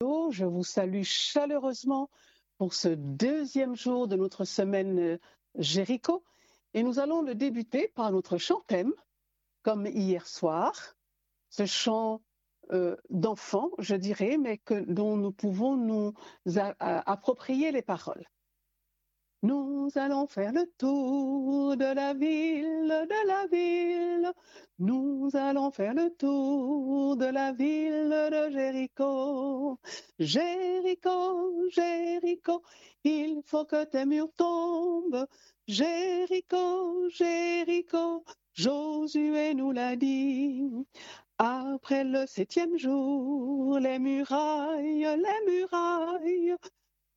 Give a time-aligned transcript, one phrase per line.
[0.00, 2.08] Je vous salue chaleureusement
[2.56, 5.18] pour ce deuxième jour de notre semaine euh,
[5.56, 6.22] Jéricho.
[6.72, 8.92] Et nous allons le débuter par notre chant thème,
[9.62, 10.94] comme hier soir.
[11.50, 12.22] Ce chant
[12.70, 16.14] euh, d'enfant, je dirais, mais dont nous pouvons nous
[16.78, 18.24] approprier les paroles.
[19.42, 24.32] Nous allons faire le tour de la ville, de la ville.
[24.80, 29.78] Nous allons faire le tour de la ville de Jéricho.
[30.18, 32.62] Jéricho, Jéricho,
[33.04, 35.26] il faut que tes murs tombent.
[35.68, 38.24] Jéricho, Jéricho,
[38.54, 40.64] Josué nous l'a dit.
[41.38, 46.56] Après le septième jour, les murailles, les murailles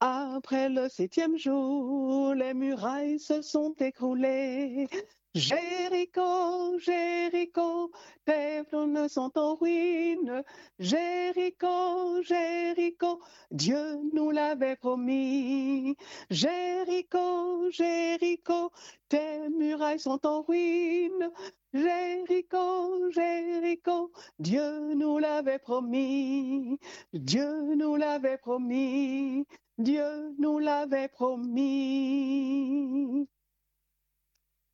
[0.01, 4.87] après le septième jour, les murailles se sont écroulées.
[5.35, 7.91] Jéricho, Jéricho,
[8.25, 10.43] tes ne sont en ruine.
[10.79, 15.95] Jéricho, Jéricho, Dieu nous l'avait promis.
[16.31, 18.71] Jéricho, Jéricho,
[19.07, 21.31] tes murailles sont en ruine.
[21.73, 26.79] Jéricho, Jéricho, Dieu nous l'avait promis.
[27.13, 29.45] Dieu nous l'avait promis.
[29.81, 31.67] Dieu nous l'avait promis.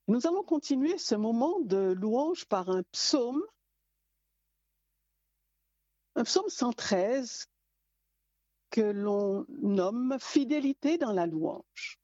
[0.08, 3.44] Nous allons continuer ce moment de louange par un psaume,
[6.16, 7.48] un psaume 113
[8.70, 12.00] que l'on nomme Fidélité dans la louange.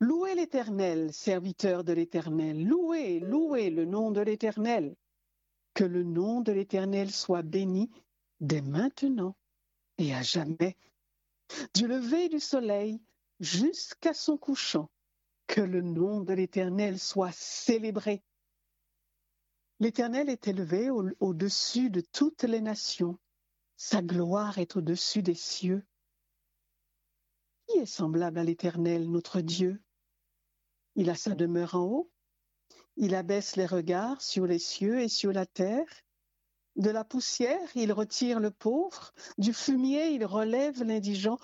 [0.00, 4.94] Louez l'Éternel, serviteur de l'Éternel, louez, louez le nom de l'Éternel.
[5.74, 7.90] Que le nom de l'Éternel soit béni
[8.40, 9.36] dès maintenant
[9.98, 10.76] et à jamais
[11.74, 13.00] du lever du soleil
[13.40, 14.90] jusqu'à son couchant,
[15.46, 18.22] que le nom de l'Éternel soit célébré.
[19.80, 23.18] L'Éternel est élevé au-dessus de toutes les nations,
[23.76, 25.84] sa gloire est au-dessus des cieux.
[27.66, 29.80] Qui est semblable à l'Éternel, notre Dieu?
[30.96, 32.10] Il a sa demeure en haut,
[32.96, 35.86] il abaisse les regards sur les cieux et sur la terre.
[36.78, 41.36] De la poussière, il retire le pauvre, du fumier, il relève l'indigent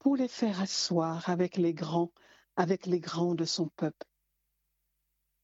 [0.00, 2.10] pour les faire asseoir avec les grands,
[2.56, 4.04] avec les grands de son peuple.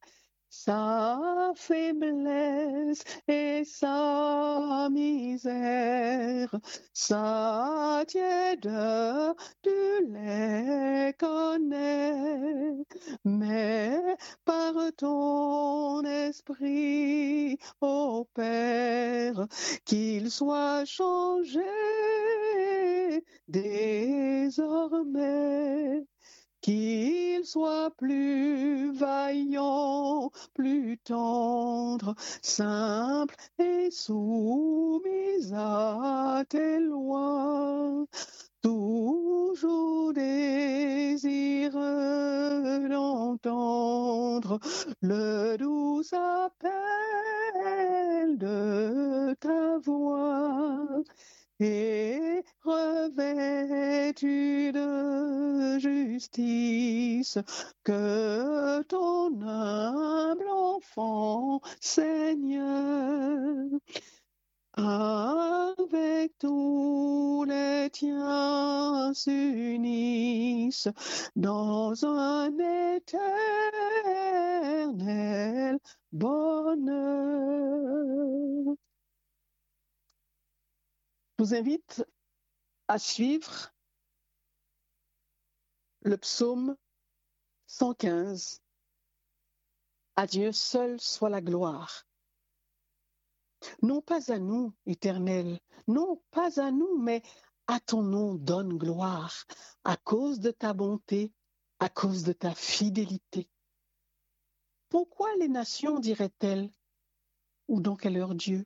[0.50, 6.54] sa faiblesse et sa misère,
[6.92, 9.70] sa tièdeur, tu
[10.08, 12.84] les connais,
[13.24, 19.46] mais par ton esprit, ô Père,
[19.84, 21.60] qu'il soit changé
[23.48, 24.44] désormais
[26.64, 38.06] qu'il soit plus vaillant, plus tendre, simple et soumis à tes lois,
[38.62, 41.28] toujours désireux
[42.88, 44.58] d'entendre
[45.02, 46.70] le doux appel
[48.38, 51.02] de ta voix
[51.60, 57.38] et revêtu de justice,
[57.84, 63.68] que ton humble enfant, Seigneur,
[64.76, 70.88] avec tous les tiens s'unissent
[71.36, 73.34] dans un éternel
[76.12, 77.54] bonheur.
[81.38, 82.04] Vous invite
[82.86, 83.72] à suivre
[86.02, 86.76] le psaume
[87.66, 88.60] 115.
[90.16, 92.06] À Dieu seul soit la gloire.
[93.82, 95.58] Non pas à nous, éternel,
[95.88, 97.22] non pas à nous, mais
[97.66, 99.44] à ton nom donne gloire,
[99.82, 101.32] à cause de ta bonté,
[101.80, 103.48] à cause de ta fidélité.
[104.88, 106.70] Pourquoi les nations diraient-elles
[107.66, 108.64] Où donc est leur Dieu?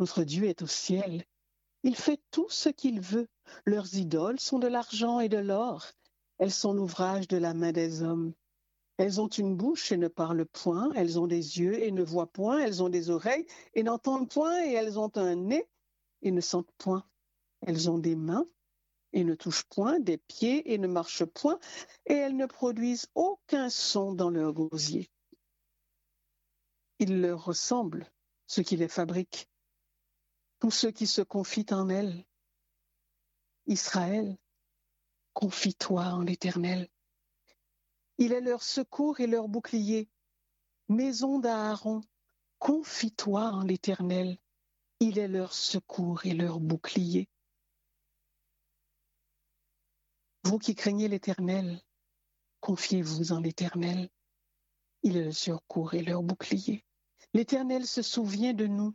[0.00, 1.24] Notre Dieu est au ciel.
[1.82, 3.28] Il fait tout ce qu'il veut.
[3.64, 5.86] Leurs idoles sont de l'argent et de l'or.
[6.38, 8.32] Elles sont l'ouvrage de la main des hommes.
[8.98, 12.30] Elles ont une bouche et ne parlent point, elles ont des yeux et ne voient
[12.30, 15.66] point, elles ont des oreilles et n'entendent point, et elles ont un nez
[16.20, 17.04] et ne sentent point.
[17.62, 18.46] Elles ont des mains
[19.12, 21.58] et ne touchent point, des pieds et ne marchent point,
[22.06, 25.10] et elles ne produisent aucun son dans leur gosier.
[26.98, 28.06] Il leur ressemble,
[28.46, 29.49] ce qui les fabrique,
[30.60, 32.24] tous ceux qui se confient en elles.
[33.66, 34.36] Israël,
[35.32, 36.88] confie-toi en l'Éternel.
[38.18, 40.08] Il est leur secours et leur bouclier.
[40.88, 42.02] Maison d'Aaron,
[42.58, 44.38] confie-toi en l'Éternel.
[45.00, 47.28] Il est leur secours et leur bouclier.
[50.44, 51.82] Vous qui craignez l'Éternel,
[52.60, 54.10] confiez-vous en l'Éternel.
[55.02, 56.84] Il est le secours et leur bouclier.
[57.32, 58.94] L'Éternel se souvient de nous.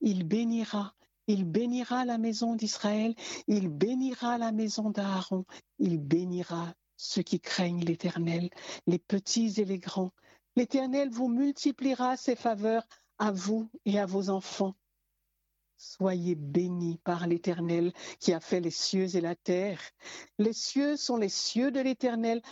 [0.00, 0.94] Il bénira,
[1.26, 3.14] il bénira la maison d'Israël,
[3.46, 5.44] il bénira la maison d'Aaron,
[5.78, 8.50] il bénira ceux qui craignent l'Éternel,
[8.86, 10.12] les petits et les grands.
[10.56, 12.86] L'Éternel vous multipliera ses faveurs
[13.18, 14.74] à vous et à vos enfants.
[15.76, 19.80] Soyez bénis par l'Éternel qui a fait les cieux et la terre.
[20.38, 22.42] Les cieux sont les cieux de l'Éternel,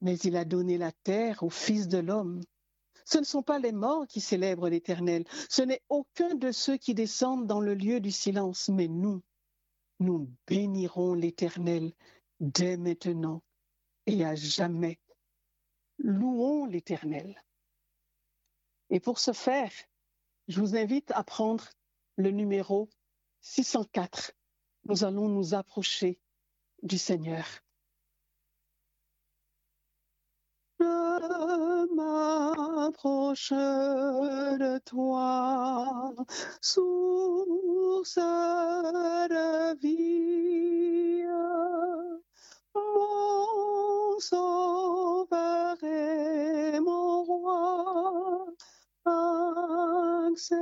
[0.00, 2.40] mais il a donné la terre au Fils de l'homme.
[3.10, 6.92] Ce ne sont pas les morts qui célèbrent l'Éternel, ce n'est aucun de ceux qui
[6.92, 9.22] descendent dans le lieu du silence, mais nous,
[9.98, 11.94] nous bénirons l'Éternel
[12.38, 13.42] dès maintenant
[14.04, 15.00] et à jamais.
[15.96, 17.42] Louons l'Éternel.
[18.90, 19.72] Et pour ce faire,
[20.46, 21.66] je vous invite à prendre
[22.16, 22.90] le numéro
[23.40, 24.32] 604.
[24.84, 26.20] Nous allons nous approcher
[26.82, 27.46] du Seigneur.
[31.94, 36.12] M'approche de toi,
[36.60, 40.38] source de vie
[42.74, 48.46] mon sauveur et mon roi,
[49.04, 50.58] accepte-moi.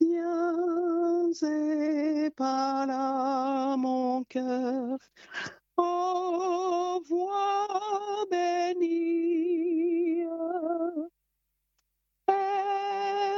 [0.00, 4.98] Viens et parle à mon cœur,
[5.78, 10.24] oh voix bénie.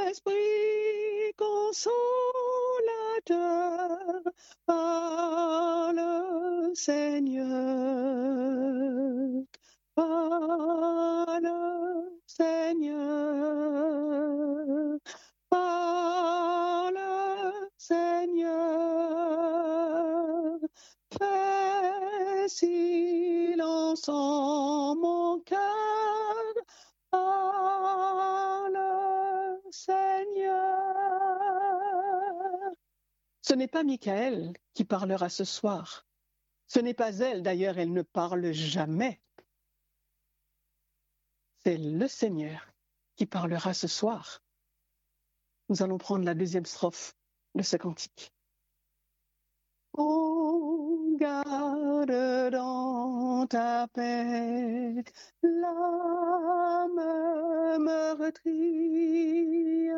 [0.09, 1.93] Esprit consolateur,
[4.65, 7.45] par le Seigneur,
[9.95, 13.88] par le Seigneur,
[22.49, 26.53] silence en mon cœur,
[27.09, 30.89] par le Seigneur.
[33.41, 36.07] Ce n'est pas Michael qui parlera ce soir.
[36.67, 39.21] Ce n'est pas elle, d'ailleurs, elle ne parle jamais.
[41.63, 42.67] C'est le Seigneur
[43.15, 44.43] qui parlera ce soir.
[45.67, 47.15] Nous allons prendre la deuxième strophe
[47.55, 48.33] de ce cantique.
[50.01, 55.03] Oh, garde dans ta paix.
[55.43, 57.01] L'âme
[57.79, 59.89] meurtrie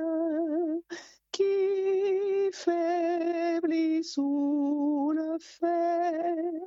[1.32, 6.62] qui faiblit sous le fait.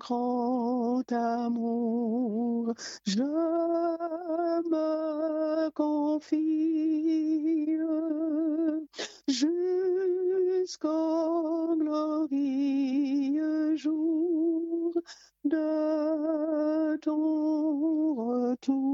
[0.06, 2.74] grand amour,
[3.06, 3.24] je
[4.70, 7.76] me confie
[9.28, 9.66] jusqu'au
[11.80, 14.94] glorieux jour
[15.44, 18.86] de ton retour.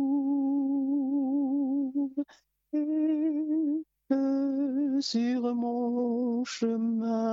[2.73, 7.30] Et que sur mon chemin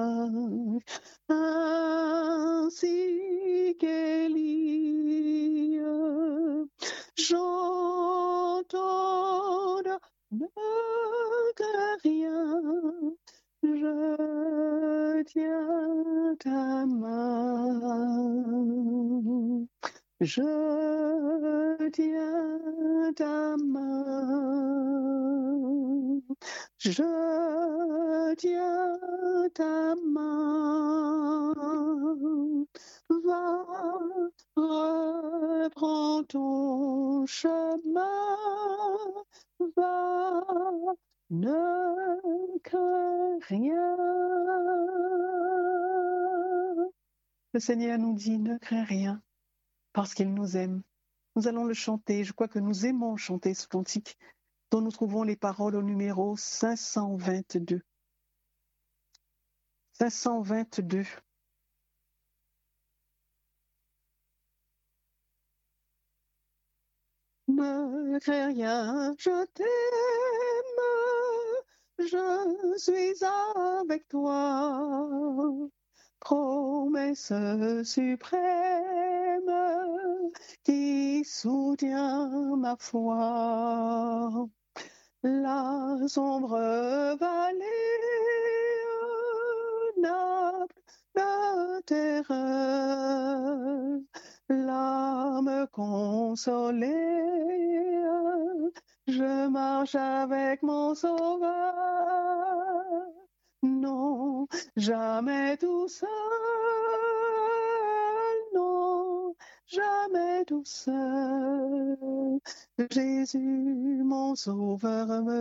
[26.90, 28.98] Je tiens
[29.52, 31.52] ta main.
[33.10, 33.66] Va,
[34.56, 38.06] reprends ton chemin.
[39.76, 40.46] Va,
[41.28, 43.96] ne crains rien.
[47.52, 49.20] Le Seigneur nous dit, ne crains rien,
[49.92, 50.82] parce qu'il nous aime.
[51.36, 52.24] Nous allons le chanter.
[52.24, 54.16] Je crois que nous aimons chanter ce cantique
[54.70, 57.80] dont nous trouvons les paroles au numéro 522.
[59.92, 61.04] 522.
[67.48, 69.66] Ne crains rien, je t'aime,
[71.98, 73.24] je suis
[73.80, 75.68] avec toi.
[76.20, 77.32] Promesse
[77.84, 79.50] suprême
[80.64, 84.48] qui soutient ma foi.
[85.48, 86.58] La sombre
[87.18, 87.64] vallée
[89.96, 90.52] n'a
[91.16, 93.56] de terreur
[94.50, 96.90] l'âme consolée.
[99.06, 101.74] Je marche avec mon sauveur.
[103.62, 106.08] Non, jamais tout seul.
[108.54, 109.34] Non,
[109.66, 111.96] jamais tout seul.
[112.90, 115.37] Jésus, mon sauveur, me.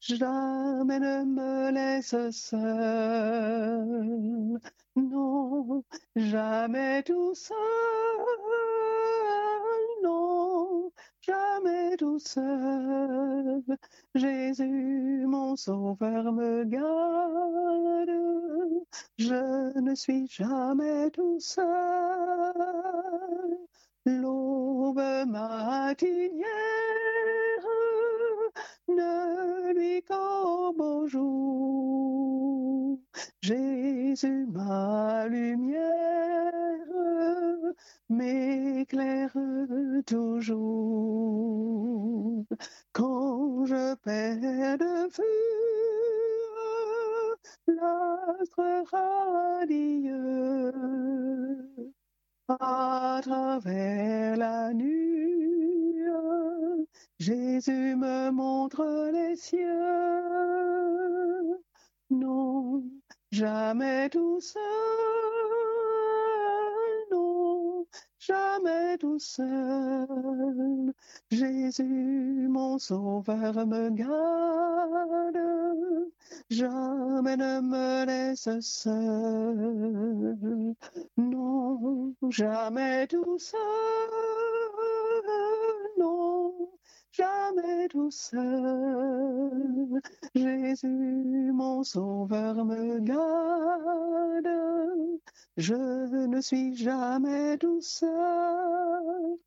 [0.00, 3.78] Jamais ne me laisse seul.
[4.96, 5.84] Non,
[6.16, 7.56] jamais tout seul.
[10.02, 10.90] Non,
[11.20, 13.62] jamais tout seul.
[14.14, 18.10] Jésus, mon sauveur, me garde.
[19.18, 21.64] Je ne suis jamais tout seul.
[24.04, 26.48] L'aube matinière
[28.88, 32.98] ne lui qu'au beau jour.
[33.40, 35.82] Jésus, ma lumière,
[38.08, 39.36] m'éclaire
[40.06, 41.62] toujours.
[42.92, 45.22] Quand je perds de vue
[47.66, 50.72] l'astre radieux
[52.60, 55.96] à travers la nuit,
[57.18, 59.58] Jésus me montre les cieux.
[62.10, 62.84] Non,
[63.30, 64.60] jamais tout seul,
[68.26, 70.92] jamais tout seul.
[71.30, 75.38] Jésus, mon sauveur, me garde,
[76.50, 80.74] jamais ne me laisse seul.
[81.16, 83.60] Non, jamais tout seul,
[85.98, 86.54] non,
[87.12, 90.00] jamais tout seul.
[90.34, 94.48] Jésus, mon sauveur, me garde,
[95.56, 95.74] je
[96.26, 99.38] ne suis jamais tout seul.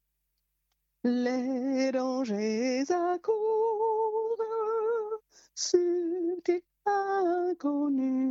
[1.04, 3.36] Les dangers accourent,
[5.54, 8.26] subtils inconnus,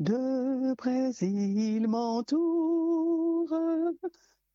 [0.00, 3.54] de près ils m'entourent,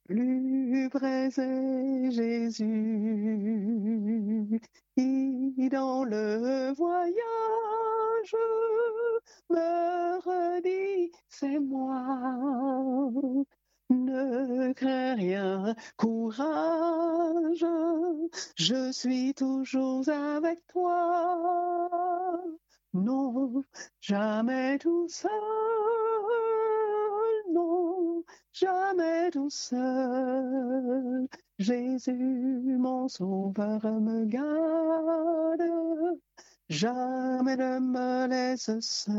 [0.07, 2.63] plus près est Jésus,
[4.95, 8.35] qui dans le voyage
[9.49, 13.11] me redit, c'est moi.
[13.89, 17.65] Ne crains rien, courage,
[18.55, 21.89] je suis toujours avec toi.
[22.93, 23.63] Non,
[24.01, 25.31] jamais tout seul,
[28.59, 31.27] jamais tout seul.
[31.59, 35.61] Jésus, mon sauveur, me garde,
[36.69, 39.13] jamais ne me laisse seul.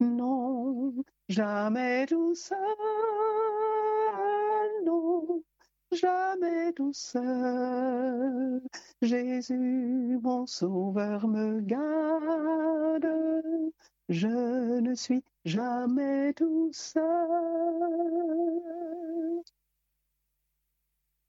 [0.00, 0.94] Non,
[1.28, 2.58] jamais tout seul,
[4.84, 5.42] non,
[5.92, 8.62] jamais tout seul.
[9.02, 13.06] Jésus, mon sauveur, me garde,
[14.10, 14.26] je
[14.80, 17.04] ne suis jamais tout seul.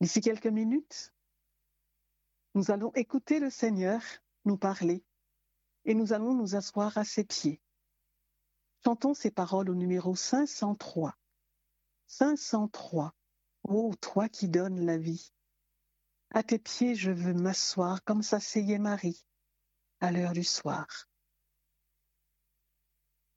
[0.02, 1.14] D'ici quelques minutes,
[2.56, 4.02] nous allons écouter le Seigneur
[4.46, 5.06] nous parler
[5.86, 7.62] et nous allons nous asseoir à ses pieds.
[8.84, 11.16] Chantons ces paroles au numéro 503.
[12.08, 13.14] 503.
[13.64, 15.32] Ô toi qui donnes la vie.
[16.32, 19.24] À tes pieds, je veux m'asseoir comme s'asseyait Marie
[20.00, 21.11] à l'heure du soir.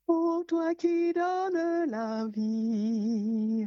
[0.06, 3.66] Ô toi qui donnes la vie,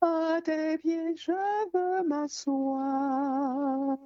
[0.00, 1.32] à tes pieds je
[1.74, 3.98] veux m'asseoir,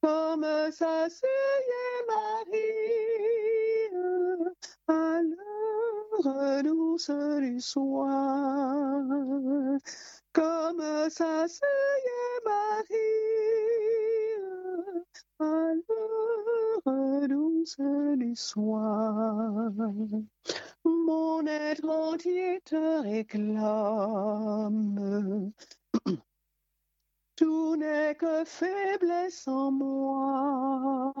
[0.00, 2.64] comme s'asseyait Marie
[4.88, 7.10] à l'heure douce
[7.40, 9.02] du soir,
[10.32, 12.94] comme s'asseyait Marie
[15.40, 16.33] à l'heure
[17.28, 17.76] douce
[18.16, 18.34] du.
[20.84, 24.32] Mon être entier te réclame.
[27.36, 31.12] Tout n'est que faiblesse en moi.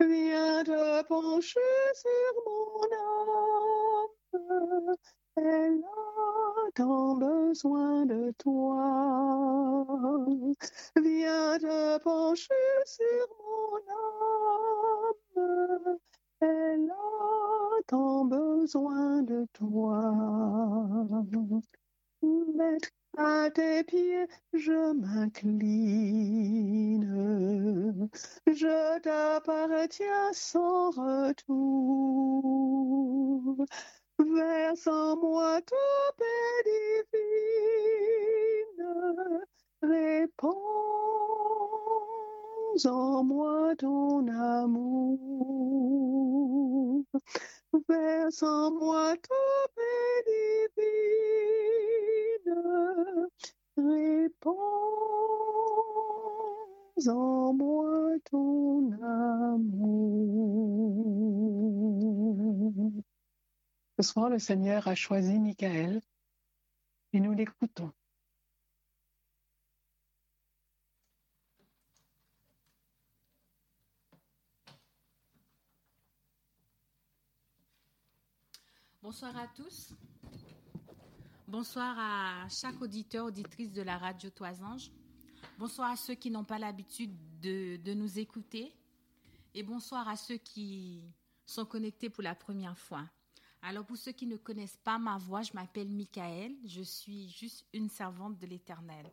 [0.00, 1.60] Viens te pencher
[1.94, 2.82] sur mon
[4.40, 4.96] âme.
[5.36, 9.86] Elle a tant besoin de toi.
[10.96, 13.78] Viens te pencher sur mon
[15.40, 15.98] âme.
[16.40, 20.12] Elle a tant besoin de toi.
[22.22, 26.42] Mettre à tes pieds, je m'incline.
[28.46, 31.42] Je t'appartiens sans retour.
[34.22, 35.76] Verse en moi ta
[36.16, 36.62] paix
[37.12, 38.84] divine.
[39.82, 40.54] Réponds
[42.84, 45.18] en moi ton amour.
[47.88, 49.34] Verse en moi ta
[49.74, 50.22] paix
[50.76, 52.54] divine.
[53.76, 54.56] Réponds
[57.08, 59.82] en moi ton amour.
[64.02, 66.00] Ce le Seigneur a choisi Michael
[67.12, 67.92] et nous l'écoutons.
[79.00, 79.94] Bonsoir à tous.
[81.46, 84.90] Bonsoir à chaque auditeur, auditrice de la radio Toisange.
[85.58, 88.74] Bonsoir à ceux qui n'ont pas l'habitude de, de, nous écouter.
[89.54, 91.04] Et bonsoir à ceux qui
[91.46, 93.08] sont connectés pour la première fois.
[93.62, 96.56] Alors pour ceux qui ne connaissent pas ma voix, je m'appelle Michael.
[96.64, 99.12] Je suis juste une servante de l'Éternel.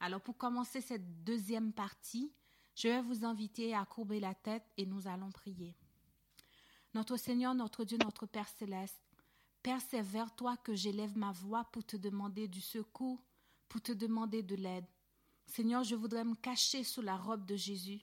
[0.00, 2.32] Alors pour commencer cette deuxième partie,
[2.74, 5.76] je vais vous inviter à courber la tête et nous allons prier.
[6.92, 9.00] Notre Seigneur, notre Dieu, notre Père céleste,
[9.92, 13.24] vers toi que j'élève ma voix pour te demander du secours,
[13.68, 14.84] pour te demander de l'aide.
[15.46, 18.02] Seigneur, je voudrais me cacher sous la robe de Jésus.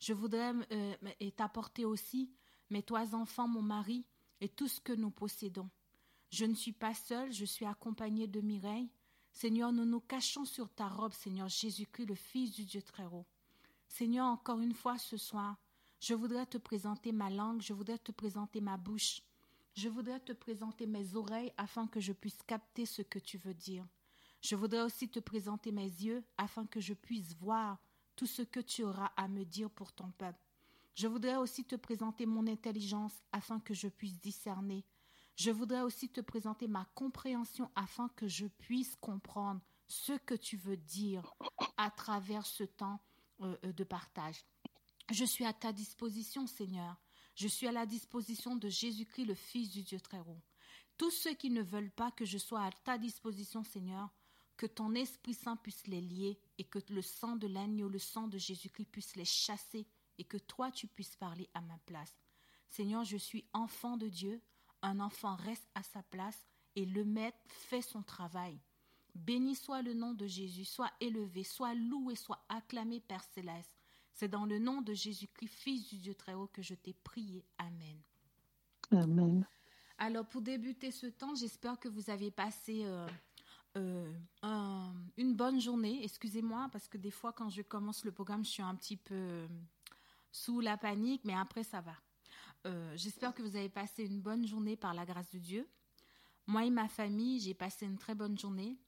[0.00, 0.94] Je voudrais euh,
[1.36, 2.32] t'apporter aussi
[2.70, 4.04] mes trois enfants, mon mari
[4.40, 5.70] et tout ce que nous possédons.
[6.30, 8.90] Je ne suis pas seule, je suis accompagnée de Mireille.
[9.32, 13.26] Seigneur, nous nous cachons sur ta robe, Seigneur Jésus-Christ, le Fils du Dieu très haut.
[13.88, 15.56] Seigneur, encore une fois ce soir,
[16.00, 19.22] je voudrais te présenter ma langue, je voudrais te présenter ma bouche.
[19.74, 23.54] Je voudrais te présenter mes oreilles afin que je puisse capter ce que tu veux
[23.54, 23.86] dire.
[24.40, 27.78] Je voudrais aussi te présenter mes yeux afin que je puisse voir
[28.14, 30.45] tout ce que tu auras à me dire pour ton peuple.
[30.96, 34.82] Je voudrais aussi te présenter mon intelligence afin que je puisse discerner.
[35.36, 40.56] Je voudrais aussi te présenter ma compréhension afin que je puisse comprendre ce que tu
[40.56, 41.34] veux dire
[41.76, 42.98] à travers ce temps
[43.42, 44.42] euh, de partage.
[45.12, 46.96] Je suis à ta disposition, Seigneur.
[47.34, 50.42] Je suis à la disposition de Jésus-Christ, le Fils du Dieu très haut.
[50.96, 54.08] Tous ceux qui ne veulent pas que je sois à ta disposition, Seigneur,
[54.56, 58.28] que ton Esprit Saint puisse les lier et que le sang de l'agneau, le sang
[58.28, 59.86] de Jésus-Christ puisse les chasser
[60.18, 62.14] et que toi tu puisses parler à ma place.
[62.68, 64.40] Seigneur, je suis enfant de Dieu,
[64.82, 68.58] un enfant reste à sa place et le maître fait son travail.
[69.14, 73.72] Béni soit le nom de Jésus, soit élevé, soit loué, soit acclamé, Père céleste.
[74.12, 77.44] C'est dans le nom de Jésus-Christ, Fils du Dieu très haut, que je t'ai prié.
[77.58, 77.98] Amen.
[78.90, 79.46] Amen.
[79.98, 83.06] Alors, pour débuter ce temps, j'espère que vous avez passé euh,
[83.76, 86.04] euh, un, une bonne journée.
[86.04, 89.48] Excusez-moi, parce que des fois, quand je commence le programme, je suis un petit peu
[90.36, 91.96] sous la panique, mais après, ça va.
[92.66, 95.68] Euh, j'espère que vous avez passé une bonne journée par la grâce de Dieu.
[96.46, 98.78] Moi et ma famille, j'ai passé une très bonne journée.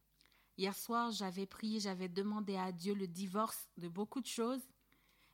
[0.58, 4.62] Hier soir, j'avais prié, j'avais demandé à Dieu le divorce de beaucoup de choses.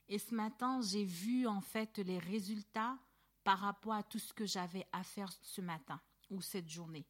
[0.09, 2.97] Et ce matin, j'ai vu en fait les résultats
[3.43, 6.01] par rapport à tout ce que j'avais à faire ce matin
[6.31, 7.07] ou cette journée.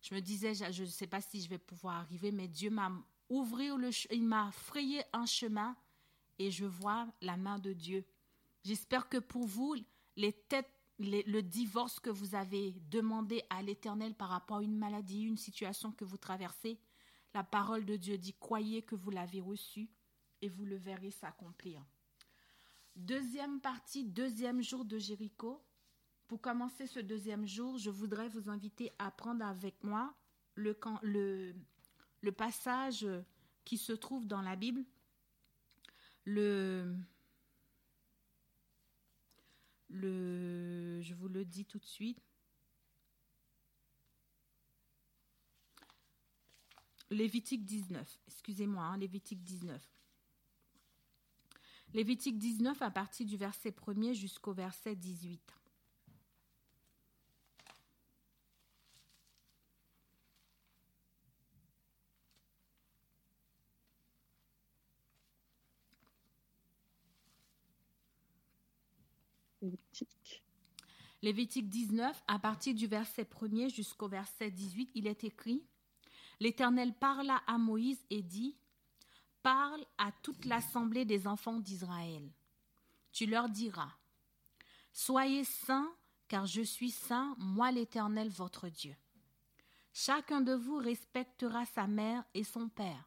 [0.00, 2.90] Je me disais, je ne sais pas si je vais pouvoir arriver, mais Dieu m'a
[3.28, 5.76] ouvert le, il m'a frayé un chemin
[6.38, 8.04] et je vois la main de Dieu.
[8.62, 9.74] J'espère que pour vous,
[10.16, 15.92] le divorce que vous avez demandé à l'Éternel par rapport à une maladie, une situation
[15.92, 16.78] que vous traversez,
[17.34, 19.88] la parole de Dieu dit, croyez que vous l'avez reçu
[20.42, 21.84] et vous le verrez s'accomplir.
[22.96, 25.64] Deuxième partie, deuxième jour de Jéricho.
[26.26, 30.14] Pour commencer ce deuxième jour, je voudrais vous inviter à prendre avec moi
[30.54, 31.54] le, le,
[32.20, 33.06] le passage
[33.64, 34.84] qui se trouve dans la Bible,
[36.24, 36.94] le,
[39.90, 42.20] le, je vous le dis tout de suite.
[47.10, 49.82] Lévitique 19, excusez-moi, hein, Lévitique 19.
[51.92, 55.59] Lévitique 19 à partir du verset 1er jusqu'au verset 18.
[69.62, 70.42] Lévitique.
[71.22, 75.62] Lévitique 19, à partir du verset 1er jusqu'au verset 18, il est écrit
[76.40, 78.56] L'Éternel parla à Moïse et dit
[79.42, 82.30] Parle à toute l'assemblée des enfants d'Israël.
[83.12, 83.92] Tu leur diras
[84.92, 85.92] Soyez saints,
[86.28, 88.96] car je suis saint, moi l'Éternel votre Dieu.
[89.92, 93.04] Chacun de vous respectera sa mère et son père,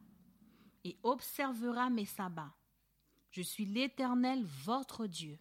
[0.84, 2.54] et observera mes sabbats.
[3.30, 5.38] Je suis l'Éternel votre Dieu.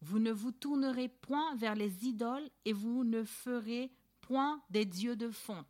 [0.00, 5.16] Vous ne vous tournerez point vers les idoles et vous ne ferez point des dieux
[5.16, 5.66] de fonte.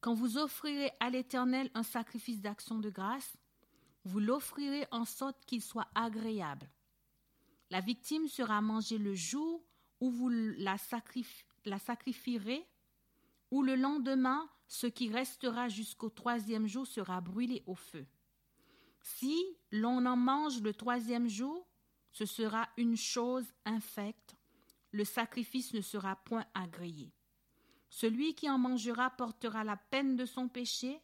[0.00, 3.36] Quand vous offrirez à l'Éternel un sacrifice d'action de grâce,
[4.04, 6.68] vous l'offrirez en sorte qu'il soit agréable.
[7.70, 9.64] La victime sera mangée le jour
[10.00, 10.76] où vous la,
[11.64, 12.66] la sacrifierez,
[13.52, 18.06] ou le lendemain, ce qui restera jusqu'au troisième jour sera brûlé au feu.
[19.02, 21.68] Si l'on en mange le troisième jour,
[22.12, 24.36] ce sera une chose infecte,
[24.92, 27.10] le sacrifice ne sera point agréé.
[27.88, 31.00] Celui qui en mangera portera la peine de son péché,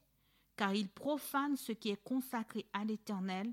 [0.56, 3.52] car il profane ce qui est consacré à l'Éternel.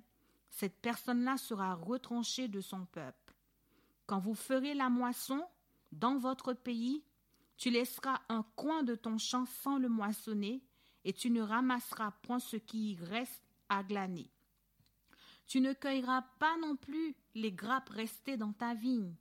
[0.49, 3.33] Cette personne-là sera retranchée de son peuple.
[4.05, 5.43] Quand vous ferez la moisson
[5.91, 7.03] dans votre pays,
[7.57, 10.61] tu laisseras un coin de ton champ sans le moissonner,
[11.03, 14.29] et tu ne ramasseras point ce qui y reste à glaner.
[15.47, 19.13] Tu ne cueilleras pas non plus les grappes restées dans ta vigne,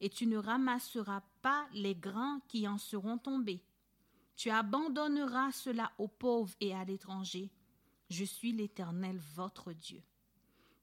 [0.00, 3.62] et tu ne ramasseras pas les grains qui en seront tombés.
[4.36, 7.50] Tu abandonneras cela aux pauvres et à l'étranger.
[8.08, 10.02] Je suis l'Éternel votre Dieu.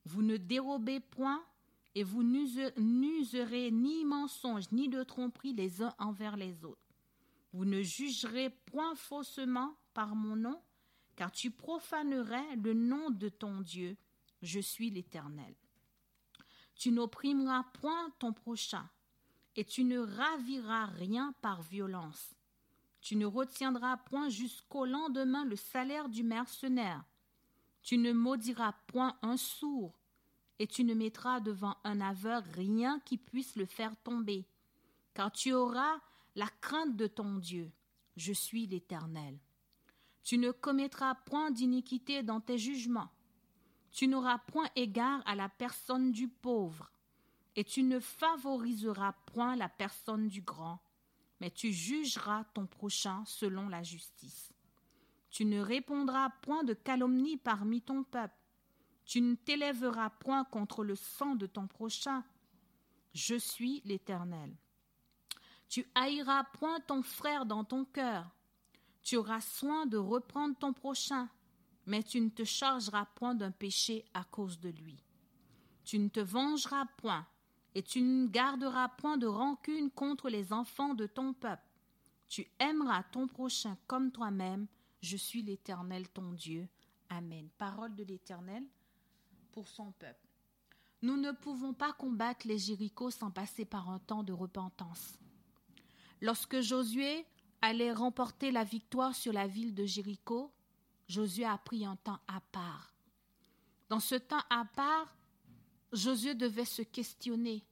[0.06, 1.44] Vous ne dérobez point,
[1.96, 6.94] et vous n'userez ni mensonge ni de tromperie les uns envers les autres.
[7.54, 10.62] Vous ne jugerez point faussement par mon nom,
[11.16, 13.98] car tu profanerais le nom de ton Dieu.
[14.42, 15.56] Je suis l'Éternel.
[16.76, 18.88] Tu n'opprimeras point ton prochain,
[19.56, 22.36] et tu ne raviras rien par violence.
[23.02, 27.04] Tu ne retiendras point jusqu'au lendemain le salaire du mercenaire.
[27.82, 29.98] Tu ne maudiras point un sourd,
[30.60, 34.46] et tu ne mettras devant un aveugle rien qui puisse le faire tomber,
[35.14, 36.00] car tu auras
[36.36, 37.72] la crainte de ton Dieu.
[38.18, 39.40] Je suis l'Éternel.
[40.24, 43.10] Tu ne commettras point d'iniquité dans tes jugements.
[43.98, 46.92] Tu n'auras point égard à la personne du pauvre,
[47.56, 50.78] et tu ne favoriseras point la personne du grand,
[51.40, 54.54] mais tu jugeras ton prochain selon la justice.
[55.32, 58.38] Tu ne répondras point de calomnie parmi ton peuple.
[59.04, 62.24] Tu ne t'élèveras point contre le sang de ton prochain.
[63.16, 64.56] Je suis l'Éternel.
[65.70, 68.30] Tu haïras point ton frère dans ton cœur.
[69.02, 71.30] Tu auras soin de reprendre ton prochain,
[71.88, 75.02] mais tu ne te chargeras point d'un péché à cause de lui.
[75.84, 77.26] Tu ne te vengeras point,
[77.74, 81.64] et tu ne garderas point de rancune contre les enfants de ton peuple.
[82.28, 84.68] Tu aimeras ton prochain comme toi-même.
[85.02, 86.68] Je suis l'Éternel ton Dieu.
[87.10, 87.48] Amen.
[87.58, 88.64] Parole de l'Éternel
[89.52, 90.28] pour son peuple.
[91.04, 95.18] Nous ne pouvons pas combattre les Jérichos sans passer par un temps de repentance.
[96.20, 97.26] Lorsque Josué
[97.62, 100.52] allait remporter la victoire sur la ville de Jéricho,
[101.08, 102.94] Josué a pris un temps à part.
[103.90, 105.16] Dans ce temps à part,
[105.94, 107.66] Josué devait se questionner.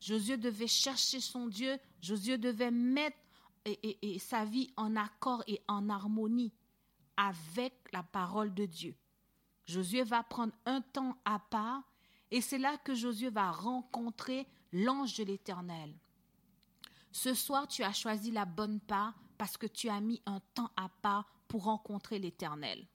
[0.00, 1.78] Josué devait chercher son Dieu.
[2.00, 3.16] Josué devait mettre
[3.64, 6.52] et, sa vie en accord et en harmonie
[7.16, 8.96] avec la parole de Dieu.
[9.66, 11.82] Josué va prendre un temps à part
[12.30, 15.94] et c'est là que Josué va rencontrer l'ange de l'Éternel.
[17.12, 20.70] Ce soir, tu as choisi la bonne part parce que tu as mis un temps
[20.76, 22.86] à part pour rencontrer l'Éternel.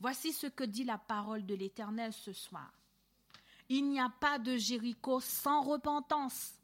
[0.00, 2.72] Voici ce que dit la parole de l'Éternel ce soir.
[3.68, 6.54] Il n'y a pas de Jéricho sans repentance.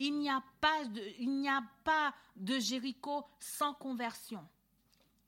[0.00, 4.44] Il n'y a pas de, il n'y a pas de Jéricho sans conversion.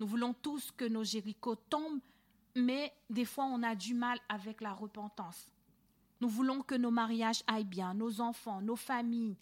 [0.00, 2.00] Nous voulons tous que nos Jérichos tombent,
[2.56, 5.48] mais des fois on a du mal avec la repentance.
[6.20, 9.38] Nous voulons que nos mariages aillent bien, nos enfants, nos familles.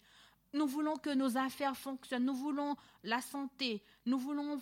[0.53, 2.25] Nous voulons que nos affaires fonctionnent.
[2.25, 3.83] Nous voulons la santé.
[4.05, 4.61] Nous voulons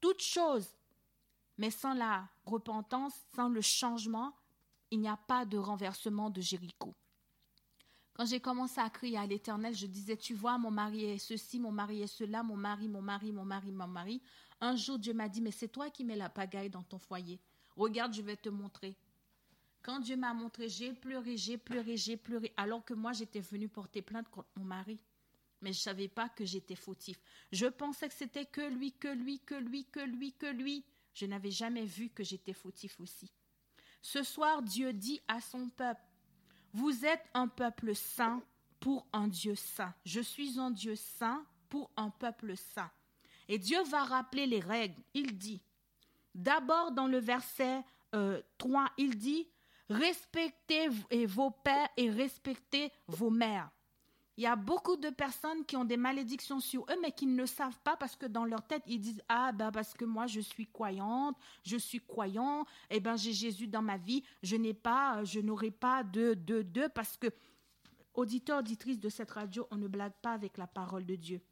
[0.00, 0.74] toutes choses.
[1.58, 4.34] Mais sans la repentance, sans le changement,
[4.90, 6.94] il n'y a pas de renversement de Jéricho.
[8.14, 11.58] Quand j'ai commencé à crier à l'Éternel, je disais, tu vois, mon mari est ceci,
[11.58, 14.20] mon mari est cela, mon mari, mon mari, mon mari, mon mari.
[14.60, 17.40] Un jour, Dieu m'a dit, mais c'est toi qui mets la pagaille dans ton foyer.
[17.76, 18.96] Regarde, je vais te montrer.
[19.82, 23.68] Quand Dieu m'a montré, j'ai pleuré, j'ai pleuré, j'ai pleuré, alors que moi j'étais venue
[23.68, 24.98] porter plainte contre mon mari.
[25.60, 27.20] Mais je ne savais pas que j'étais fautif.
[27.52, 30.84] Je pensais que c'était que lui, que lui, que lui, que lui, que lui.
[31.14, 33.30] Je n'avais jamais vu que j'étais fautif aussi.
[34.00, 36.00] Ce soir, Dieu dit à son peuple,
[36.72, 38.42] Vous êtes un peuple saint
[38.78, 39.94] pour un Dieu saint.
[40.04, 42.90] Je suis un Dieu saint pour un peuple saint.
[43.48, 45.02] Et Dieu va rappeler les règles.
[45.12, 45.60] Il dit,
[46.34, 49.48] d'abord dans le verset 3, euh, il dit,
[49.90, 50.88] Respectez
[51.26, 53.70] vos pères et respectez vos mères.
[54.40, 57.36] Il y a beaucoup de personnes qui ont des malédictions sur eux, mais qui ne
[57.36, 60.26] le savent pas parce que dans leur tête, ils disent Ah, ben parce que moi,
[60.26, 64.72] je suis croyante, je suis croyant, eh ben j'ai Jésus dans ma vie, je n'ai
[64.72, 67.26] pas, je n'aurai pas de, de, de, parce que,
[68.14, 71.42] auditeurs, auditrices de cette radio, on ne blague pas avec la parole de Dieu.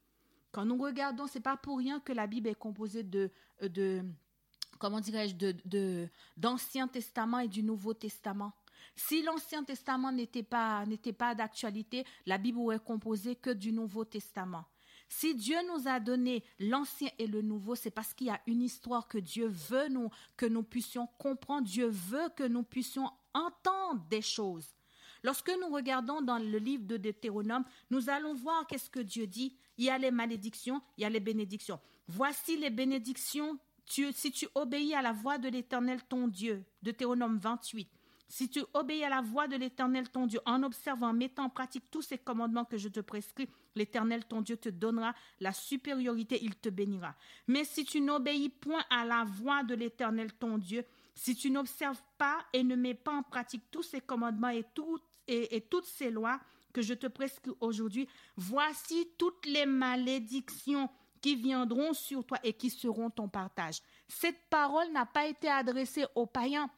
[0.50, 4.02] Quand nous regardons, c'est pas pour rien que la Bible est composée de, de
[4.78, 8.54] comment dirais-je, de, d'Ancien Testament et du Nouveau Testament.
[8.96, 14.04] Si l'Ancien Testament n'était pas, n'était pas d'actualité, la Bible aurait composé que du Nouveau
[14.04, 14.64] Testament.
[15.08, 18.60] Si Dieu nous a donné l'ancien et le nouveau, c'est parce qu'il y a une
[18.60, 21.66] histoire que Dieu veut nous, que nous puissions comprendre.
[21.66, 24.74] Dieu veut que nous puissions entendre des choses.
[25.24, 29.56] Lorsque nous regardons dans le livre de Deutéronome, nous allons voir qu'est-ce que Dieu dit.
[29.78, 31.80] Il y a les malédictions, il y a les bénédictions.
[32.06, 37.88] Voici les bénédictions si tu obéis à la voix de l'Éternel ton Dieu, Deutéronome 28,
[38.28, 41.48] si tu obéis à la voix de l'Éternel ton Dieu en observant, en mettant en
[41.48, 46.38] pratique tous ces commandements que je te prescris, l'Éternel ton Dieu te donnera la supériorité,
[46.42, 47.14] il te bénira.
[47.46, 52.02] Mais si tu n'obéis point à la voix de l'Éternel ton Dieu, si tu n'observes
[52.18, 54.64] pas et ne mets pas en pratique tous ces commandements et,
[55.26, 56.38] et toutes ces lois
[56.72, 60.88] que je te prescris aujourd'hui, voici toutes les malédictions
[61.20, 63.80] qui viendront sur toi et qui seront ton partage.
[64.06, 66.70] Cette parole n'a pas été adressée aux païens,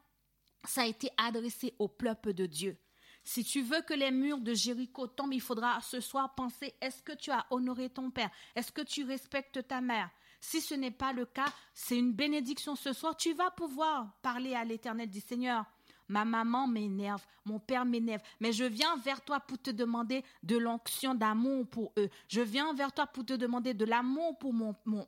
[0.65, 2.79] ça a été adressé au peuple de Dieu.
[3.23, 7.03] Si tu veux que les murs de Jéricho tombent, il faudra ce soir penser, est-ce
[7.03, 8.31] que tu as honoré ton père?
[8.55, 10.11] Est-ce que tu respectes ta mère?
[10.41, 13.17] Si ce n'est pas le cas, c'est une bénédiction ce soir.
[13.17, 15.67] Tu vas pouvoir parler à l'Éternel, dit Seigneur,
[16.11, 20.57] Ma maman m'énerve, mon père m'énerve, mais je viens vers toi pour te demander de
[20.57, 22.11] l'onction d'amour pour eux.
[22.27, 25.07] Je viens vers toi pour te demander de l'amour pour mon, mon,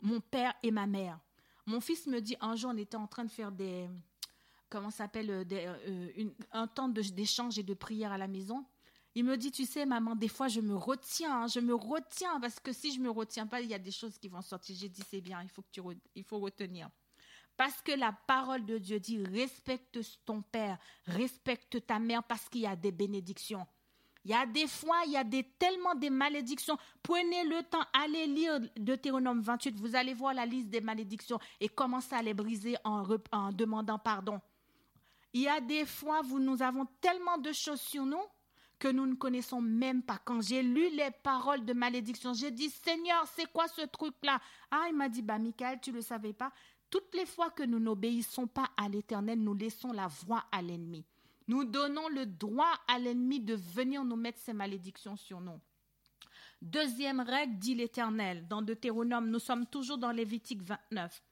[0.00, 1.18] mon, père et ma mère.
[1.66, 3.90] Mon fils me dit, un jour, on était en train de faire des,
[4.72, 8.64] comment s'appelle, euh, euh, un temps d'échange et de prière à la maison.
[9.14, 12.40] Il me dit, tu sais, maman, des fois, je me retiens, hein, je me retiens,
[12.40, 14.74] parce que si je me retiens pas, il y a des choses qui vont sortir.
[14.74, 15.82] J'ai dit, c'est bien, il faut, que tu
[16.14, 16.88] il faut retenir.
[17.54, 22.62] Parce que la parole de Dieu dit respecte ton père, respecte ta mère parce qu'il
[22.62, 23.66] y a des bénédictions.
[24.24, 25.24] Il y a des fois, il y a
[25.58, 26.78] tellement des malédictions.
[27.02, 31.68] Prenez le temps, allez lire Deutéronome 28, vous allez voir la liste des malédictions et
[31.68, 34.40] commencez à les briser en demandant pardon.
[35.32, 38.22] Il y a des fois où nous avons tellement de choses sur nous
[38.78, 40.18] que nous ne connaissons même pas.
[40.24, 44.40] Quand j'ai lu les paroles de malédiction, j'ai dit, Seigneur, c'est quoi ce truc-là?
[44.70, 46.52] Ah, il m'a dit, bah, Michael, tu ne le savais pas
[46.92, 51.06] toutes les fois que nous n'obéissons pas à l'Éternel, nous laissons la voie à l'ennemi.
[51.48, 55.58] Nous donnons le droit à l'ennemi de venir nous mettre ses malédictions sur nous.
[56.60, 61.22] Deuxième règle, dit l'Éternel, dans Deutéronome, nous sommes toujours dans Lévitique 29.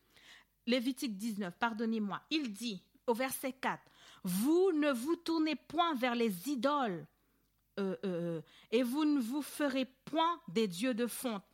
[0.66, 2.22] Lévitique 19, pardonnez-moi.
[2.30, 3.82] Il dit au verset 4,
[4.22, 7.06] Vous ne vous tournez point vers les idoles,
[7.78, 11.44] euh, euh, euh, et vous ne vous ferez point des dieux de fonte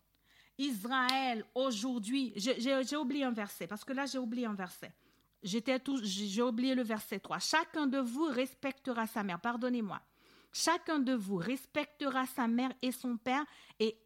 [0.58, 4.92] Israël aujourd'hui, j'ai oublié un verset, parce que là j'ai oublié un verset.
[5.42, 7.38] J'ai oublié le verset 3.
[7.38, 10.00] Chacun de vous respectera sa mère, pardonnez-moi.
[10.50, 13.44] Chacun de vous respectera sa mère et son père
[13.78, 13.98] et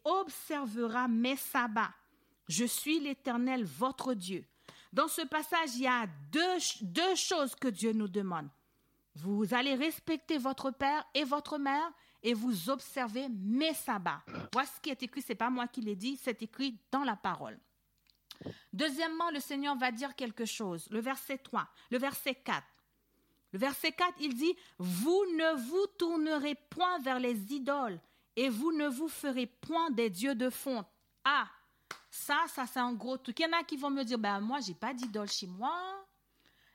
[0.00, 1.92] observera mes sabbats.
[2.48, 4.46] Je suis l'Éternel, votre Dieu.
[4.92, 8.48] Dans ce passage, il y a deux, choses que Dieu nous demande.
[9.14, 11.90] Vous allez respecter votre père et votre mère
[12.22, 14.22] et vous observez mes sabbats.
[14.52, 17.16] Voici ce qui est écrit, c'est pas moi qui l'ai dit, c'est écrit dans la
[17.16, 17.58] parole.
[18.72, 20.88] Deuxièmement, le Seigneur va dire quelque chose.
[20.90, 22.62] Le verset 3, le verset 4.
[23.52, 28.00] Le verset 4, il dit, Vous ne vous tournerez point vers les idoles
[28.36, 30.86] et vous ne vous ferez point des dieux de fonte.
[31.24, 31.48] Ah,
[32.10, 33.38] ça, ça c'est un gros truc.
[33.40, 35.76] Il y en a qui vont me dire, ben moi, j'ai pas d'idole chez moi,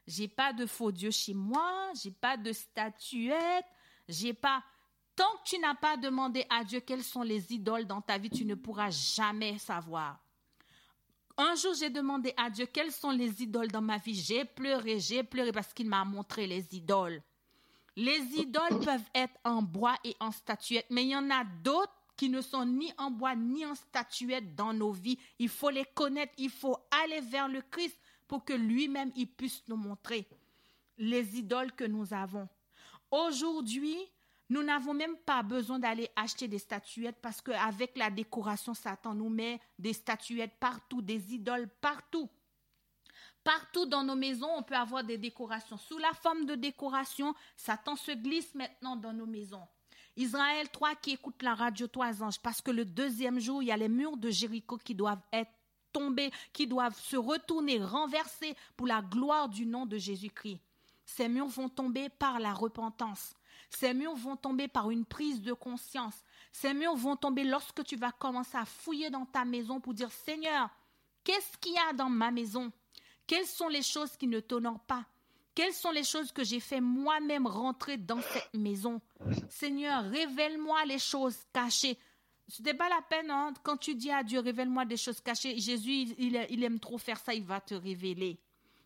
[0.06, 3.66] j'ai pas de faux dieux chez moi, j'ai pas de statuettes,
[4.08, 4.64] j'ai pas...
[5.16, 8.30] Tant que tu n'as pas demandé à Dieu quelles sont les idoles dans ta vie,
[8.30, 10.20] tu ne pourras jamais savoir.
[11.38, 14.16] Un jour, j'ai demandé à Dieu quelles sont les idoles dans ma vie.
[14.16, 17.22] J'ai pleuré, j'ai pleuré parce qu'il m'a montré les idoles.
[17.96, 21.97] Les idoles peuvent être en bois et en statuette, mais il y en a d'autres
[22.18, 25.20] qui ne sont ni en bois ni en statuette dans nos vies.
[25.40, 29.64] Il faut les connaître, il faut aller vers le Christ pour que lui-même il puisse
[29.68, 30.28] nous montrer
[30.98, 32.50] les idoles que nous avons.
[33.12, 33.98] Aujourd'hui,
[34.50, 39.30] nous n'avons même pas besoin d'aller acheter des statuettes parce qu'avec la décoration, Satan nous
[39.30, 42.30] met des statuettes partout, des idoles partout.
[43.44, 45.78] Partout dans nos maisons, on peut avoir des décorations.
[45.78, 49.66] Sous la forme de décoration, Satan se glisse maintenant dans nos maisons.
[50.18, 53.72] Israël 3 qui écoute la radio Trois anges, parce que le deuxième jour, il y
[53.72, 55.52] a les murs de Jéricho qui doivent être
[55.94, 60.60] tombés, qui doivent se retourner, renverser pour la gloire du nom de Jésus-Christ.
[61.06, 63.36] Ces murs vont tomber par la repentance.
[63.70, 66.16] Ces murs vont tomber par une prise de conscience.
[66.52, 70.12] Ces murs vont tomber lorsque tu vas commencer à fouiller dans ta maison pour dire
[70.12, 70.70] Seigneur,
[71.24, 72.72] qu'est-ce qu'il y a dans ma maison?
[73.28, 75.06] Quelles sont les choses qui ne t'honorent pas?
[75.58, 79.02] Quelles sont les choses que j'ai fait moi-même rentrer dans cette maison?
[79.50, 81.98] Seigneur, révèle-moi les choses cachées.
[82.48, 85.58] Ce n'est pas la peine hein, quand tu dis à Dieu, révèle-moi des choses cachées.
[85.58, 88.40] Jésus, il aime trop faire ça, il va te révéler.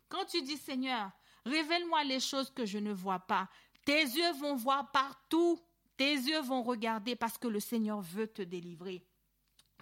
[0.08, 1.10] Quand tu dis Seigneur,
[1.44, 3.50] révèle-moi les choses que je ne vois pas.
[3.84, 5.60] Tes yeux vont voir partout.
[5.98, 9.04] Tes yeux vont regarder parce que le Seigneur veut te délivrer.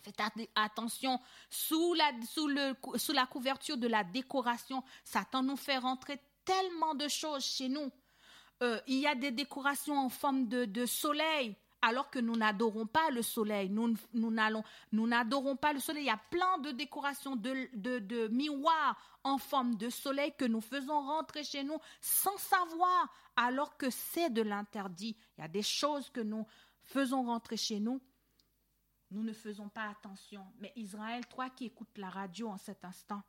[0.03, 0.21] Faites
[0.57, 7.09] attention, sous la, sous, la couverture de la décoration, Satan nous fait rentrer tellement de
[7.09, 7.91] choses chez nous.
[8.63, 13.11] Euh, il y a des décorations en forme de, soleil alors que nous n'adorons pas
[13.11, 13.71] le soleil.
[13.71, 16.05] Nous, nous n'adorons pas le soleil.
[16.05, 20.61] Il y a plein de décorations, de, de, miroirs en forme de soleil que nous
[20.61, 25.17] faisons rentrer chez nous sans savoir, alors que c'est de l'interdit.
[25.39, 26.47] Il y a des choses que nous
[26.83, 28.03] faisons rentrer chez nous.
[29.11, 30.47] Nous ne faisons pas attention.
[30.59, 33.23] Mais Israël, toi qui écoutes la radio en cet instant,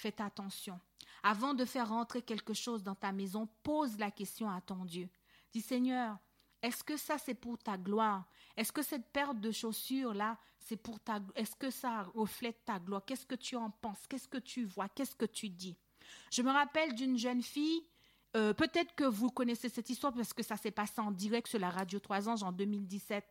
[0.00, 0.80] faites attention.
[1.22, 5.08] Avant de faire rentrer quelque chose dans ta maison, pose la question à ton Dieu.
[5.52, 6.18] Dis Seigneur,
[6.62, 8.24] est-ce que ça, c'est pour ta gloire?
[8.56, 11.20] Est-ce que cette paire de chaussures-là, c'est pour ta...
[11.34, 13.02] Est-ce que ça reflète ta gloire?
[13.04, 14.06] Qu'est-ce que tu en penses?
[14.08, 14.88] Qu'est-ce que tu vois?
[14.88, 15.76] Qu'est-ce que tu dis?
[16.30, 17.82] Je me rappelle d'une jeune fille,
[18.36, 21.58] euh, peut-être que vous connaissez cette histoire parce que ça s'est passé en direct sur
[21.58, 23.24] la radio 3 Anges en 2017.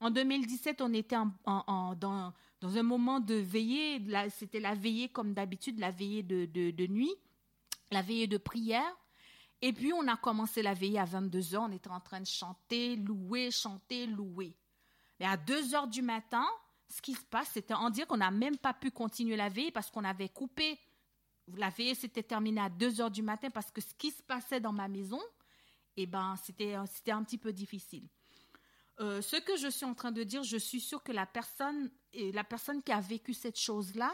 [0.00, 4.02] En 2017, on était dans, dans, un moment de veillée.
[4.30, 7.14] C'était la veillée comme d'habitude, la veillée de, nuit,
[7.90, 8.96] la veillée de prière.
[9.60, 11.62] Et puis, on a commencé la veillée à 22 heures.
[11.62, 14.56] On était en train de chanter, louer, chanter, louer.
[15.20, 16.46] Mais à 2 heures du matin,
[16.88, 19.70] ce qui se passe, c'était en dire qu'on n'a même pas pu continuer la veillée
[19.70, 20.78] parce qu'on avait coupé.
[21.54, 24.60] La veillée s'était terminée à 2 heures du matin parce que ce qui se passait
[24.60, 25.20] dans ma maison,
[25.96, 28.08] eh ben, c'était, c'était un petit peu difficile.
[29.00, 31.90] Euh, ce que je suis en train de dire, je suis sûre que la personne,
[32.32, 34.12] la personne qui a vécu cette chose-là,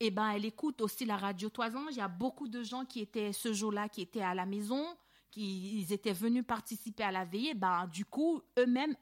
[0.00, 1.86] eh ben, elle écoute aussi la radio Toison.
[1.90, 4.84] Il y a beaucoup de gens qui étaient ce jour-là, qui étaient à la maison,
[5.30, 7.54] qui étaient venus participer à la veillée.
[7.54, 8.94] Ben, du coup, eux-mêmes,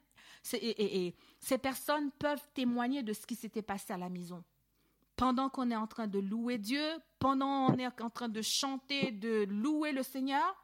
[0.55, 4.43] et, ces personnes peuvent témoigner de ce qui s'était passé à la maison.
[5.17, 6.85] Pendant qu'on est en train de louer Dieu,
[7.19, 10.55] pendant qu'on est en train de chanter, de louer le Seigneur,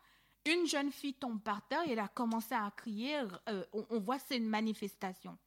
[0.45, 3.21] une jeune fille tombe par terre et elle a commencé à crier.
[3.49, 5.39] Euh, on, voit c'est une manifestation.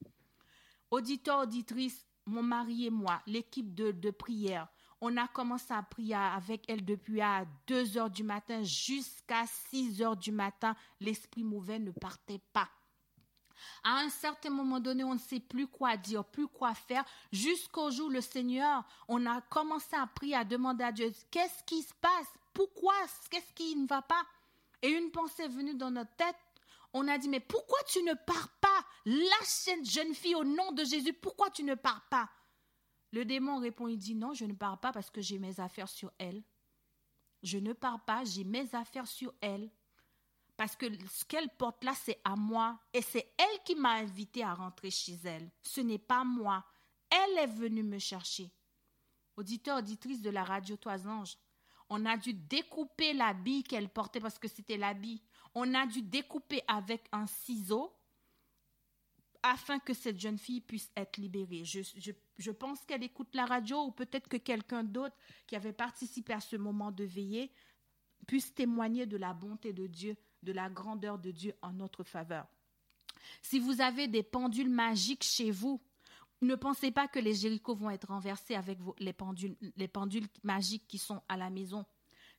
[0.90, 4.68] Auditeur, auditrice, mon mari et moi, l'équipe de, prière,
[5.02, 10.02] on a commencé à prier avec elle depuis à 2 heures du matin jusqu'à 6
[10.02, 10.76] heures du matin.
[11.00, 12.70] L'esprit mauvais ne partait pas.
[13.84, 17.06] À un certain moment donné, on ne sait plus quoi dire, plus quoi faire.
[17.32, 21.82] Jusqu'au jour, le Seigneur, on a commencé à prier, à demander à Dieu, qu'est-ce qui
[21.82, 22.28] se passe?
[22.54, 22.94] Pourquoi?
[23.30, 24.24] Qu'est-ce qui ne va pas?
[24.82, 26.36] Et une pensée est venue dans notre tête.
[26.94, 28.50] On a dit, mais pourquoi tu ne pars
[29.06, 31.14] Lâche cette jeune fille au nom de Jésus.
[31.14, 32.30] Pourquoi tu ne pars pas?
[33.12, 35.90] Le démon répond, il dit non, je ne pars pas parce que j'ai mes affaires
[35.90, 36.44] sur elle.
[37.44, 39.70] Je ne pars pas, j'ai mes affaires sur elle.
[40.58, 42.80] Parce que ce qu'elle porte là, c'est à moi.
[42.94, 45.52] Et c'est elle qui m'a invité à rentrer chez elle.
[45.62, 46.66] Ce n'est pas moi.
[47.10, 48.52] Elle est venue me chercher.
[49.38, 51.38] Auditeur, auditrice de la radio Toisange,
[51.90, 55.22] on a dû découper l'habit qu'elle portait parce que c'était l'habit.
[55.54, 57.94] On a dû découper avec un ciseau
[59.48, 61.64] afin que cette jeune fille puisse être libérée.
[61.66, 65.16] Je, pense qu'elle écoute la radio ou peut-être que quelqu'un d'autre
[65.46, 67.52] qui avait participé à ce moment de veillée
[68.26, 72.48] puisse témoigner de la bonté de Dieu, de la grandeur de Dieu en notre faveur.
[73.44, 75.80] Si vous avez des pendules magiques chez vous,
[76.42, 80.88] ne pensez pas que les Jérichos vont être renversés avec les, pendules, les pendules magiques
[80.88, 81.86] qui sont à la maison.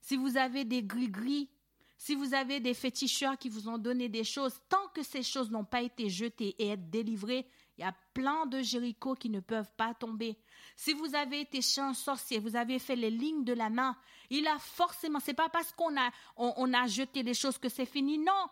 [0.00, 1.50] Si vous avez des gris-gris,
[1.98, 5.50] si vous avez des féticheurs qui vous ont donné des choses, tant que ces choses
[5.50, 7.46] n'ont pas été jetées et être délivrées,
[7.78, 10.38] il y a plein de Jérichos qui ne peuvent pas tomber.
[10.76, 13.96] Si vous avez été chez un sorcier, vous avez fait les lignes de la main,
[14.30, 17.86] il a forcément, c'est pas parce qu'on a, on a jeté des choses que c'est
[17.86, 18.48] fini, non.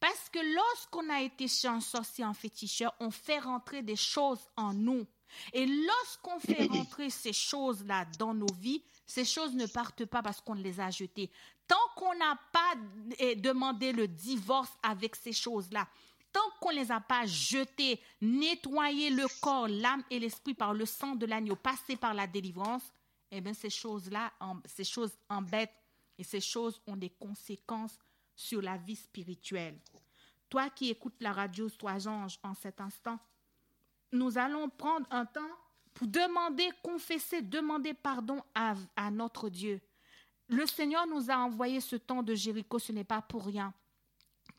[0.00, 4.40] Parce que lorsqu'on a été chez un sorcier, en féticheur, on fait rentrer des choses
[4.56, 5.06] en nous.
[5.52, 10.40] Et lorsqu'on fait rentrer ces choses-là dans nos vies, ces choses ne partent pas parce
[10.40, 11.30] qu'on les a jetées.
[11.66, 12.74] Tant qu'on n'a pas
[13.18, 15.88] eh, demandé le divorce avec ces choses-là,
[16.32, 20.84] tant qu'on ne les a pas jetées, nettoyé le corps, l'âme et l'esprit par le
[20.84, 22.82] sang de l'agneau, passé par la délivrance,
[23.30, 24.32] eh bien ces choses-là,
[24.66, 25.74] ces choses embêtent
[26.18, 27.98] et ces choses ont des conséquences
[28.36, 29.78] sur la vie spirituelle.
[30.48, 33.18] Toi qui écoutes la radio Sois Ange en cet instant,
[34.12, 35.40] nous allons prendre un temps
[35.92, 39.80] pour demander, confesser, demander pardon à, à notre Dieu.
[40.48, 43.72] Le Seigneur nous a envoyé ce temps de Jéricho, ce n'est pas pour rien.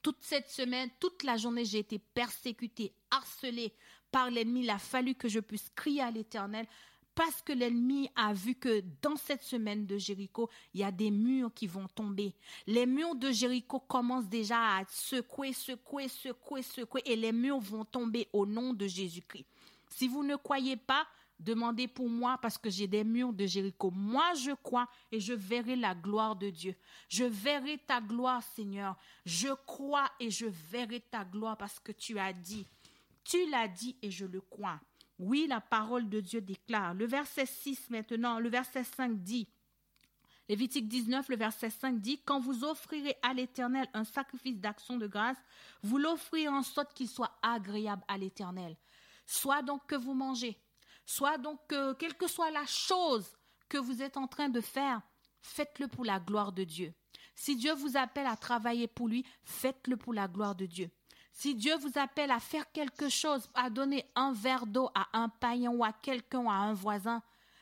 [0.02, 3.74] Toute cette semaine, toute la journée, j'ai été persécutée, harcelée
[4.12, 4.62] par l'ennemi.
[4.62, 6.68] Il a fallu que je puisse crier à l'Éternel
[7.16, 11.10] parce que l'ennemi a vu que dans cette semaine de Jéricho, il y a des
[11.10, 12.36] murs qui vont tomber.
[12.68, 17.86] Les murs de Jéricho commencent déjà à secouer, secouer, secouer, secouer, et les murs vont
[17.86, 19.46] tomber au nom de Jésus-Christ.
[19.90, 21.08] Si vous ne croyez pas,
[21.40, 23.92] demandez pour moi parce que j'ai des murs de Jéricho.
[23.92, 26.76] Moi, je crois et je verrai la gloire de Dieu.
[27.10, 28.98] Je verrai ta gloire, Seigneur.
[29.26, 32.66] Je crois et je verrai ta gloire parce que tu as dit.
[33.24, 34.80] Tu l'as dit et je le crois.
[35.18, 36.94] Oui, la parole de Dieu déclare.
[36.94, 39.48] Le verset 6 maintenant, le verset 5 dit,
[40.48, 45.08] Lévitique 19, le verset 5 dit, Quand vous offrirez à l'Éternel un sacrifice d'action de
[45.08, 45.38] grâce,
[45.82, 48.76] vous l'offrirez en sorte qu'il soit agréable à l'Éternel.
[49.26, 50.56] Soit donc que vous mangez,
[51.06, 53.36] soit donc que, quelle que soit la chose
[53.70, 55.02] que vous êtes en train de faire,
[55.42, 56.94] faites-le pour la gloire de Dieu.
[57.36, 60.90] Si Dieu vous appelle à travailler pour lui, faites-le pour la gloire de Dieu.
[61.32, 65.28] Si Dieu vous appelle à faire quelque chose, à donner un verre d'eau à un
[65.28, 67.22] païen ou à quelqu'un, à un voisin,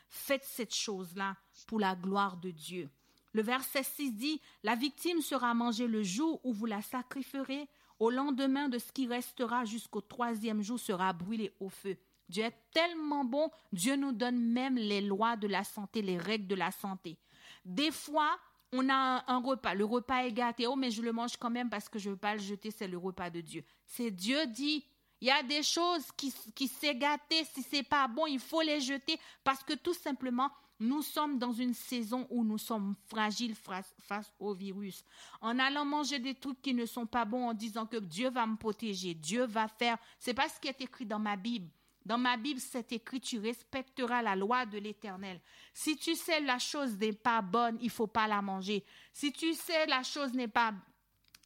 [0.09, 1.35] faites cette chose-là
[1.65, 2.89] pour la gloire de Dieu.
[3.33, 7.67] Le verset 6 dit, La victime sera mangée le jour où vous la sacrifierez.
[7.99, 11.97] Au lendemain de ce qui restera jusqu'au troisième jour sera brûlé au feu.
[12.33, 16.47] Dieu est tellement bon, Dieu nous donne même les lois de la santé, les règles
[16.47, 17.15] de la santé.
[17.63, 18.39] Des fois,
[18.71, 21.69] on a un, repas, le repas est gâté, oh mais je le mange quand même
[21.69, 23.63] parce que je ne veux pas le jeter, c'est le repas de Dieu.
[23.85, 24.83] C'est Dieu dit,
[25.21, 28.61] il y a des choses qui, qui s'est gâté, si c'est pas bon, il faut
[28.61, 33.55] les jeter parce que tout simplement, nous sommes dans une saison où nous sommes fragiles
[33.55, 33.93] face,
[34.39, 35.05] au virus.
[35.39, 38.47] En allant manger des trucs qui ne sont pas bons, en disant que Dieu va
[38.47, 41.69] me protéger, Dieu va faire, c'est pas ce qui est écrit dans ma Bible.
[42.05, 45.39] Dans ma Bible, c'est écrit, tu respecteras la loi de l'Éternel.
[45.73, 48.83] Si tu sais la chose n'est pas bonne, il faut pas la manger.
[49.13, 50.73] Si tu sais la chose n'est pas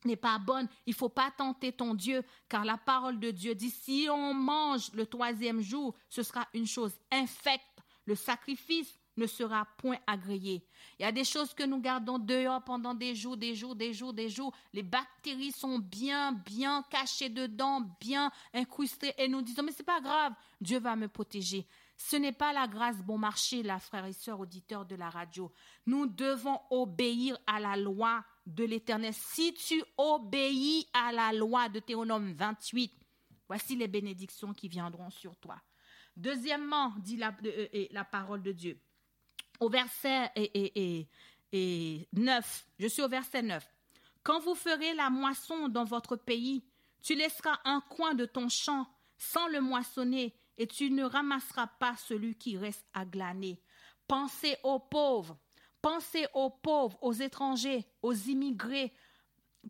[0.05, 3.71] n'est pas bonne, il faut pas tenter ton Dieu, car la parole de Dieu dit,
[3.71, 7.65] si on mange le troisième jour, ce sera une chose infecte.
[8.05, 10.63] Le sacrifice ne sera point agréé.
[10.99, 13.93] Il y a des choses que nous gardons dehors pendant des jours, des jours, des
[13.93, 14.53] jours, des jours.
[14.73, 20.01] Les bactéries sont bien, bien cachées dedans, bien incrustées, et nous disons, mais c'est pas
[20.01, 21.67] grave, Dieu va me protéger.
[21.97, 25.51] Ce n'est pas la grâce bon marché, la frère et sœur auditeurs de la radio.
[25.87, 29.13] Nous devons obéir à la loi de l'Éternel.
[29.15, 32.93] Si tu obéis à la loi de Théonome 28,
[33.47, 35.59] voici les bénédictions qui viendront sur toi.
[36.15, 38.79] Deuxièmement, dit la, euh, la parole de Dieu,
[39.59, 41.07] au verset et,
[42.13, 42.67] 9.
[42.79, 43.65] Je suis au verset 9.
[44.23, 46.63] Quand vous ferez la moisson dans votre pays,
[47.01, 48.85] tu laisseras un coin de ton champ
[49.17, 53.61] sans le moissonner, et tu ne ramasseras pas celui qui reste à glaner.
[54.07, 55.37] Pensez aux pauvres,
[55.81, 58.93] pensez aux pauvres, aux étrangers, aux immigrés,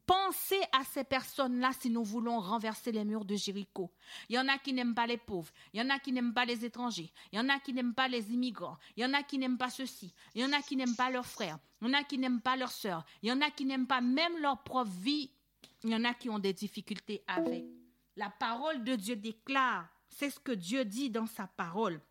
[0.05, 3.91] Pensez à ces personnes-là si nous voulons renverser les murs de Jéricho.
[4.29, 6.33] Il y en a qui n'aiment pas les pauvres, il y en a qui n'aiment
[6.33, 9.13] pas les étrangers, il y en a qui n'aiment pas les immigrants, il y en
[9.13, 11.87] a qui n'aiment pas ceci, il y en a qui n'aiment pas leurs frères, il
[11.87, 14.01] y en a qui n'aiment pas leurs sœurs, il y en a qui n'aiment pas
[14.01, 15.31] même leur propre vie,
[15.83, 17.65] il y en a qui ont des difficultés avec.
[18.15, 22.01] La parole de Dieu déclare, c'est ce que Dieu dit dans sa parole.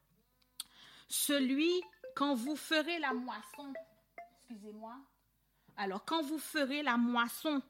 [1.08, 1.70] Celui,
[2.14, 3.72] quand vous ferez la moisson,
[4.48, 4.96] excusez-moi,
[5.76, 7.62] alors quand vous ferez la moisson,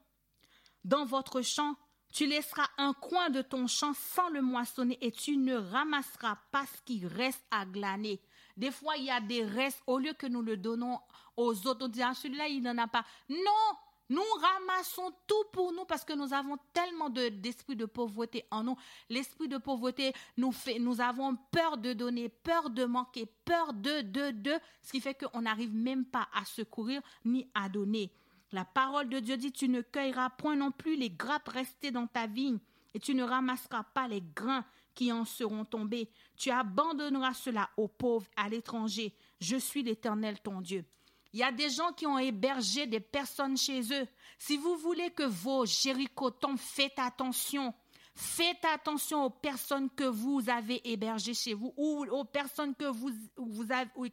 [0.83, 1.75] dans votre champ,
[2.13, 6.65] tu laisseras un coin de ton champ sans le moissonner et tu ne ramasseras pas
[6.65, 8.21] ce qui reste à glaner.
[8.55, 10.99] Des fois, il y a des restes, au lieu que nous le donnons
[11.35, 13.05] aux autres, on dit, ah, celui-là, il n'en a pas.
[13.29, 13.77] Non,
[14.09, 18.75] nous ramassons tout pour nous parce que nous avons tellement d'esprit de, pauvreté en nous.
[19.09, 24.01] L'esprit de pauvreté nous fait, nous avons peur de donner, peur de manquer, peur de,
[24.01, 28.11] de, de, ce qui fait qu'on n'arrive même pas à secourir ni à donner.
[28.53, 32.07] La parole de Dieu dit, tu ne cueilleras point non plus les grappes restées dans
[32.07, 32.59] ta vigne
[32.93, 36.09] et tu ne ramasseras pas les grains qui en seront tombés.
[36.37, 39.13] Tu abandonneras cela aux pauvres, à l'étranger.
[39.39, 40.85] Je suis l'Éternel ton Dieu.
[41.33, 44.07] Il y a des gens qui ont hébergé des personnes chez eux.
[44.37, 47.73] Si vous voulez que vos Jéricho tombent, faites attention.
[48.15, 53.11] Faites attention aux personnes que vous avez hébergées chez vous ou aux personnes que vous,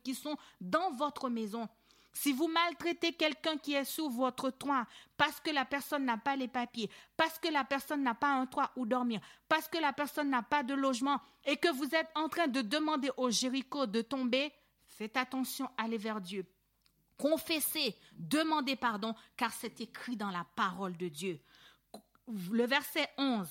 [0.02, 1.68] qui sont dans votre maison.
[2.12, 4.86] Si vous maltraitez quelqu'un qui est sous votre toit
[5.16, 8.46] parce que la personne n'a pas les papiers, parce que la personne n'a pas un
[8.46, 12.10] toit où dormir, parce que la personne n'a pas de logement et que vous êtes
[12.14, 14.52] en train de demander au Jéricho de tomber,
[14.86, 16.46] faites attention, allez vers Dieu.
[17.18, 21.40] Confessez, demandez pardon, car c'est écrit dans la parole de Dieu.
[22.50, 23.48] Le verset 11.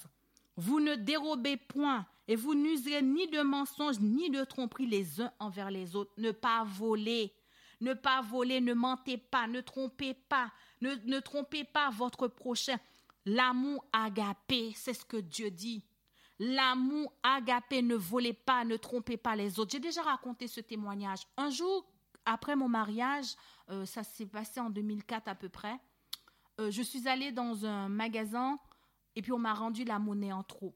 [0.55, 5.31] Vous ne dérobez point et vous n'userez ni de mensonges ni de tromperies les uns
[5.39, 6.11] envers les autres.
[6.17, 7.33] Ne pas voler.
[7.81, 10.51] Ne pas voler, ne mentez pas, ne trompez pas,
[10.81, 12.77] ne, ne trompez pas votre prochain.
[13.25, 15.83] L'amour agapé, c'est ce que Dieu dit.
[16.39, 19.71] L'amour agapé, ne volez pas, ne trompez pas les autres.
[19.71, 21.27] J'ai déjà raconté ce témoignage.
[21.37, 21.85] Un jour,
[22.25, 23.35] après mon mariage,
[23.69, 25.79] euh, ça s'est passé en 2004 à peu près,
[26.59, 28.59] euh, je suis allée dans un magasin
[29.15, 30.75] et puis on m'a rendu la monnaie en trop.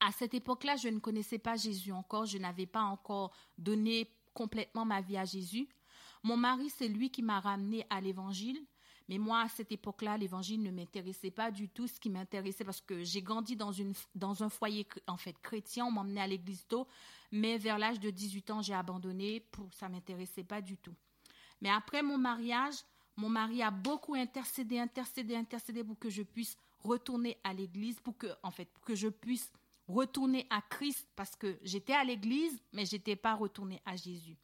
[0.00, 4.84] À cette époque-là, je ne connaissais pas Jésus encore, je n'avais pas encore donné complètement
[4.84, 5.68] ma vie à Jésus.
[6.22, 8.64] Mon mari, c'est lui qui m'a ramené à l'évangile.
[9.08, 11.86] Mais moi, à cette époque-là, l'évangile ne m'intéressait pas du tout.
[11.86, 16.20] Ce qui m'intéressait, parce que j'ai grandi dans un foyer en fait chrétien, on m'emmenait
[16.20, 16.86] à l'église tôt,
[17.32, 20.94] mais vers l'âge de 18 ans, j'ai abandonné, pour, ça m'intéressait pas du tout.
[21.60, 22.76] Mais après mon mariage,
[23.16, 28.16] mon mari a beaucoup intercédé, intercédé, intercédé pour que je puisse retourner à l'église, pour
[28.16, 29.52] que, en fait, que je puisse
[29.88, 34.36] retourner à Christ, parce que j'étais à l'église, mais j'étais pas retournée à Jésus.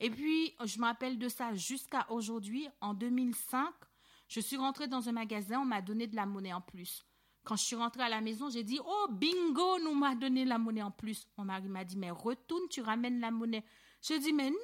[0.00, 3.72] Et puis, je me rappelle de ça jusqu'à aujourd'hui, en 2005,
[4.28, 7.04] je suis rentrée dans un magasin, on m'a donné de la monnaie en plus.
[7.44, 10.58] Quand je suis rentrée à la maison, j'ai dit Oh, bingo, nous m'a donné la
[10.58, 11.26] monnaie en plus.
[11.36, 13.64] Mon mari m'a dit Mais retourne, tu ramènes la monnaie.
[14.02, 14.56] Je dis Mais non,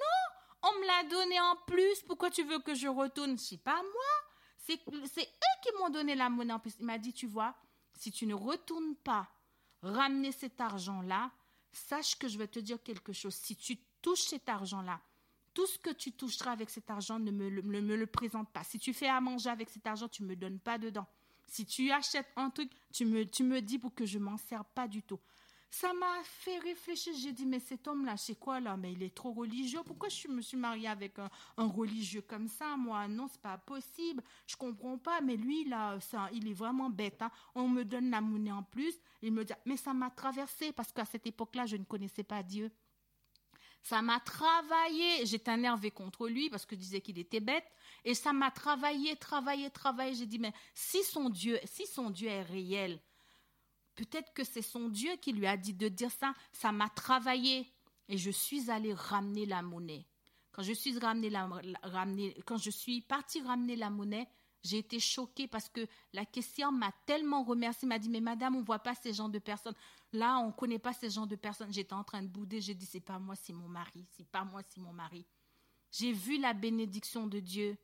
[0.62, 2.02] on me l'a donné en plus.
[2.07, 4.26] Pourquoi tu veux que je retourne C'est pas moi.
[4.59, 6.74] C'est eux qui m'ont donné la monnaie en plus.
[6.78, 7.54] Il m'a dit Tu vois,
[7.94, 9.28] si tu ne retournes pas
[9.82, 11.30] ramener cet argent-là,
[11.72, 13.34] sache que je vais te dire quelque chose.
[13.34, 15.00] Si tu touches cet argent-là,
[15.54, 18.64] tout ce que tu toucheras avec cet argent, ne me, le présente pas.
[18.64, 21.07] Si tu fais à manger avec cet argent, tu ne me donnes pas dedans.
[21.46, 24.64] Si tu achètes un truc, tu me, tu me dis pour que je m'en sers
[24.64, 25.20] pas du tout.
[25.68, 27.12] Ça m'a fait réfléchir.
[27.20, 28.76] J'ai dit, mais cet homme-là, c'est quoi là?
[28.76, 29.80] Mais il est trop religieux.
[29.84, 34.22] Pourquoi je me suis mariée avec un, religieux comme ça Moi, non, c'est pas possible.
[34.46, 35.20] Je comprends pas.
[35.20, 35.98] Mais lui, là,
[36.32, 37.20] il est vraiment bête.
[37.20, 37.30] Hein.
[37.54, 38.94] On me donne la monnaie en plus.
[39.22, 42.42] Il me dit, mais ça m'a traversé parce qu'à cette époque-là, je ne connaissais pas
[42.42, 42.70] Dieu.
[43.82, 45.26] Ça m'a travaillé.
[45.26, 47.66] J'étais énervée contre lui parce que je disais qu'il était bête.
[48.04, 50.14] Et ça m'a travaillé, travaillé, travaillé.
[50.14, 53.00] J'ai dit, mais si son Dieu, si son Dieu est réel,
[53.97, 56.34] peut-être que c'est son Dieu qui lui a dit de dire ça.
[56.53, 57.66] Ça m'a travaillé.
[58.09, 60.07] Et je suis allée ramener la monnaie.
[60.53, 61.49] Quand je suis ramenée la,
[61.82, 62.36] ramener,
[63.09, 64.28] partie ramener la monnaie,
[64.62, 68.62] j'ai été choquée parce que la caissière m'a tellement remercié, m'a dit mais madame, on
[68.62, 69.74] voit pas ces gens de personnes.
[70.12, 71.72] Là, on connaît pas ces gens de personnes.
[71.72, 74.44] J'étais en train de bouder, j'ai dit c'est pas moi, c'est mon mari, c'est pas
[74.44, 75.26] moi, c'est mon mari.
[75.92, 77.76] J'ai vu la bénédiction de Dieu.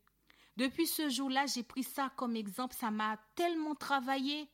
[0.56, 4.48] Depuis ce jour-là, j'ai pris ça comme exemple, ça m'a tellement travaillé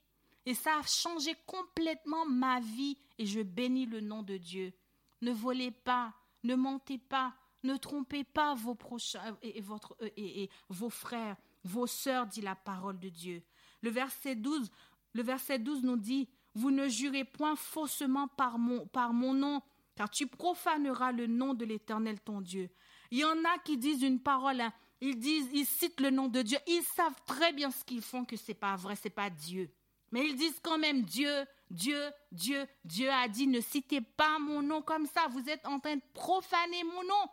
[0.49, 4.73] et ça a changé complètement ma vie et je bénis le nom de Dieu.
[5.21, 10.51] Ne volez pas, ne mentez pas, ne trompez pas vos prochains et, votre, et, et
[10.69, 13.43] vos frères vos sœurs, dit la parole de Dieu.
[13.83, 14.71] Le verset 12,
[15.15, 19.63] le verset 12 nous dit, vous ne jurez point faussement par mon, par mon nom,
[19.95, 22.71] car tu profaneras le nom de l'Éternel ton Dieu.
[23.11, 26.29] Il y en a qui disent une parole, hein, ils disent, ils citent le nom
[26.29, 29.31] de Dieu, ils savent très bien ce qu'ils font que c'est pas vrai, c'est pas
[29.31, 29.71] Dieu.
[30.13, 32.01] Mais ils disent quand même Dieu, Dieu,
[32.33, 35.97] Dieu, Dieu a dit ne citez pas mon nom comme ça, vous êtes en train
[35.97, 37.31] de profaner mon nom.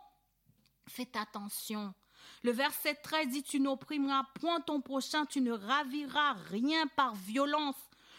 [0.88, 1.94] Faites attention.
[2.42, 7.76] Le verset 13 dit, tu n'opprimeras point ton prochain, tu ne raviras rien par violence,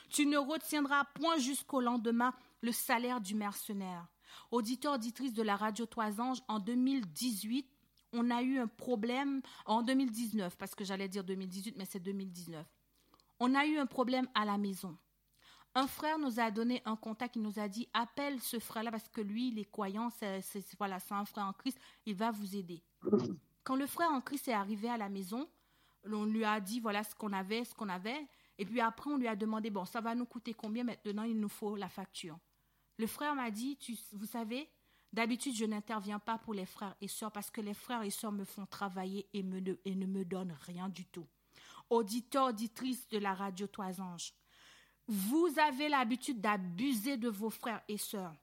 [0.10, 4.08] tu ne retiendras point jusqu'au lendemain le salaire du mercenaire.
[4.52, 7.68] Auditeur, auditrice de la radio Trois Anges, en 2018,
[8.14, 12.66] on a eu un problème, en 2019, parce que j'allais dire 2018, mais c'est 2019.
[13.40, 14.98] On a eu un problème à la maison.
[15.76, 19.10] Un frère nous a donné un contact, il nous a dit appelle ce frère-là parce
[19.10, 20.42] que lui, il est croyant, c'est
[20.80, 21.78] voilà, un frère en Christ,
[22.08, 22.82] il va vous aider.
[23.64, 25.48] Quand le frère en Christ est arrivé à la maison,
[26.04, 28.28] on lui a dit voilà ce qu'on avait, ce qu'on avait,
[28.58, 30.84] et puis après on lui a demandé bon ça va nous coûter combien?
[30.84, 32.40] Maintenant il nous faut la facture.
[32.98, 33.78] Le frère m'a dit
[34.14, 34.68] vous savez
[35.14, 38.32] d'habitude je n'interviens pas pour les frères et sœurs parce que les frères et sœurs
[38.32, 41.28] me font travailler et ne me donnent rien du tout.
[41.90, 44.34] Auditeur, auditrice de la radio Toisange,
[45.08, 48.34] vous avez l'habitude d'abuser de vos frères et sœurs.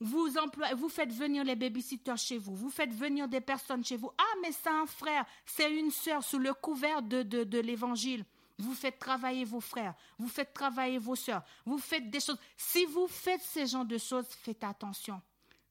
[0.00, 0.28] Vous,
[0.76, 4.10] vous faites venir les babysitters chez vous, vous faites venir des personnes chez vous.
[4.18, 8.24] Ah, mais c'est un frère, c'est une sœur sous le couvert de, de, l'évangile.
[8.58, 12.38] Vous faites travailler vos frères, vous faites travailler vos sœurs, vous faites des choses.
[12.56, 15.20] Si vous faites ce genre de choses, faites attention.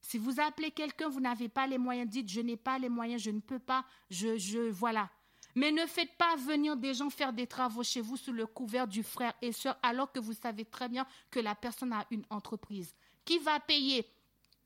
[0.00, 3.22] Si vous appelez quelqu'un, vous n'avez pas les moyens, dites je n'ai pas les moyens,
[3.22, 5.10] je ne peux pas, je, je, voilà.
[5.54, 8.88] Mais ne faites pas venir des gens faire des travaux chez vous sous le couvert
[8.88, 12.24] du frère et sœur alors que vous savez très bien que la personne a une
[12.30, 12.94] entreprise.
[13.24, 14.04] Qui va payer?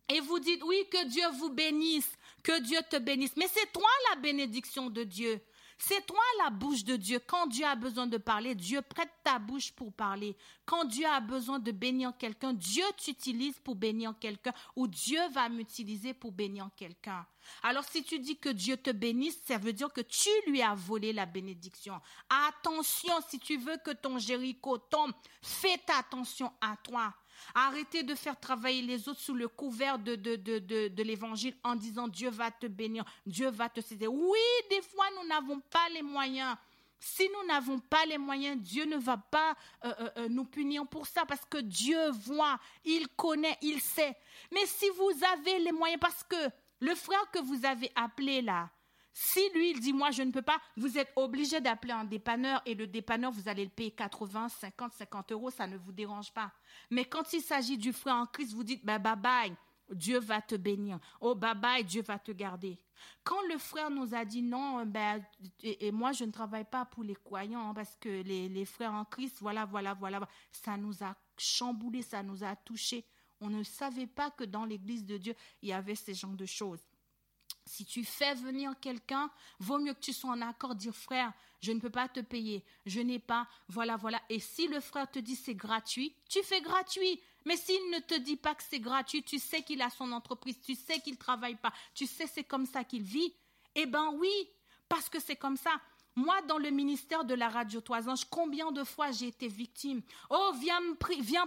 [0.09, 2.11] Et vous dites oui, que Dieu vous bénisse,
[2.43, 3.36] que Dieu te bénisse.
[3.36, 5.41] Mais c'est toi la bénédiction de Dieu.
[5.81, 7.20] C'est toi la bouche de Dieu.
[7.24, 10.37] Quand Dieu a besoin de parler, Dieu prête ta bouche pour parler.
[10.66, 15.49] Quand Dieu a besoin de bénir quelqu'un, Dieu t'utilise pour bénir quelqu'un ou Dieu va
[15.49, 17.24] m'utiliser pour bénir quelqu'un.
[17.62, 20.74] Alors si tu dis que Dieu te bénisse, ça veut dire que tu lui as
[20.74, 22.01] volé la bénédiction.
[22.29, 27.14] Attention, si tu veux que ton Jéricho tombe, fais attention à toi.
[27.55, 30.59] Arrêtez de faire travailler les autres sous le couvert de, de, de,
[30.89, 34.07] de, l'évangile en disant Dieu va te bénir, Dieu va te céder.
[34.07, 34.39] Oui,
[34.70, 36.57] des fois, nous n'avons pas les moyens.
[37.01, 40.86] Si nous n'avons pas les moyens, Dieu ne va pas euh, euh, euh, nous punir
[40.86, 44.16] pour ça parce que Dieu voit, il connaît, il sait.
[44.53, 48.68] Mais si vous avez les moyens, parce que le frère que vous avez appelé là,
[49.20, 52.62] si lui, il dit, moi, je ne peux pas, vous êtes obligé d'appeler un dépanneur
[52.64, 56.32] et le dépanneur, vous allez le payer 80, 50, 50 euros, ça ne vous dérange
[56.32, 56.52] pas.
[56.88, 59.56] Mais quand il s'agit du frère en Christ, vous dites, bah, bye bye,
[59.90, 61.00] Dieu va te bénir.
[61.20, 62.78] Oh, bye bye, Dieu va te garder.
[63.24, 65.20] Quand le frère nous a dit non, ben,
[65.64, 69.04] et, moi je ne travaille pas pour les croyants hein, parce que les, frères en
[69.04, 73.04] Christ, voilà, voilà, voilà, ça nous a chamboulé, ça nous a touché.
[73.40, 76.46] On ne savait pas que dans l'église de Dieu, il y avait ce genre de
[76.46, 76.88] choses.
[77.68, 81.72] Si tu fais venir quelqu'un, vaut mieux que tu sois en accord, dire frère, je
[81.72, 84.20] ne peux pas te payer, je n'ai pas, voilà, voilà.
[84.30, 87.20] Et si le frère te dit c'est gratuit, tu fais gratuit.
[87.44, 90.60] Mais s'il ne te dit pas que c'est gratuit, tu sais qu'il a son entreprise,
[90.60, 93.34] tu sais qu'il ne travaille pas, tu sais c'est comme ça qu'il vit.
[93.74, 94.32] Eh ben oui,
[94.88, 95.70] parce que c'est comme ça.
[96.18, 100.50] Moi, dans le ministère de la radio Toisange, combien de fois j'ai été victime Oh,
[100.58, 100.80] viens,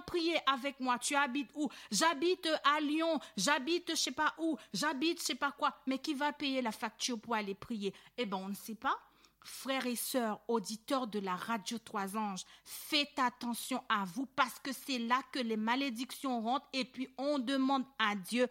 [0.05, 0.97] prier avec moi.
[0.97, 1.69] Tu habites où?
[1.91, 3.19] J'habite à Lyon.
[3.35, 4.57] J'habite je sais pas où.
[4.73, 5.75] J'habite je sais pas quoi.
[5.87, 7.93] Mais qui va payer la facture pour aller prier?
[8.17, 8.97] Eh ben, on ne sait pas.
[9.43, 14.99] Frères et sœurs, auditeurs de la radio Toisange, faites attention à vous parce que c'est
[14.99, 18.47] là que les malédictions rentrent et puis on demande à Dieu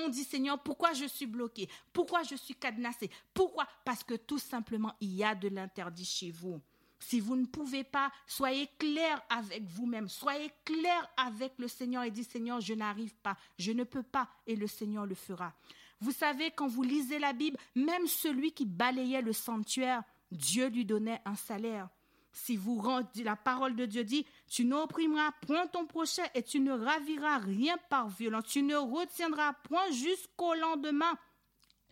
[0.00, 1.68] on dit Seigneur, pourquoi je suis bloqué?
[1.92, 3.10] Pourquoi je suis cadenassé?
[3.34, 3.66] Pourquoi?
[3.84, 6.60] Parce que tout simplement, il y a de l'interdit chez vous.
[6.98, 12.12] Si vous ne pouvez pas, soyez clair avec vous-même, soyez clair avec le Seigneur et
[12.12, 15.52] dites Seigneur, je n'arrive pas, je ne peux pas, et le Seigneur le fera.
[16.00, 20.84] Vous savez, quand vous lisez la Bible, même celui qui balayait le sanctuaire, Dieu lui
[20.84, 21.88] donnait un salaire.
[22.32, 26.60] Si vous rendez, la parole de Dieu dit, tu n'opprimeras point ton prochain et tu
[26.60, 28.44] ne raviras rien par violence.
[28.48, 31.18] Tu ne retiendras point jusqu'au lendemain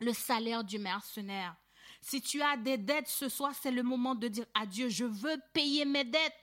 [0.00, 1.54] le salaire du mercenaire.
[2.00, 5.04] Si tu as des dettes ce soir, c'est le moment de dire à Dieu, je
[5.04, 6.34] veux payer mes dettes.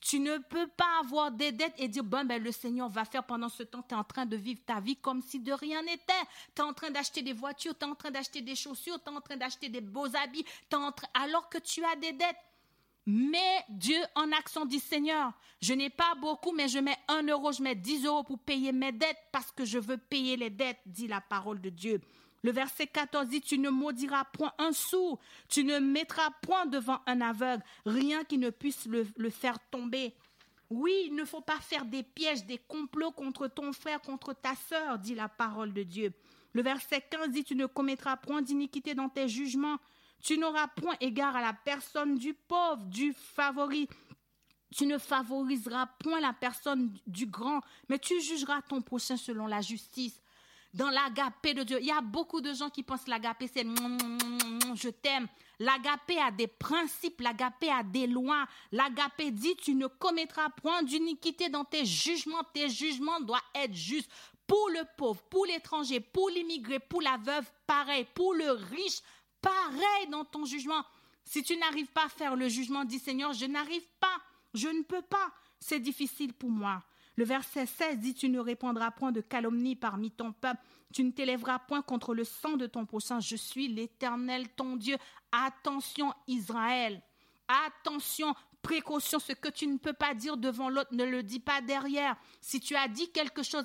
[0.00, 3.24] Tu ne peux pas avoir des dettes et dire, bon, ben, le Seigneur va faire
[3.24, 5.82] pendant ce temps, tu es en train de vivre ta vie comme si de rien
[5.82, 6.12] n'était.
[6.54, 9.10] Tu es en train d'acheter des voitures, tu es en train d'acheter des chaussures, tu
[9.10, 10.44] es en train d'acheter des beaux habits,
[11.14, 12.36] alors que tu as des dettes.
[13.06, 17.52] Mais Dieu en action dit Seigneur, je n'ai pas beaucoup, mais je mets un euro,
[17.52, 20.80] je mets dix euros pour payer mes dettes parce que je veux payer les dettes,
[20.86, 22.00] dit la parole de Dieu.
[22.42, 27.00] Le verset 14 dit, tu ne maudiras point un sou, tu ne mettras point devant
[27.06, 30.14] un aveugle, rien qui ne puisse le, le faire tomber.
[30.68, 34.54] Oui, il ne faut pas faire des pièges, des complots contre ton frère, contre ta
[34.68, 36.12] sœur, dit la parole de Dieu.
[36.52, 39.78] Le verset 15 dit, tu ne commettras point d'iniquité dans tes jugements,
[40.22, 43.88] tu n'auras point égard à la personne du pauvre, du favori.
[44.74, 49.60] Tu ne favoriseras point la personne du grand, mais tu jugeras ton prochain selon la
[49.60, 50.20] justice.
[50.74, 53.64] Dans l'agapé de Dieu, il y a beaucoup de gens qui pensent l'agapé, c'est
[54.74, 55.26] je t'aime.
[55.58, 58.46] L'agapé a des principes, l'agapé a des lois.
[58.72, 62.44] L'agapé dit, tu ne commettras point d'iniquité dans tes jugements.
[62.52, 64.10] Tes jugements doivent être justes
[64.46, 69.00] pour le pauvre, pour l'étranger, pour l'immigré, pour la veuve, pareil, pour le riche,
[69.40, 70.84] pareil dans ton jugement.
[71.24, 74.20] Si tu n'arrives pas à faire le jugement, dis Seigneur, je n'arrive pas.
[74.54, 75.32] Je ne peux pas.
[75.58, 76.82] C'est difficile pour moi.
[77.16, 80.60] Le verset 16 dit Tu ne répandras point de calomnie parmi ton peuple,
[80.92, 83.20] tu ne t'élèveras point contre le sang de ton prochain.
[83.20, 84.96] Je suis l'Éternel, ton Dieu.
[85.32, 87.02] Attention, Israël.
[87.66, 91.60] Attention, précaution, ce que tu ne peux pas dire devant l'autre, ne le dis pas
[91.60, 92.16] derrière.
[92.40, 93.64] Si tu as dit quelque chose,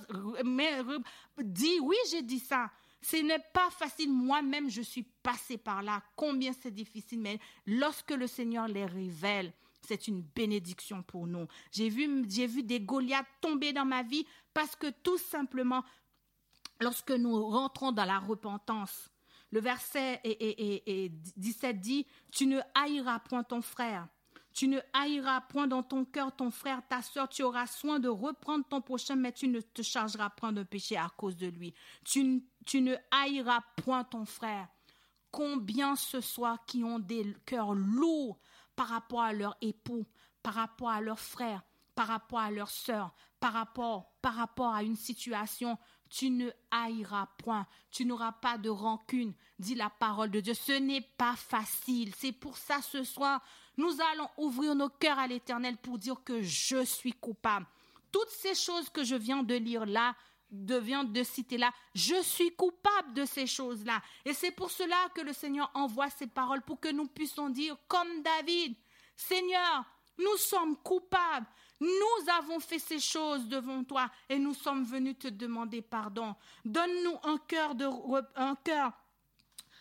[1.39, 2.69] dis oui, j'ai dit ça.
[3.01, 4.11] Ce n'est pas facile.
[4.11, 6.03] Moi-même, je suis passé par là.
[6.15, 11.47] Combien c'est difficile, mais lorsque le Seigneur les révèle, c'est une bénédiction pour nous.
[11.71, 15.83] J'ai vu, j'ai vu des Goliaths tomber dans ma vie parce que tout simplement,
[16.79, 19.09] lorsque nous rentrons dans la repentance,
[19.51, 20.21] le verset
[21.35, 24.07] 17 dit, tu ne haïras point ton frère.
[24.53, 28.09] Tu ne haïras point dans ton cœur ton frère, ta soeur, tu auras soin de
[28.09, 31.73] reprendre ton prochain, mais tu ne te chargeras point de péché à cause de lui.
[32.03, 34.67] Tu, ne haïras point ton frère.
[35.31, 38.39] Combien ce soit qui ont des cœurs lourds
[38.75, 40.05] par rapport à leur époux,
[40.43, 41.63] par rapport à leur frère,
[41.95, 45.77] par rapport à leur sœur, par rapport, par rapport à une situation,
[46.11, 50.53] tu ne haïras point, tu n'auras pas de rancune, dit la parole de Dieu.
[50.53, 52.13] Ce n'est pas facile.
[52.17, 53.41] C'est pour ça ce soir,
[53.77, 57.65] nous allons ouvrir nos cœurs à l'Éternel pour dire que je suis coupable.
[58.11, 60.13] Toutes ces choses que je viens de lire là,
[60.51, 64.01] de viens de citer là, je suis coupable de ces choses-là.
[64.25, 67.77] Et c'est pour cela que le Seigneur envoie ces paroles pour que nous puissions dire
[67.87, 68.75] comme David,
[69.15, 69.85] Seigneur,
[70.17, 71.47] nous sommes coupables.
[71.81, 76.35] Nous avons fait ces choses devant toi et nous sommes venus te demander pardon.
[76.63, 77.87] Donne-nous un cœur de
[78.35, 78.93] un cœur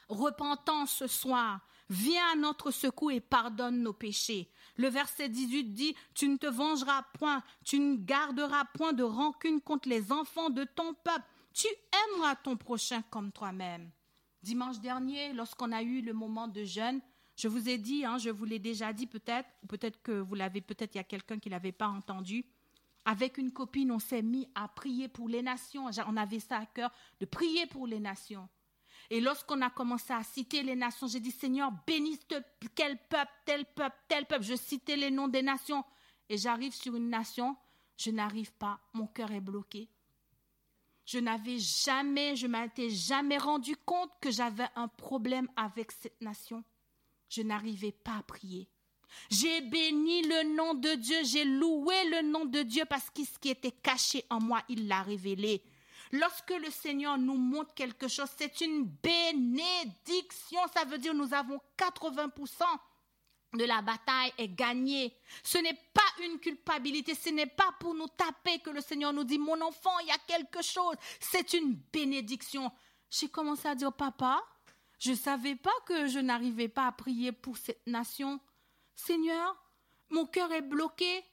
[0.08, 1.60] repentant ce soir.
[1.90, 4.48] Viens à notre secours et pardonne nos péchés.
[4.76, 9.60] Le verset 18 dit, Tu ne te vengeras point, tu ne garderas point de rancune
[9.60, 11.66] contre les enfants de ton peuple, tu
[12.14, 13.90] aimeras ton prochain comme toi-même.
[14.42, 17.00] Dimanche dernier, lorsqu'on a eu le moment de jeûne,
[17.40, 20.60] je vous ai dit, hein, je vous l'ai déjà dit peut-être, peut-être que vous l'avez,
[20.60, 22.44] peut-être il y a quelqu'un qui ne l'avait pas entendu.
[23.06, 25.88] Avec une copine, on s'est mis à prier pour les nations.
[26.06, 28.46] On avait ça à cœur de prier pour les nations.
[29.08, 32.20] Et lorsqu'on a commencé à citer les nations, j'ai dit Seigneur, bénisse
[32.74, 34.44] quel peuple, tel peuple, tel peuple.
[34.44, 35.82] Je citais les noms des nations.
[36.28, 37.56] Et j'arrive sur une nation,
[37.96, 39.88] je n'arrive pas, mon cœur est bloqué.
[41.06, 46.62] Je n'avais jamais, je m'étais jamais rendu compte que j'avais un problème avec cette nation
[47.30, 48.68] je n'arrivais pas à prier.
[49.30, 53.38] J'ai béni le nom de Dieu, j'ai loué le nom de Dieu parce que ce
[53.38, 55.62] qui était caché en moi, il l'a révélé.
[56.12, 60.60] Lorsque le Seigneur nous montre quelque chose, c'est une bénédiction.
[60.74, 62.64] Ça veut dire nous avons 80%
[63.54, 65.16] de la bataille est gagnée.
[65.42, 69.24] Ce n'est pas une culpabilité, ce n'est pas pour nous taper que le Seigneur nous
[69.24, 70.94] dit, mon enfant, il y a quelque chose.
[71.18, 72.70] C'est une bénédiction.
[73.10, 74.42] J'ai commencé à dire, papa,
[75.00, 78.38] je ne savais pas que je n'arrivais pas à prier pour cette nation.
[78.94, 79.56] Seigneur,
[80.10, 81.24] mon cœur est bloqué.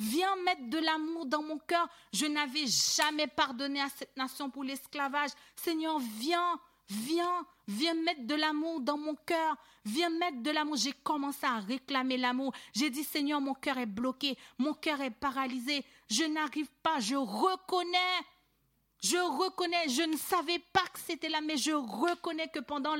[0.00, 1.88] Viens mettre de l'amour dans mon cœur.
[2.12, 5.30] Je n'avais jamais pardonné à cette nation pour l'esclavage.
[5.54, 9.56] Seigneur, viens, viens, viens mettre de l'amour dans mon cœur.
[9.84, 10.76] Viens mettre de l'amour.
[10.76, 12.52] J'ai commencé à réclamer l'amour.
[12.74, 14.36] J'ai dit, Seigneur, mon cœur est bloqué.
[14.58, 15.84] Mon cœur est paralysé.
[16.10, 16.98] Je n'arrive pas.
[16.98, 18.18] Je reconnais
[19.00, 22.96] je reconnais, je ne savais pas que c'était là, mais je reconnais que pendant,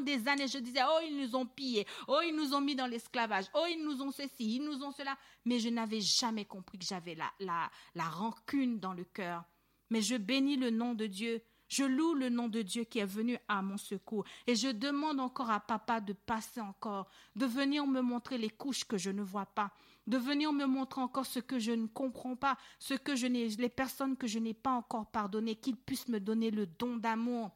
[0.00, 2.86] des années, je disais, oh, ils nous ont pillés, oh, ils nous ont mis dans
[2.86, 5.16] l'esclavage, oh, ils nous ont ceci, ils nous ont cela.
[5.44, 9.44] Mais je n'avais jamais compris que j'avais la, la, la rancune dans le cœur.
[9.90, 11.42] Mais je bénis le nom de Dieu.
[11.68, 14.24] Je loue le nom de Dieu qui est venu à mon secours.
[14.48, 18.84] Et je demande encore à papa de passer encore, de venir me montrer les couches
[18.84, 19.70] que je ne vois pas,
[20.06, 23.48] de venir me montrer encore ce que je ne comprends pas, ce que je n'ai,
[23.48, 27.50] les personnes que je n'ai pas encore pardonnées, qu'ils puissent me donner le don d'amour.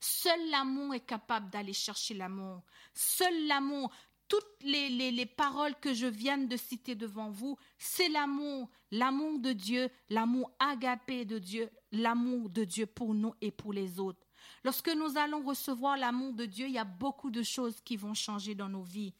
[0.00, 2.62] Seul l'amour est capable d'aller chercher l'amour.
[2.94, 3.90] Seul l'amour,
[4.28, 9.38] toutes les, les, les, paroles que je viens de citer devant vous, c'est l'amour, l'amour
[9.38, 14.26] de Dieu, l'amour agapé de Dieu, l'amour de Dieu pour nous et pour les autres.
[14.64, 18.14] Lorsque nous allons recevoir l'amour de Dieu, il y a beaucoup de choses qui vont
[18.14, 19.14] changer dans nos vies.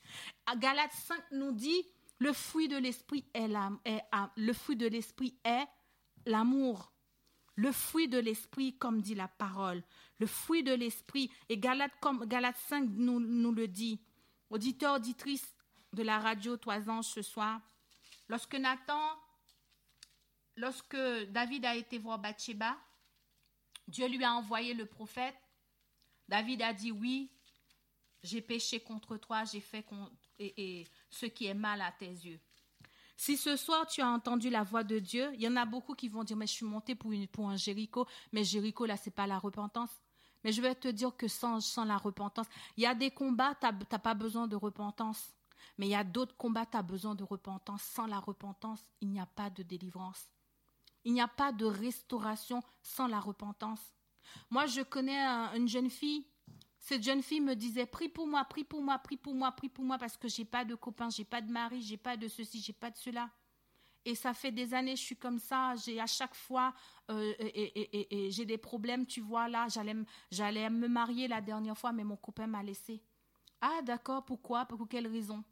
[0.57, 1.85] Galates 5 nous dit,
[2.19, 5.67] le fruit de l'esprit est, le fruit de l'esprit est
[6.27, 6.93] l'amour.
[7.55, 9.83] Le fruit de l'esprit, comme dit la parole,
[10.21, 11.93] le fruit de l'esprit, et Galates
[12.69, 14.01] 5 nous, le dit.
[14.51, 15.55] Auditeur, auditrice
[15.93, 17.61] de la radio Toisange ce soir,
[18.29, 19.01] lorsque Nathan,
[20.57, 20.97] lorsque
[21.31, 22.79] David a été voir Bathsheba,
[23.89, 25.37] Dieu lui a envoyé le prophète.
[26.29, 27.31] David a dit oui,
[28.23, 29.85] j'ai péché contre toi, j'ai fait
[30.39, 32.41] et, ce qui est mal à tes yeux.
[33.17, 35.95] Si ce soir tu as entendu la voix de Dieu, il y en a beaucoup
[35.95, 37.11] qui vont dire mais je suis monté pour,
[37.51, 39.91] un Jéricho, mais Jéricho là c'est pas la repentance.
[40.45, 42.47] Mais je vais te dire que sans, sans la repentance,
[42.77, 45.35] il y a des combats, tu n'as pas besoin de repentance.
[45.79, 47.83] Mais il y a d'autres combats, tu as besoin de repentance.
[47.83, 50.29] Sans la repentance, il n'y a pas de délivrance.
[51.05, 53.81] Il n'y a pas de restauration sans la repentance.
[54.51, 55.25] Moi, je connais
[55.57, 56.27] une jeune fille.
[56.89, 59.69] Cette jeune fille me disait prie pour moi, prie pour moi, prie pour moi, prie
[59.69, 62.27] pour moi parce que j'ai pas de copain, j'ai pas de mari, j'ai pas de
[62.29, 63.29] ceci, j'ai pas de cela.
[64.07, 65.75] Et ça fait des années, je suis comme ça.
[65.77, 66.73] J'ai à chaque fois,
[67.11, 69.05] euh, et, j'ai des problèmes.
[69.05, 73.03] Tu vois là, j'allais, me marier la dernière fois, mais mon copain m'a laissé.
[73.61, 74.65] Ah d'accord, pourquoi?
[74.65, 75.45] Pour quelle raison?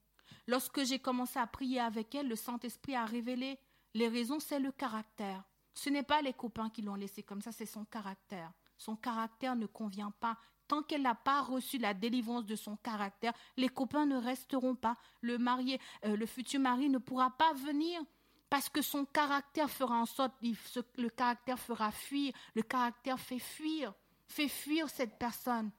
[0.46, 3.58] Lorsque j'ai commencé à prier avec elle, le Saint-Esprit a révélé
[3.92, 5.44] les raisons, c'est le caractère.
[5.74, 8.54] Ce n'est pas les copains qui l'ont laissé comme ça, c'est son caractère.
[8.78, 10.38] Son caractère ne convient pas.
[10.68, 14.96] Tant qu'elle n'a pas reçu la délivrance de son caractère, les copains ne resteront pas.
[15.20, 18.02] Le marié, euh, le futur mari ne pourra pas venir
[18.50, 23.92] parce que son caractère fera en sorte, le caractère fera fuir, le caractère fait fuir,
[24.26, 25.70] fait fuir cette personne.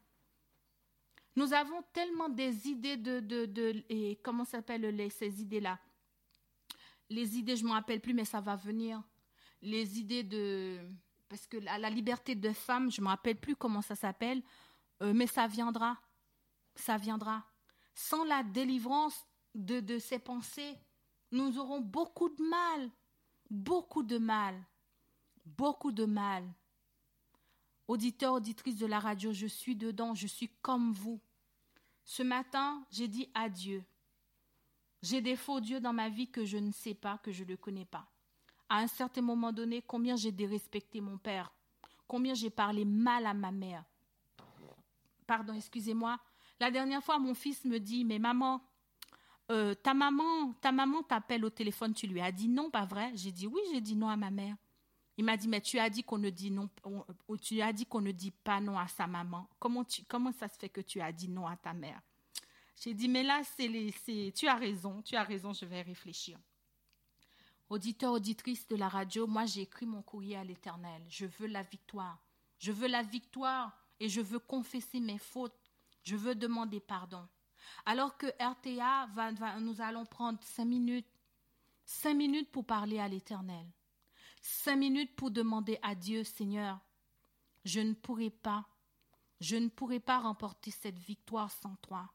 [1.36, 5.80] Nous avons tellement des idées de, de, de et comment s'appellent ces idées-là?
[7.10, 9.02] Les idées, je ne me rappelle plus, mais ça va venir.
[9.62, 10.80] Les idées de,
[11.30, 14.42] parce que la liberté de femme, je ne me rappelle plus comment ça s'appelle,
[15.02, 15.98] euh, mais ça viendra,
[16.76, 17.46] ça viendra.
[17.94, 19.26] Sans la délivrance
[19.56, 20.78] de, de ces pensées,
[21.32, 22.92] nous aurons beaucoup de mal,
[23.50, 24.56] beaucoup de mal,
[25.46, 26.44] beaucoup de mal.
[27.88, 31.22] Auditeur, auditrice de la radio, je suis dedans, je suis comme vous.
[32.04, 33.84] Ce matin, j'ai dit adieu.
[35.02, 37.56] J'ai des faux dieux dans ma vie que je ne sais pas, que je ne
[37.56, 38.10] connais pas.
[38.70, 41.54] À un certain moment donné, combien j'ai dérespecté mon père,
[42.08, 43.86] combien j'ai parlé mal à ma mère.
[45.28, 46.18] Pardon, excusez-moi.
[46.60, 48.62] La dernière fois, mon fils me dit, mais maman,
[49.52, 53.12] euh, ta maman, ta maman t'appelle au téléphone, tu lui as dit non, pas vrai?
[53.16, 54.56] J'ai dit oui, j'ai dit non à ma mère.
[55.18, 56.70] Il m'a dit, mais tu as dit qu'on ne dit non,
[58.44, 59.50] pas non à sa maman.
[59.60, 59.84] Comment,
[60.32, 62.02] ça se fait que tu as dit non à ta mère?
[62.80, 66.38] J'ai dit, mais là, c'est, tu as raison, tu as raison, je vais réfléchir.
[67.70, 71.02] Auditeur, auditrice de la radio, moi j'ai écrit mon courrier à l'Éternel.
[71.10, 72.18] Je veux la victoire.
[72.60, 75.58] Je veux la victoire et je veux confesser mes fautes.
[76.04, 77.28] Je veux demander pardon.
[77.86, 81.08] Alors que RTA, va, nous allons prendre cinq minutes,
[81.86, 83.66] cinq minutes pour parler à l'Éternel
[84.48, 86.80] cinq minutes pour demander à Dieu, Seigneur,
[87.66, 88.66] je ne pourrai pas,
[89.42, 92.10] je ne pourrai pas remporter cette victoire sans toi.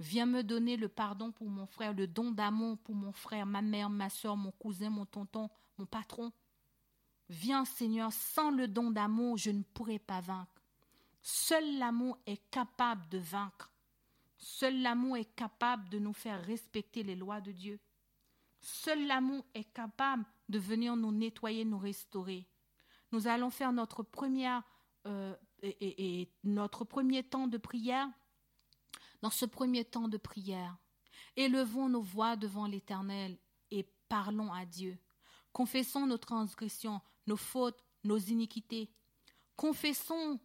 [0.00, 3.62] Viens me donner le pardon pour mon frère, le don d'amour pour mon frère, ma
[3.62, 6.32] mère, ma soeur, mon cousin, mon tonton, mon patron.
[7.28, 10.57] Viens, Seigneur, sans le don d'amour, je ne pourrai pas vaincre.
[11.22, 13.72] Seul l'amour est capable de vaincre.
[14.36, 17.80] Seul l'amour est capable de nous faire respecter les lois de Dieu.
[18.60, 22.46] Seul l'amour est capable de venir nous nettoyer, nous restaurer.
[23.12, 24.04] Nous allons faire notre
[25.06, 25.34] euh,
[26.88, 28.08] premier temps de prière.
[29.22, 30.76] Dans ce premier temps de prière,
[31.36, 33.36] élevons nos voix devant l'Éternel
[33.70, 34.96] et parlons à Dieu.
[35.52, 38.90] Confessons nos transgressions, nos fautes, nos iniquités.
[39.56, 40.38] Confessons,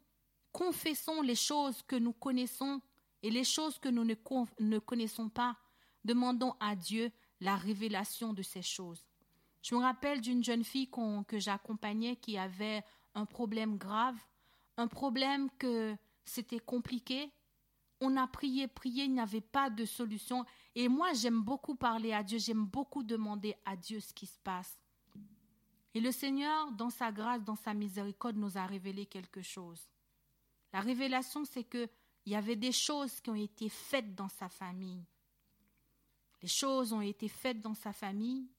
[0.53, 2.79] confessons les choses que nous connaissons
[3.23, 5.57] et les choses que nous ne, connaissons pas.
[6.05, 9.03] Demandons à Dieu la révélation de ces choses.
[9.61, 10.89] Je me rappelle d'une jeune fille
[11.27, 12.83] que j'accompagnais qui avait
[13.15, 14.17] un problème grave,
[14.77, 17.31] un problème que c'était compliqué.
[18.01, 20.45] On a prié, prié, il n'y avait pas de solution.
[20.75, 24.39] Et moi, j'aime beaucoup parler à Dieu, j'aime beaucoup demander à Dieu ce qui se
[24.39, 24.77] passe.
[25.93, 29.87] Et le Seigneur, dans sa grâce, dans sa miséricorde, nous a révélé quelque chose.
[30.73, 31.89] La révélation, c'est qu'il
[32.25, 35.05] y avait des choses qui ont été faites dans sa famille.
[36.41, 38.49] Les choses ont été faites dans sa famille,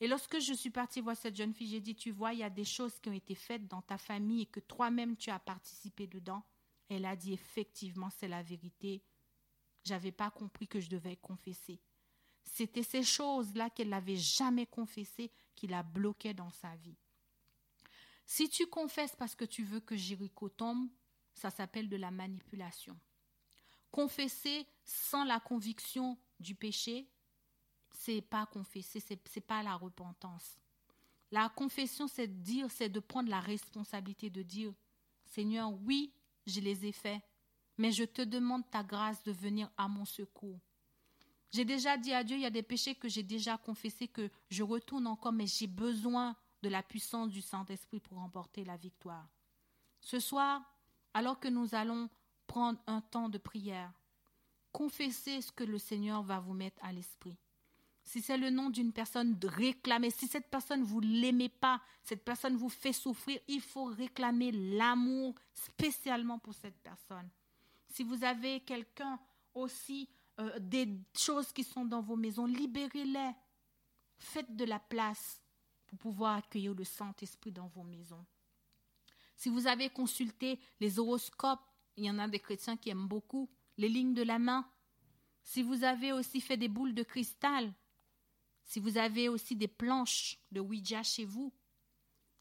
[0.00, 2.44] et lorsque je suis partie voir cette jeune fille, j'ai dit, tu vois, il y
[2.44, 5.38] a des choses qui ont été faites dans ta famille et que toi-même tu as
[5.38, 6.42] participé dedans.
[6.88, 9.02] Elle a dit, effectivement, c'est la vérité.
[9.84, 11.80] J'avais pas compris que je devais confesser.
[12.42, 16.96] C'était ces choses-là qu'elle n'avait jamais confessées qui la bloquaient dans sa vie.
[18.26, 20.88] Si tu confesses parce que tu veux que Jéricho tombe,
[21.34, 22.98] ça s'appelle de la manipulation.
[23.90, 27.08] Confesser sans la conviction du péché,
[27.90, 30.58] c'est pas confesser, c'est, pas la repentance.
[31.30, 34.72] La confession, c'est de dire, c'est de prendre la responsabilité de dire,
[35.24, 36.12] Seigneur, oui,
[36.46, 37.22] je les ai faits,
[37.78, 40.60] mais je te demande ta grâce de venir à mon secours.
[41.50, 44.28] J'ai déjà dit à Dieu, il y a des péchés que j'ai déjà confessés, que
[44.50, 49.28] je retourne encore, mais j'ai besoin de la puissance du Saint-Esprit pour remporter la victoire.
[50.00, 50.62] Ce soir,
[51.14, 52.10] alors que nous allons
[52.46, 53.92] prendre un temps de prière,
[54.72, 57.36] confessez ce que le Seigneur va vous mettre à l'esprit
[58.04, 60.10] si c'est le nom d'une personne, de réclamer.
[60.10, 65.34] Si cette personne, vous l'aimez pas, cette personne vous fait souffrir, il faut réclamer l'amour
[65.54, 67.28] spécialement pour cette personne.
[67.88, 69.18] Si vous avez quelqu'un
[69.54, 70.08] aussi
[70.38, 73.32] euh, des choses qui sont dans vos maisons, libérez-les.
[74.18, 75.42] Faites de la place
[75.86, 78.24] pour pouvoir accueillir le Saint-Esprit dans vos maisons.
[79.36, 81.64] Si vous avez consulté les horoscopes,
[81.96, 84.66] il y en a des chrétiens qui aiment beaucoup, les lignes de la main.
[85.42, 87.72] Si vous avez aussi fait des boules de cristal,
[88.64, 91.52] si vous avez aussi des planches de Ouija chez vous,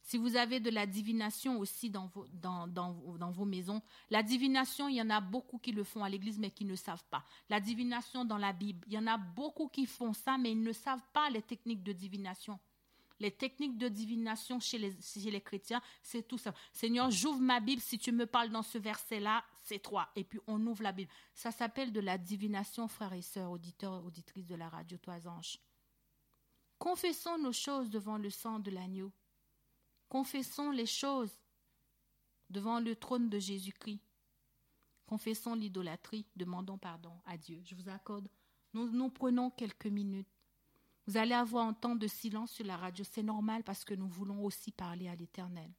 [0.03, 5.09] si vous avez de la divination aussi dans vos, maisons, la divination, il y en
[5.09, 7.23] a beaucoup qui le font à l'église mais qui ne savent pas.
[7.49, 10.61] La divination dans la Bible, il y en a beaucoup qui font ça mais ils
[10.61, 12.59] ne savent pas les techniques de divination.
[13.23, 16.53] Les techniques de divination chez les, chez les chrétiens, c'est tout ça.
[16.73, 20.09] Seigneur, j'ouvre ma Bible, si tu me parles dans ce verset-là, c'est toi.
[20.17, 21.09] Et puis on ouvre la Bible.
[21.33, 25.57] Ça s'appelle de la divination, frères et sœurs, auditeurs, auditrices de la radio Trois Anges.
[26.77, 29.13] Confessons nos choses devant le sang de l'agneau.
[30.09, 31.31] Confessons les choses
[32.49, 34.01] devant le trône de Jésus-Christ.
[35.05, 37.61] Confessons l'idolâtrie, demandons pardon à Dieu.
[37.63, 38.27] Je vous accorde.
[38.73, 40.27] Nous prenons quelques minutes.
[41.05, 43.03] Vous allez avoir un temps de silence sur la radio.
[43.03, 45.71] C'est normal parce que nous voulons aussi parler à l'Éternel.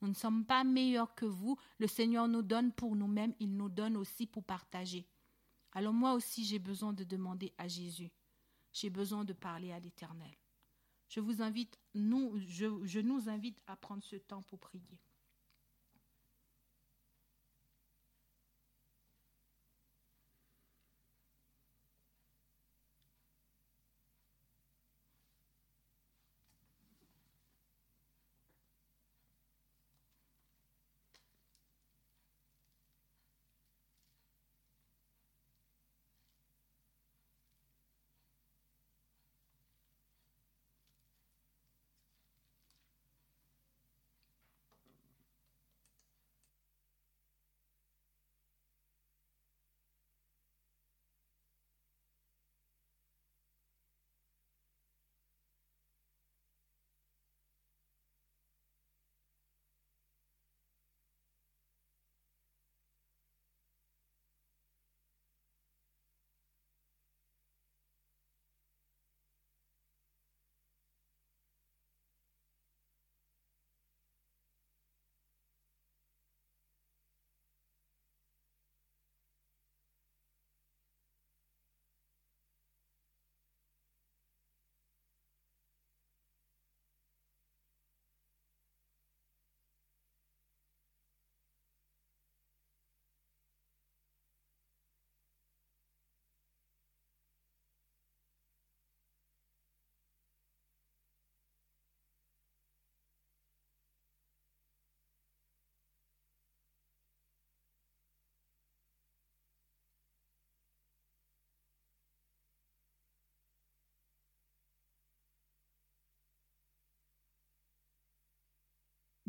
[0.00, 1.56] Nous ne sommes pas meilleurs que vous.
[1.78, 3.34] Le Seigneur nous donne pour nous-mêmes.
[3.38, 5.06] Il nous donne aussi pour partager.
[5.72, 8.10] Alors moi aussi, j'ai besoin de demander à Jésus.
[8.72, 10.34] J'ai besoin de parler à l'Éternel.
[11.08, 15.00] Je vous invite, nous, je, je nous invite à prendre ce temps pour prier.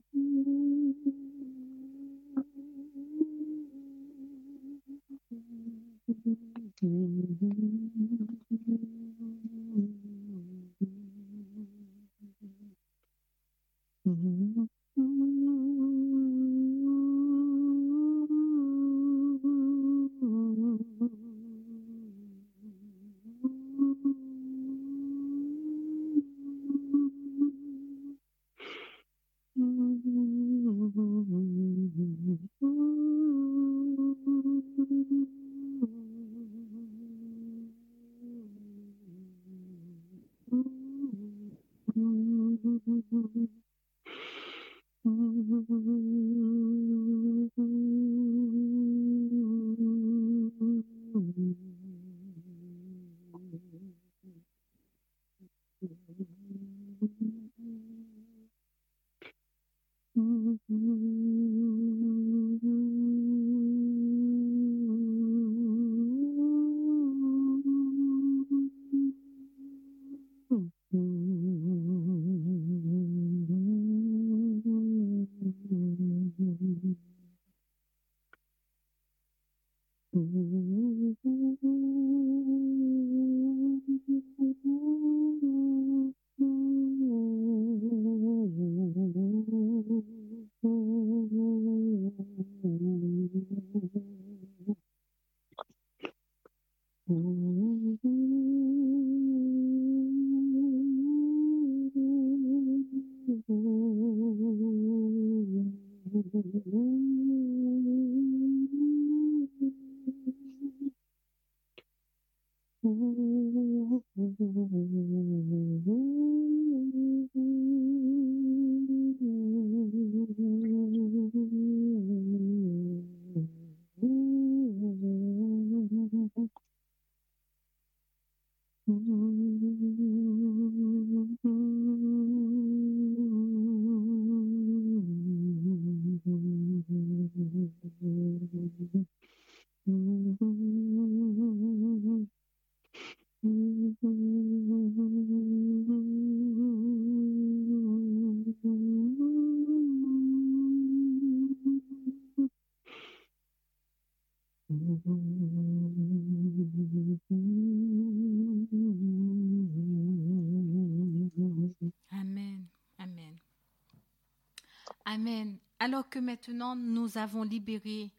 [166.47, 168.11] Maintenant nous avons libéré,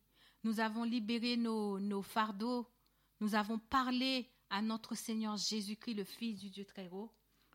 [0.44, 2.68] nous avons libéré nos, fardeaux,
[3.20, 7.12] nous avons parlé à notre Seigneur Jésus-Christ, le Fils du Dieu très haut.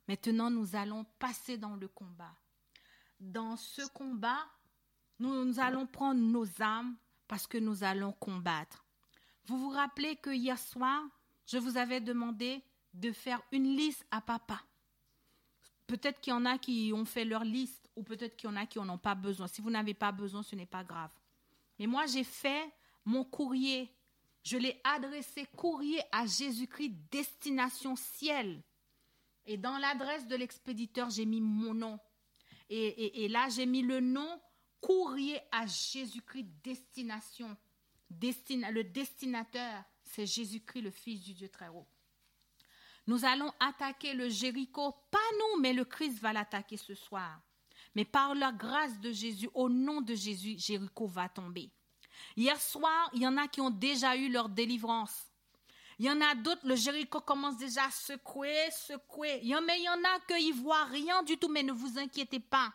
[0.09, 2.33] Maintenant, nous allons passer dans le combat.
[3.19, 4.45] Dans ce combat,
[5.19, 6.95] nous, nous allons prendre nos armes
[7.27, 8.85] parce que nous allons combattre.
[9.45, 11.01] Vous vous rappelez que hier soir,
[11.45, 12.61] je vous avais demandé
[12.93, 14.61] de faire une liste à papa.
[15.87, 18.55] Peut-être qu'il y en a qui ont fait leur liste ou peut-être qu'il y en
[18.55, 19.47] a qui n'en ont pas besoin.
[19.47, 21.11] Si vous n'avez pas besoin, ce n'est pas grave.
[21.79, 22.71] Mais moi, j'ai fait
[23.03, 23.91] mon courrier.
[24.43, 28.61] Je l'ai adressé courrier à Jésus-Christ, destination ciel.
[29.45, 31.99] Et dans l'adresse de l'expéditeur, j'ai mis mon nom.
[32.69, 34.41] Et, là, j'ai mis le nom
[34.79, 37.57] courrier à Jésus-Christ, destination.
[38.09, 41.87] Destina- le destinateur, c'est Jésus-Christ, le Fils du Dieu très haut.
[43.05, 47.41] Nous allons attaquer le Jéricho, pas nous, mais le Christ va l'attaquer ce soir.
[47.97, 51.71] Mais par la grâce de Jésus, au nom de Jésus, Jéricho va tomber.
[52.35, 55.31] Hier soir, il y en a qui ont déjà eu leur délivrance.
[55.97, 59.41] Il y en a d'autres, le Jéricho commence déjà à secouer, secouer.
[59.65, 62.39] Mais il y en a qui ne voient rien du tout, mais ne vous inquiétez
[62.39, 62.71] pas.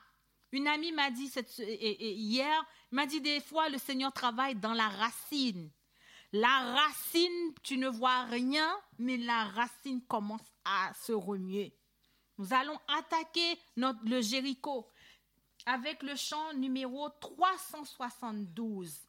[0.50, 4.56] Une amie m'a dit cette, et- et- hier, m'a dit des fois, le Seigneur travaille
[4.56, 5.70] dans la racine.
[6.32, 8.68] La racine, tu ne vois rien,
[8.98, 11.76] mais la racine commence à se remuer.
[12.38, 14.88] Nous allons attaquer notre, le Jéricho
[15.66, 19.00] avec le chant numéro 372.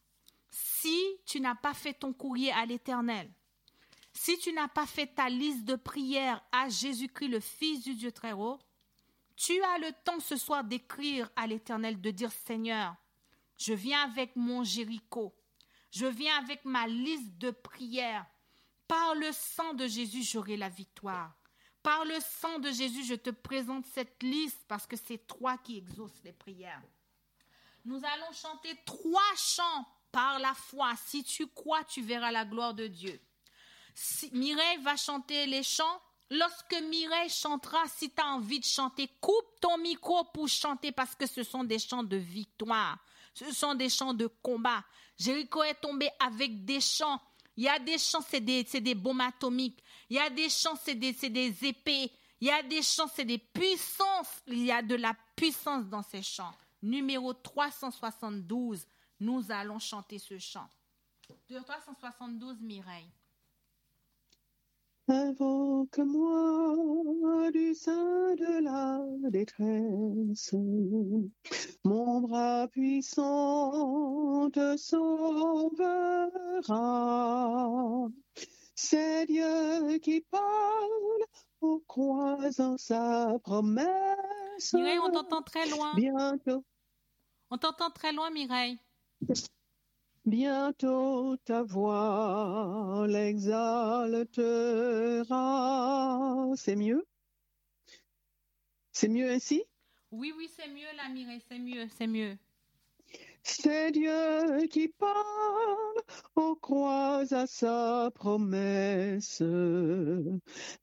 [0.50, 3.32] Si tu n'as pas fait ton courrier à l'Éternel,
[4.14, 8.12] si tu n'as pas fait ta liste de prières à Jésus-Christ, le Fils du Dieu
[8.12, 8.60] très haut,
[9.36, 12.96] tu as le temps ce soir d'écrire à l'Éternel, de dire Seigneur,
[13.58, 15.34] je viens avec mon Jéricho,
[15.92, 18.26] je viens avec ma liste de prières.
[18.88, 21.36] Par le sang de Jésus, j'aurai la victoire.
[21.84, 25.78] Par le sang de Jésus, je te présente cette liste parce que c'est toi qui
[25.78, 26.82] exauces les prières.
[27.84, 30.94] Nous allons chanter trois chants par la foi.
[31.06, 33.20] Si tu crois, tu verras la gloire de Dieu.
[34.32, 36.02] Mireille va chanter les chants.
[36.30, 41.14] Lorsque Mireille chantera, si tu as envie de chanter, coupe ton micro pour chanter parce
[41.16, 42.98] que ce sont des chants de victoire.
[43.34, 44.84] Ce sont des chants de combat.
[45.18, 47.20] Jéricho est tombé avec des chants.
[47.58, 49.84] Il y a des chants, c'est des, c'est des bombes atomiques.
[50.10, 51.16] Il y a des chants, c'est des,
[51.66, 52.12] épées.
[52.42, 54.42] Il y a des chants, c'est des puissances.
[54.48, 56.54] Il y a de la puissance dans ces chants.
[56.82, 58.86] Numéro 372,
[59.20, 60.68] nous allons chanter ce chant.
[61.50, 63.10] De 372, Mireille.
[65.08, 66.32] Invoque-moi
[67.52, 70.54] du sein de la détresse.
[71.84, 76.30] Mon bras puissant te sauvera.
[78.84, 81.24] C'est Dieu qui parle
[81.62, 84.74] au croisant sa promesse.
[84.74, 85.94] Mireille, on t'entend très loin.
[85.96, 86.66] Bientôt,
[87.50, 88.78] On t'entend très loin, Mireille.
[90.26, 94.20] bientôt ta voix l'exaltera.
[96.58, 97.08] C'est mieux?
[98.92, 99.64] C'est mieux ainsi?
[100.12, 102.38] Oui, oui, c'est mieux là, Mireille, c'est mieux, c'est mieux.
[103.44, 105.14] C'est Dieu qui parle,
[106.36, 109.44] on croit à sa promesse.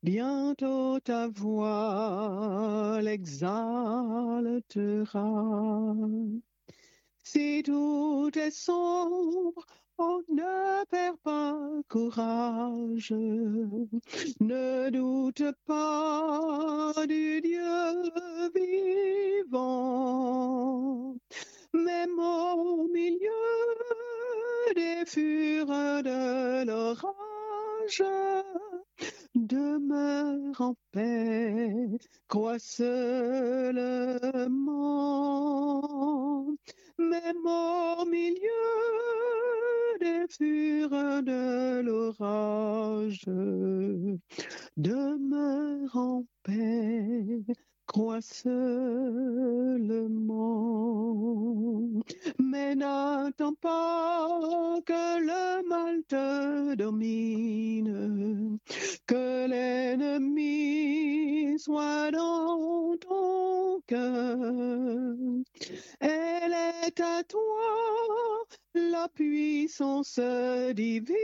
[0.03, 3.55] Bientôt ta voix l'exaltera.
[7.24, 9.65] Si tout est sombre,
[9.99, 11.57] on ne perd pas
[11.89, 13.12] courage.
[14.41, 17.62] Ne doute pas du Dieu
[19.47, 20.20] vivant.
[21.73, 23.31] Même au milieu
[24.75, 28.03] des fureurs de l'orage,
[29.35, 31.87] demeure en paix,
[32.29, 34.17] crois seulement.
[36.99, 38.51] Même au milieu
[40.01, 43.25] les fureurs de l'orage.
[44.77, 47.43] Demeure en paix,
[47.91, 48.55] crois seulement.
[52.39, 58.61] Mais n'attends pas que le mal te domine,
[59.09, 60.71] que l'ennemi
[61.59, 64.37] soit dans ton cœur.
[65.99, 66.55] Elle
[66.85, 68.45] est à toi
[68.75, 70.21] la puissance
[70.77, 71.17] divine.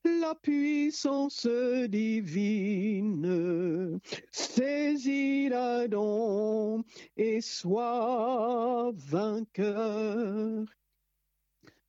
[0.04, 1.48] la puissance
[1.88, 3.98] divine.
[4.30, 6.86] Saisis-la donc
[7.16, 10.64] et sois vainqueur.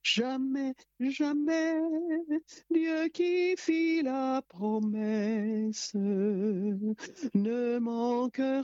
[0.07, 1.81] Jamais, jamais,
[2.71, 8.63] Dieu qui fit la promesse ne manquera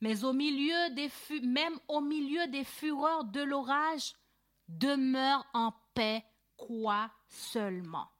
[0.00, 1.10] Mais au milieu des
[1.42, 4.14] même au milieu des fureurs de l'orage,
[4.68, 6.24] demeure en paix,
[6.56, 8.10] quoi seulement?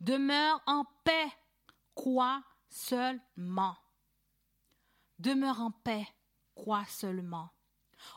[0.00, 1.30] Demeure en paix,
[1.94, 3.76] quoi seulement?
[5.18, 6.06] Demeure en paix,
[6.54, 7.50] quoi seulement?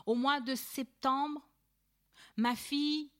[0.06, 1.40] Au mois de septembre,
[2.36, 3.10] ma fille,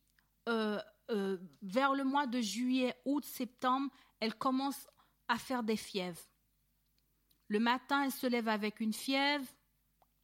[0.49, 0.81] euh,
[1.11, 3.90] euh, vers le mois de juillet, août, septembre,
[4.20, 4.89] elle commence
[5.28, 6.23] à faire des fièvres.
[7.49, 9.47] Le matin, elle se lève avec une fièvre.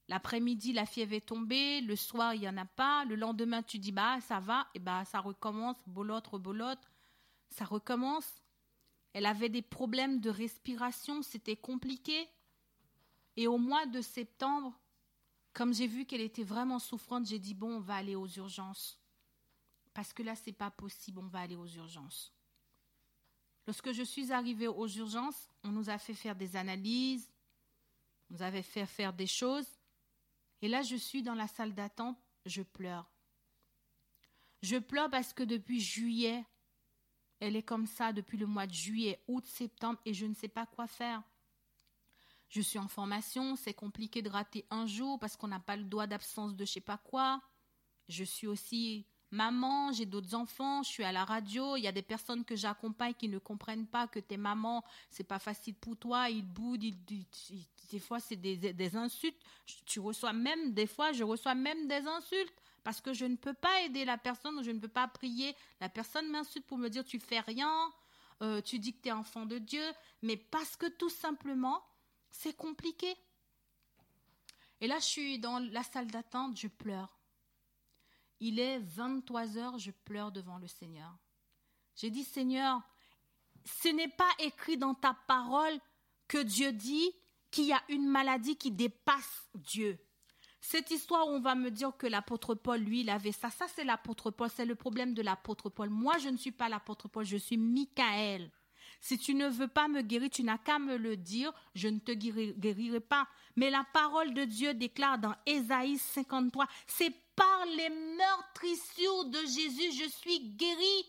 [0.09, 1.83] L'après-midi, la fièvre est tombée.
[1.83, 3.05] Le soir, il n'y en a pas.
[3.05, 4.66] Le lendemain, tu dis, bah, ça va.
[4.75, 5.77] Et bah, ça recommence.
[5.87, 6.91] Bolotte, rebolotte.
[7.51, 8.43] Ça recommence.
[9.12, 11.20] Elle avait des problèmes de respiration.
[11.23, 12.29] C'était compliqué.
[13.37, 14.81] Et au mois de septembre,
[15.53, 19.01] comme j'ai vu qu'elle était vraiment souffrante, j'ai dit, bon, on va aller aux urgences.
[19.93, 21.19] Parce que là, c'est pas possible.
[21.19, 22.33] On va aller aux urgences.
[23.66, 27.31] Lorsque je suis arrivée aux urgences, on nous a fait faire des analyses,
[28.31, 29.69] on nous avait fait faire des choses.
[30.62, 33.11] Et là, je suis dans la salle d'attente, je pleure.
[34.62, 36.45] Je pleure parce que depuis juillet,
[37.41, 40.49] elle est comme ça depuis le mois de juillet, août, septembre, et je ne sais
[40.49, 41.23] pas quoi faire.
[42.49, 45.85] Je suis en formation, c'est compliqué de rater un jour parce qu'on n'a pas le
[45.85, 47.41] droit d'absence de je sais pas quoi.
[48.09, 51.93] Je suis aussi maman, j'ai d'autres enfants, je suis à la radio, il y a
[51.93, 55.97] des personnes que j'accompagne qui ne comprennent pas que t'es maman, c'est pas facile pour
[55.97, 56.95] toi, ils boudent,
[57.91, 59.41] des fois c'est des, insultes,
[59.85, 62.55] tu reçois même, des fois je reçois même des insultes
[62.85, 65.55] parce que je ne peux pas aider la personne je ne peux pas prier.
[65.81, 67.93] La personne m'insulte pour me dire tu fais rien,
[68.41, 69.85] euh, tu dis que tu es enfant de Dieu,
[70.23, 71.83] mais parce que tout simplement
[72.31, 73.15] c'est compliqué.
[74.81, 77.19] Et là je suis dans la salle d'attente, je pleure.
[78.41, 81.19] Il est 23 heures, je pleure devant le Seigneur.
[81.97, 82.81] J'ai dit, Seigneur,
[83.65, 85.79] ce n'est pas écrit dans ta parole
[86.29, 87.11] que Dieu dit
[87.51, 89.99] qu'il y a une maladie qui dépasse Dieu.
[90.61, 93.67] Cette histoire où on va me dire que l'apôtre Paul, lui, il avait ça, ça
[93.69, 95.89] c'est l'apôtre Paul, c'est le problème de l'apôtre Paul.
[95.91, 98.51] Moi, je ne suis pas l'apôtre Paul, je suis Michael.
[99.01, 101.99] Si tu ne veux pas me guérir, tu n'as qu'à me le dire, je ne
[101.99, 103.29] te guérirai pas.
[103.57, 109.93] Mais la parole de Dieu déclare dans Ésaïe 53, c'est par les meurtrissures de Jésus,
[109.93, 111.07] je suis guéri.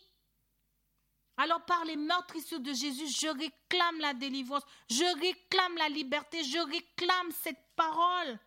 [1.38, 6.60] Alors par les meurtrissures de Jésus, je réclame la délivrance, je réclame la liberté, je
[6.60, 8.38] réclame cette parole.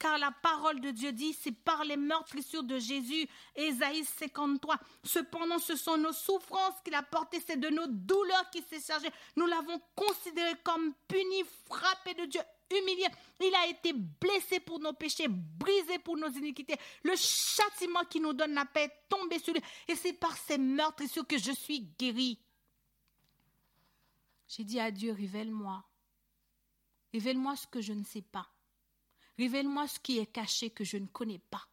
[0.00, 4.78] Car la parole de Dieu dit, c'est par les meurtrissures de Jésus, Ésaïe 53.
[5.04, 9.10] Cependant, ce sont nos souffrances qu'il a portées, c'est de nos douleurs qu'il s'est chargé.
[9.36, 12.40] Nous l'avons considéré comme puni, frappé de Dieu,
[12.70, 13.08] humilié.
[13.40, 16.76] Il a été blessé pour nos péchés, brisé pour nos iniquités.
[17.02, 19.60] Le châtiment qui nous donne la paix est tombé sur lui.
[19.86, 22.38] Et c'est par ces meurtrissures que je suis guéri.
[24.48, 25.84] J'ai dit à Dieu, révèle-moi.
[27.12, 28.48] Révèle-moi ce que je ne sais pas.
[29.40, 31.66] Révèle-moi ce qui est caché que je ne connais pas.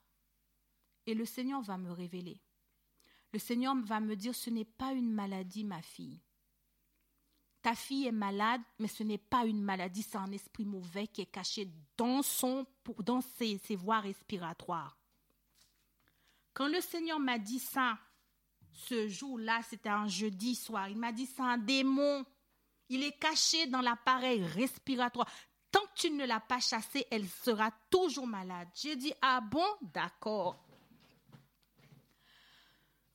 [1.06, 2.40] Et le Seigneur va me révéler.
[3.34, 6.22] Le Seigneur va me dire, ce n'est pas une maladie, ma fille.
[7.62, 11.20] Ta fille est malade, mais ce n'est pas une maladie, c'est un esprit mauvais qui
[11.20, 12.66] est caché dans, son,
[13.00, 14.98] dans ses, ses voies respiratoires.
[16.54, 18.00] Quand le Seigneur m'a dit ça,
[18.72, 22.26] ce jour-là, c'était un jeudi soir, il m'a dit, c'est un démon.
[22.88, 25.28] Il est caché dans l'appareil respiratoire.
[25.78, 28.68] Tant que tu ne l'as pas chassé, elle sera toujours malade.
[28.74, 29.64] J'ai dit, ah bon,
[29.94, 30.58] d'accord.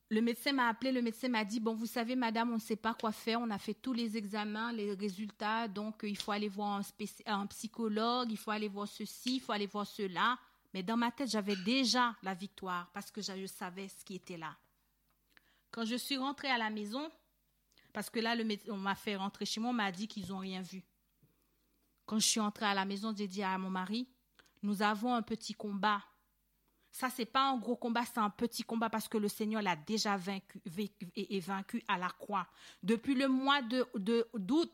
[0.09, 2.77] Le médecin m'a appelé, le médecin m'a dit, bon, vous savez, madame, on ne sait
[2.77, 6.31] pas quoi faire, on a fait tous les examens, les résultats, donc euh, il faut
[6.31, 6.81] aller voir
[7.27, 10.39] un, psychologue, il faut aller voir ceci, il faut aller voir cela.
[10.73, 14.39] Mais dans ma tête, j'avais déjà la victoire parce que je savais ce qui était
[14.39, 14.57] là.
[15.73, 17.11] Quand je suis rentrée à la maison,
[17.93, 20.39] parce que là, le on m'a fait rentrer chez moi, on m'a dit qu'ils n'ont
[20.39, 20.85] rien vu.
[22.13, 24.07] Quand je suis entrée à la maison, j'ai dit à mon mari,
[24.63, 26.03] nous avons un petit combat.
[26.91, 29.77] Ça, c'est pas un gros combat, c'est un petit combat parce que le Seigneur l'a
[29.77, 30.61] déjà vaincu,
[31.17, 32.47] et, vaincu à la croix.
[32.83, 33.89] Depuis le mois de,
[34.35, 34.71] d'août,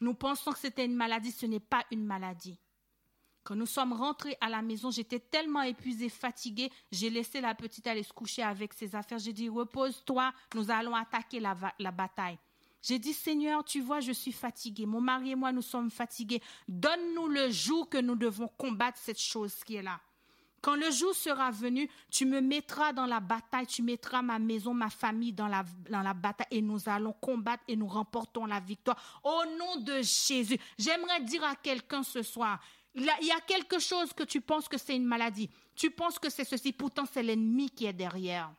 [0.00, 1.30] nous pensons que c'était une maladie.
[1.30, 2.58] Ce n'est pas une maladie.
[3.44, 7.86] Quand nous sommes rentrés à la maison, j'étais tellement épuisée, fatiguée, j'ai laissé la petite
[7.86, 9.20] aller se coucher avec ses affaires.
[9.20, 12.40] J'ai dit, repose-toi, nous allons attaquer la, la bataille.
[12.86, 14.84] J'ai dit, Seigneur, tu vois, je suis fatiguée.
[14.84, 16.42] Mon mari et moi, nous sommes fatigués.
[16.68, 19.98] Donne-nous le jour que nous devons combattre cette chose qui est là.
[20.60, 24.74] Quand le jour sera venu, tu me mettras dans la bataille, tu mettras ma maison,
[24.74, 25.62] ma famille dans la,
[26.14, 29.20] bataille et nous allons combattre et nous remportons la victoire.
[29.24, 32.60] Au nom de Jésus, j'aimerais dire à quelqu'un ce soir,
[32.94, 35.48] il y a quelque chose que tu penses que c'est une maladie.
[35.74, 36.72] Tu penses que c'est ceci.
[36.72, 38.52] Pourtant, c'est l'ennemi qui est derrière.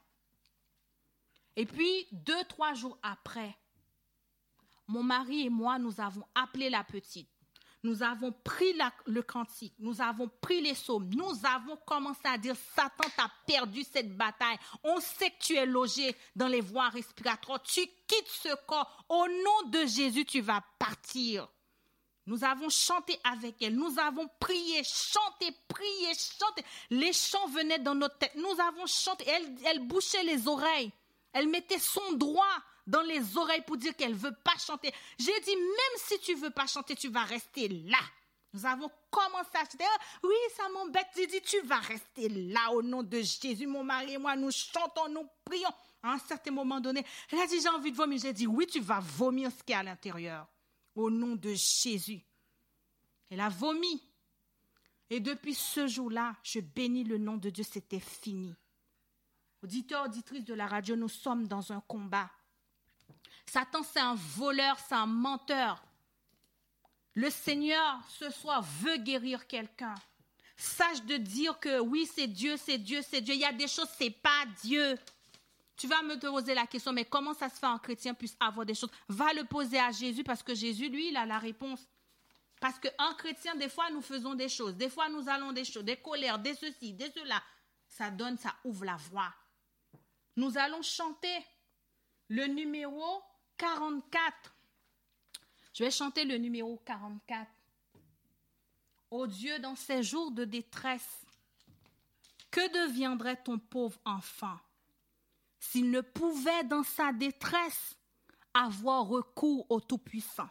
[1.56, 3.56] Et puis, deux, trois jours après,
[4.88, 7.30] mon mari et moi, nous avons appelé la petite.
[7.86, 8.74] Nous avons pris
[9.06, 13.84] le cantique, nous avons pris les psaumes, nous avons commencé à dire Satan t'a perdu
[13.84, 14.58] cette bataille.
[14.84, 17.62] On sait que tu es logé dans les voies respiratoires.
[17.62, 19.06] Tu quittes ce corps.
[19.08, 21.48] Au nom de Jésus, tu vas partir.
[22.26, 26.66] Nous avons chanté avec elle, nous avons prié, chanté, prié, chanté.
[26.90, 28.34] Les chants venaient dans notre tête.
[28.36, 29.26] Nous avons chanté.
[29.28, 30.92] Elle, elle bouchait les oreilles.
[31.34, 32.58] Elle mettait son droit
[32.88, 34.94] dans les oreilles pour dire qu'elle veut pas chanter.
[35.18, 38.00] J'ai dit, même si tu veux pas chanter, tu vas rester là.
[38.54, 39.84] Nous avons commencé à chanter.
[40.24, 41.08] Oui, ça m'embête.
[41.16, 43.68] J'ai dit, tu vas rester là au nom de Jésus.
[43.68, 45.70] Mon mari et moi, nous chantons, nous prions.
[46.02, 48.20] À un certain moment donné, elle a dit, j'ai envie de vomir.
[48.22, 50.48] J'ai dit, oui, tu vas vomir ce qui est à l'intérieur
[50.96, 52.24] au nom de Jésus.
[53.30, 54.02] Elle a vomi.
[55.10, 58.56] Et depuis ce jour-là, je bénis le nom de Dieu, c'était fini.
[59.62, 62.30] Auditeurs, auditrices de la radio, nous sommes dans un combat.
[63.46, 65.84] Satan, c'est un voleur, c'est un menteur.
[67.14, 69.96] Le Seigneur, ce soir, veut guérir quelqu'un.
[70.58, 73.34] Sache de dire que oui, c'est Dieu, c'est Dieu, c'est Dieu.
[73.34, 74.98] Il y a des choses, c'est pas Dieu.
[75.78, 78.66] Tu vas me poser la question, mais comment ça se fait un chrétien puisse avoir
[78.66, 78.92] des choses?
[79.10, 81.86] Va le poser à Jésus parce que Jésus, lui, il a la réponse.
[82.62, 84.76] Parce qu'un chrétien, des fois, nous faisons des choses.
[84.76, 87.44] Des fois, nous allons des choses, des colères, des ceci, des cela.
[87.88, 89.34] Ça donne, ça ouvre la voie.
[90.38, 91.46] Nous allons chanter
[92.30, 93.22] le numéro
[93.58, 94.54] 44.
[95.74, 97.50] Je vais chanter le numéro 44.
[99.12, 101.26] Ô Dieu, dans ces jours de détresse,
[102.52, 104.58] que deviendrait ton pauvre enfant
[105.60, 107.96] s'il ne pouvait dans sa détresse
[108.54, 110.50] avoir recours au Tout-Puissant?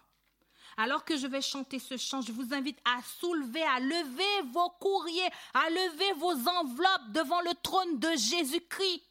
[0.76, 4.70] Alors que je vais chanter ce chant, je vous invite à soulever, à lever vos
[4.80, 9.02] courriers, à lever vos enveloppes devant le trône de Jésus-Christ,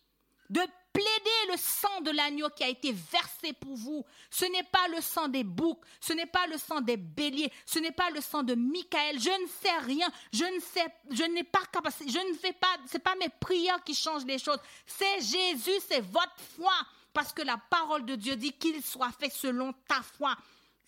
[0.93, 4.05] plaider le sang de l'agneau qui a été versé pour vous.
[4.29, 7.79] Ce n'est pas le sang des boucs, ce n'est pas le sang des béliers, ce
[7.79, 9.19] n'est pas le sang de Michael.
[9.19, 12.77] Je ne sais rien, je ne sais, je n'ai pas capacité, je ne fais pas,
[12.85, 14.59] c'est pas mes prières qui changent les choses.
[14.85, 16.73] C'est Jésus, c'est votre foi.
[17.13, 20.35] Parce que la parole de Dieu dit qu'il soit fait selon ta foi.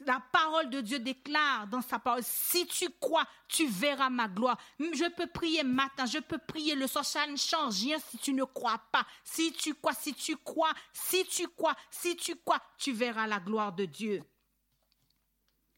[0.02, 4.58] La parole de Dieu déclare dans sa parole, si tu crois, tu verras ma gloire.
[4.78, 8.34] Je peux prier matin, je peux prier le soir, ça ne change rien si tu
[8.34, 9.06] ne crois pas.
[9.24, 13.40] Si tu crois, si tu crois, si tu crois, si tu crois, tu verras la
[13.40, 14.22] gloire de Dieu.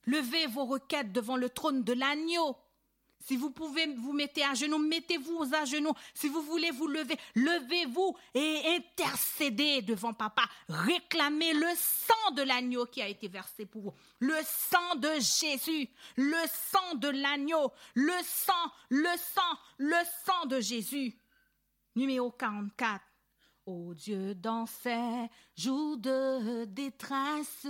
[0.05, 2.57] Levez vos requêtes devant le trône de l'agneau.
[3.27, 5.91] Si vous pouvez vous mettre à genoux, mettez-vous à genoux.
[6.13, 10.43] Si vous voulez vous lever, levez-vous et intercédez devant papa.
[10.69, 13.93] Réclamez le sang de l'agneau qui a été versé pour vous.
[14.19, 15.89] Le sang de Jésus.
[16.15, 16.37] Le
[16.71, 17.73] sang de l'agneau.
[17.95, 21.13] Le sang, le sang, le sang de Jésus.
[21.97, 23.03] Numéro 44.
[23.65, 25.27] Ô Dieu, dans ces
[25.57, 27.67] jours de détresse,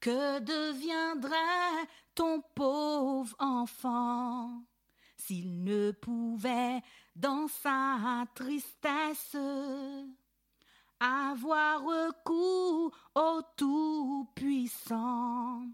[0.00, 4.62] Que deviendrait ton pauvre enfant
[5.18, 6.80] s'il ne pouvait
[7.14, 9.36] dans sa tristesse
[10.98, 15.66] avoir recours au Tout-Puissant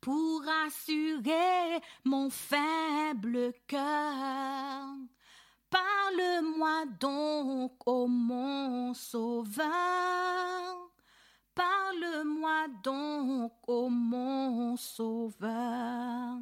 [0.00, 4.96] pour assurer mon faible cœur?
[5.70, 10.89] Parle-moi donc, ô mon sauveur.
[11.60, 16.38] Parle-moi donc, ô mon sauveur.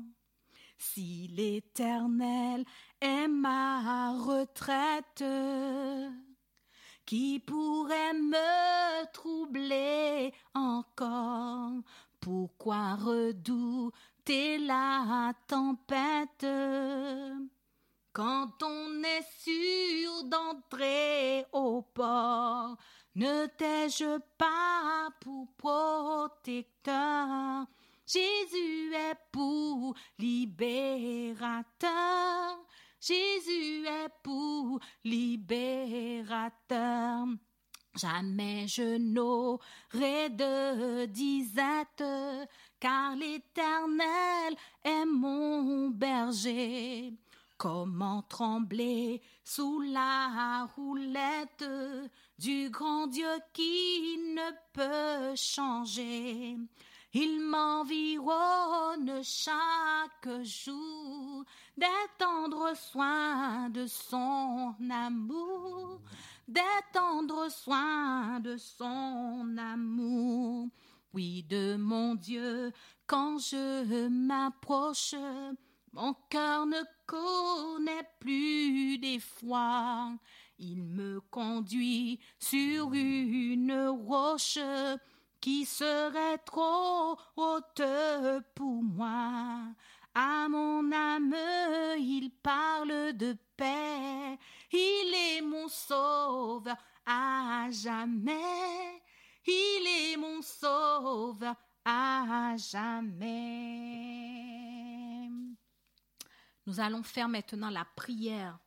[0.76, 2.64] Si l'Éternel
[3.00, 5.24] est ma retraite,
[7.04, 11.82] qui pourrait me troubler encore?
[12.20, 16.46] Pourquoi redouter la tempête?
[18.12, 22.76] Quand on est sûr d'entrer au port
[23.18, 26.86] Ne t'ai-je pas pour protecteur?
[28.06, 31.88] Jésus est pour libérateur
[33.00, 36.28] Jésus est pour libérateur.
[37.96, 42.04] Jamais je n'aurai de disette,
[42.78, 44.54] car l'Éternel
[44.84, 47.12] est mon berger.
[47.59, 51.68] Comment trembler sous la roulette
[52.39, 56.56] du grand Dieu qui ne peut changer?
[57.14, 61.44] Il m'environne chaque jour
[61.76, 61.86] des
[62.16, 66.01] tendres soins de son amour,
[66.47, 66.60] des
[66.93, 70.68] tendres soins de son amour.
[71.12, 72.72] Oui, de mon Dieu,
[73.09, 75.16] quand je m'approche,
[75.98, 80.12] mon cœur ne connaît plus d'effroi.
[80.60, 84.60] Il me conduit sur une roche
[85.40, 87.82] qui serait trop haute
[88.54, 89.74] pour moi.
[90.14, 91.34] À mon âme,
[91.98, 94.38] il parle de paix,
[94.72, 96.76] il est mon sauveur
[97.06, 99.02] à jamais,
[99.46, 103.88] il est mon sauveur à jamais.
[106.68, 108.58] Nous allons faire maintenant la prière,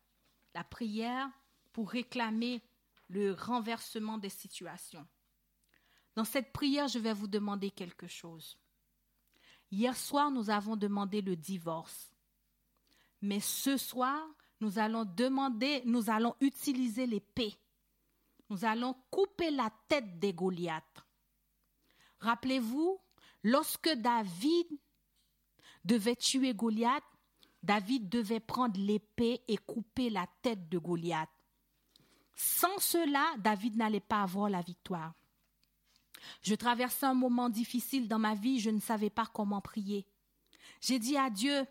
[0.55, 1.29] la prière
[1.71, 2.63] pour réclamer
[3.09, 5.07] le renversement des situations.
[6.15, 8.57] Dans cette prière, je vais vous demander quelque chose.
[9.69, 12.11] Hier soir, nous avons demandé le divorce.
[13.21, 14.19] Mais ce soir,
[14.61, 17.55] nous allons demander, nous allons utiliser l'épée.
[18.49, 21.05] Nous allons couper la tête des Goliaths.
[22.19, 22.99] Rappelez-vous,
[23.43, 24.65] lorsque David
[25.85, 27.03] devait tuer Goliath,
[27.63, 31.29] David devait prendre l'épée et couper la tête de Goliath.
[32.35, 35.13] Sans cela, David n'allait pas avoir la victoire.
[36.41, 40.07] Je traversais un moment difficile dans ma vie, je ne savais pas comment prier.
[40.79, 41.65] J'ai dit à Dieu,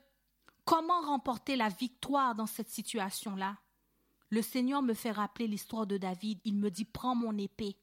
[0.65, 3.59] comment remporter la victoire dans cette situation-là?
[4.29, 6.39] Le Seigneur me fait rappeler l'histoire de David.
[6.45, 7.77] Il me dit, prends mon épée.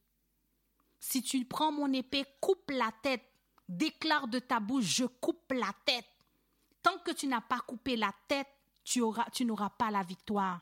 [1.00, 3.24] Si tu prends mon épée, coupe la tête.
[3.68, 6.08] Déclare de ta bouche, je coupe la tête.
[6.82, 8.48] Tant que tu n'as pas coupé la tête,
[8.84, 9.02] tu,
[9.46, 10.62] n'auras pas la victoire.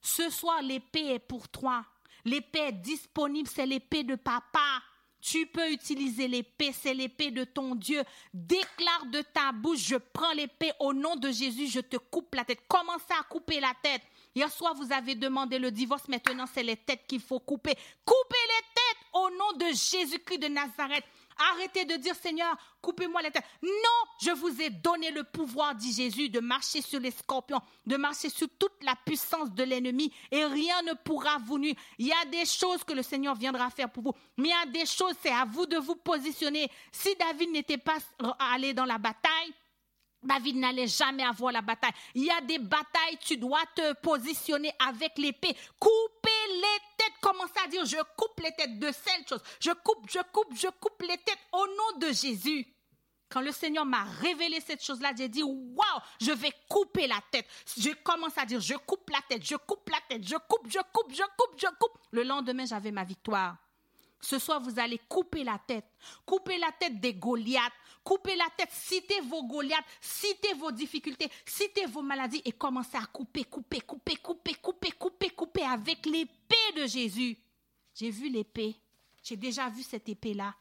[0.00, 1.84] Ce soir, l'épée est pour toi.
[2.24, 4.82] L'épée est disponible, c'est l'épée de papa.
[5.20, 8.02] Tu peux utiliser l'épée, c'est l'épée de ton Dieu.
[8.34, 12.44] Déclare de ta bouche, je prends l'épée au nom de Jésus, je te coupe la
[12.44, 12.60] tête.
[12.68, 14.02] Commencez à couper la tête.
[14.34, 17.74] Hier soir, vous avez demandé le divorce, maintenant c'est les têtes qu'il faut couper.
[18.04, 21.04] Coupez les têtes au nom de Jésus-Christ de Nazareth.
[21.36, 23.44] Arrêtez de dire Seigneur, coupez-moi la tête.
[23.62, 23.70] Non,
[24.22, 28.30] je vous ai donné le pouvoir, dit Jésus, de marcher sur les scorpions, de marcher
[28.30, 31.74] sur toute la puissance de l'ennemi et rien ne pourra vous nuire.
[31.98, 34.52] Il y a des choses que le Seigneur viendra faire pour vous, mais il y
[34.52, 36.70] a des choses, c'est à vous de vous positionner.
[36.92, 37.98] Si David n'était pas
[38.38, 39.52] allé dans la bataille,
[40.24, 41.92] David n'allait jamais avoir la bataille.
[42.14, 45.54] Il y a des batailles, tu dois te positionner avec l'épée.
[45.78, 46.13] Couper les
[46.96, 49.42] têtes, commencez à dire, je coupe les têtes de cette chose.
[49.60, 52.66] Je coupe, je coupe, je coupe les têtes au nom de Jésus.
[53.28, 57.46] Quand le Seigneur m'a révélé cette chose-là, j'ai dit, waouh, je vais couper la tête.
[57.76, 60.78] Je commence à dire, je coupe la tête, je coupe la tête, je coupe, je
[60.92, 61.98] coupe, je coupe, je coupe.
[62.12, 63.56] Le lendemain, j'avais ma victoire.
[64.20, 65.84] Ce soir, vous allez couper la tête.
[66.24, 67.72] Couper la tête des Goliaths.
[68.02, 68.70] Couper la tête.
[68.72, 69.84] Citez vos Goliaths.
[70.00, 71.28] Citez vos difficultés.
[71.44, 76.72] Citez vos maladies et commencez à couper, couper, couper, couper, couper, couper, couper avec l'épée
[76.76, 77.36] de Jésus.
[77.94, 78.74] J'ai vu l'épée.
[79.22, 80.54] J'ai déjà vu cette épée-là.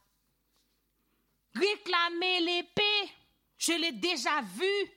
[1.56, 3.12] Réclamez l'épée.
[3.58, 4.92] Je l'ai déjà vue.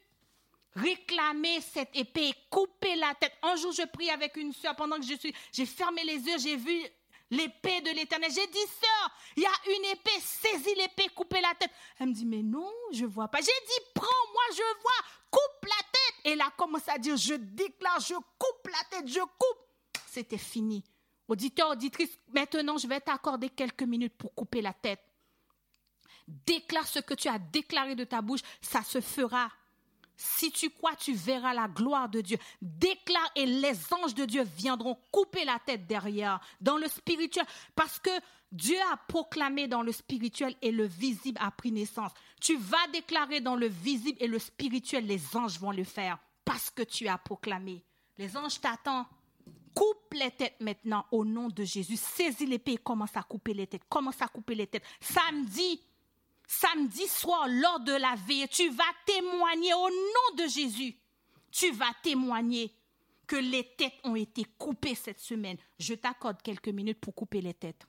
[0.74, 2.32] Réclamez cette épée.
[2.50, 3.32] Couper la tête.
[3.42, 5.34] Un jour, je prie avec une soeur pendant que je suis.
[5.52, 6.38] J'ai fermé les yeux.
[6.38, 6.82] J'ai vu
[7.30, 8.30] l'épée de l'éternel.
[8.30, 11.70] J'ai dit, sœur, il y a une épée, saisis l'épée, coupez la tête.
[11.98, 13.38] Elle me dit, mais non, je vois pas.
[13.38, 16.32] J'ai dit, prends, moi je vois, coupe la tête.
[16.32, 20.02] Et là, commence à dire, je déclare, je coupe la tête, je coupe.
[20.06, 20.84] C'était fini.
[21.28, 25.02] Auditeur, auditrice, maintenant je vais t'accorder quelques minutes pour couper la tête.
[26.28, 29.50] Déclare ce que tu as déclaré de ta bouche, ça se fera.
[30.16, 32.38] Si tu crois, tu verras la gloire de Dieu.
[32.62, 37.44] Déclare et les anges de Dieu viendront couper la tête derrière, dans le spirituel,
[37.74, 38.10] parce que
[38.52, 42.12] Dieu a proclamé dans le spirituel et le visible a pris naissance.
[42.40, 46.70] Tu vas déclarer dans le visible et le spirituel, les anges vont le faire, parce
[46.70, 47.84] que tu as proclamé.
[48.18, 49.06] Les anges t'attendent.
[49.74, 51.98] Coupe les têtes maintenant au nom de Jésus.
[51.98, 53.82] Saisis l'épée et commence à couper les têtes.
[53.90, 54.84] Commence à couper les têtes.
[55.00, 55.82] Samedi,
[56.46, 60.96] samedi soir, lors de la veille, tu vas témoigner au nom de Jésus.
[61.50, 62.72] Tu vas témoigner
[63.26, 65.56] que les têtes ont été coupées cette semaine.
[65.78, 67.86] Je t'accorde quelques minutes pour couper les têtes.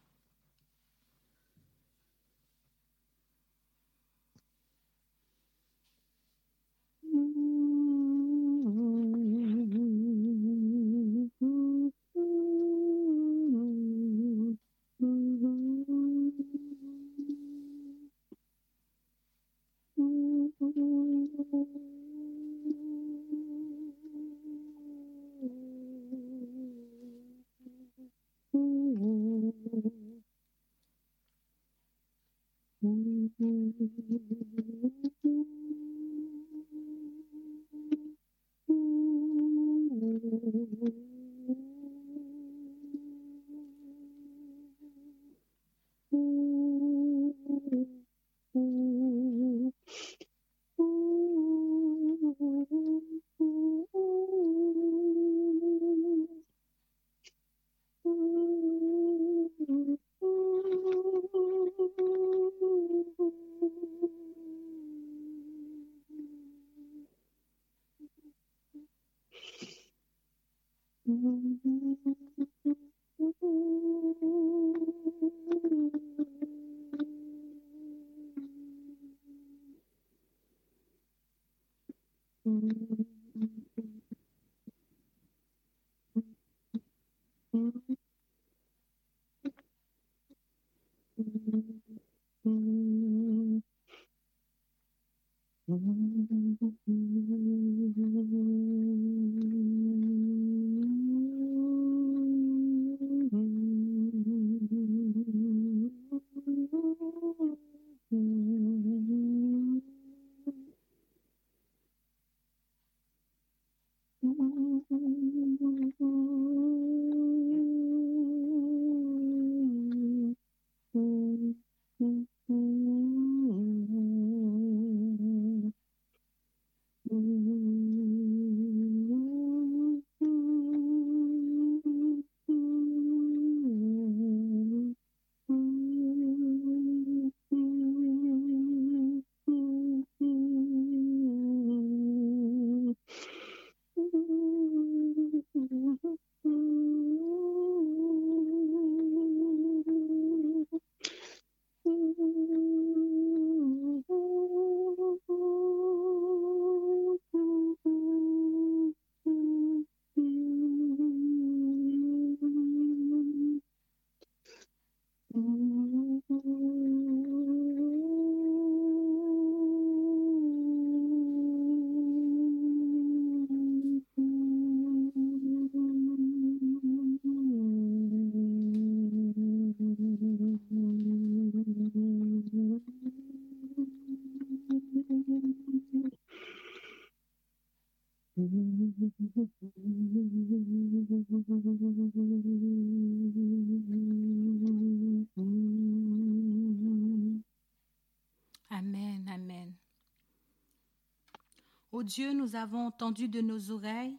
[202.48, 204.18] Nous avons entendu de nos oreilles.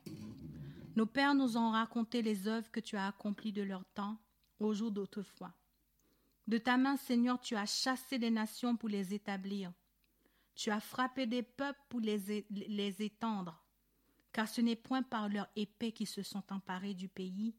[0.96, 4.18] Nos pères nous ont raconté les œuvres que tu as accomplies de leur temps
[4.60, 5.54] au jour d'autrefois.
[6.46, 9.72] De ta main, Seigneur, tu as chassé des nations pour les établir.
[10.54, 13.64] Tu as frappé des peuples pour les, les étendre
[14.30, 17.56] car ce n'est point par leur épée qui se sont emparés du pays,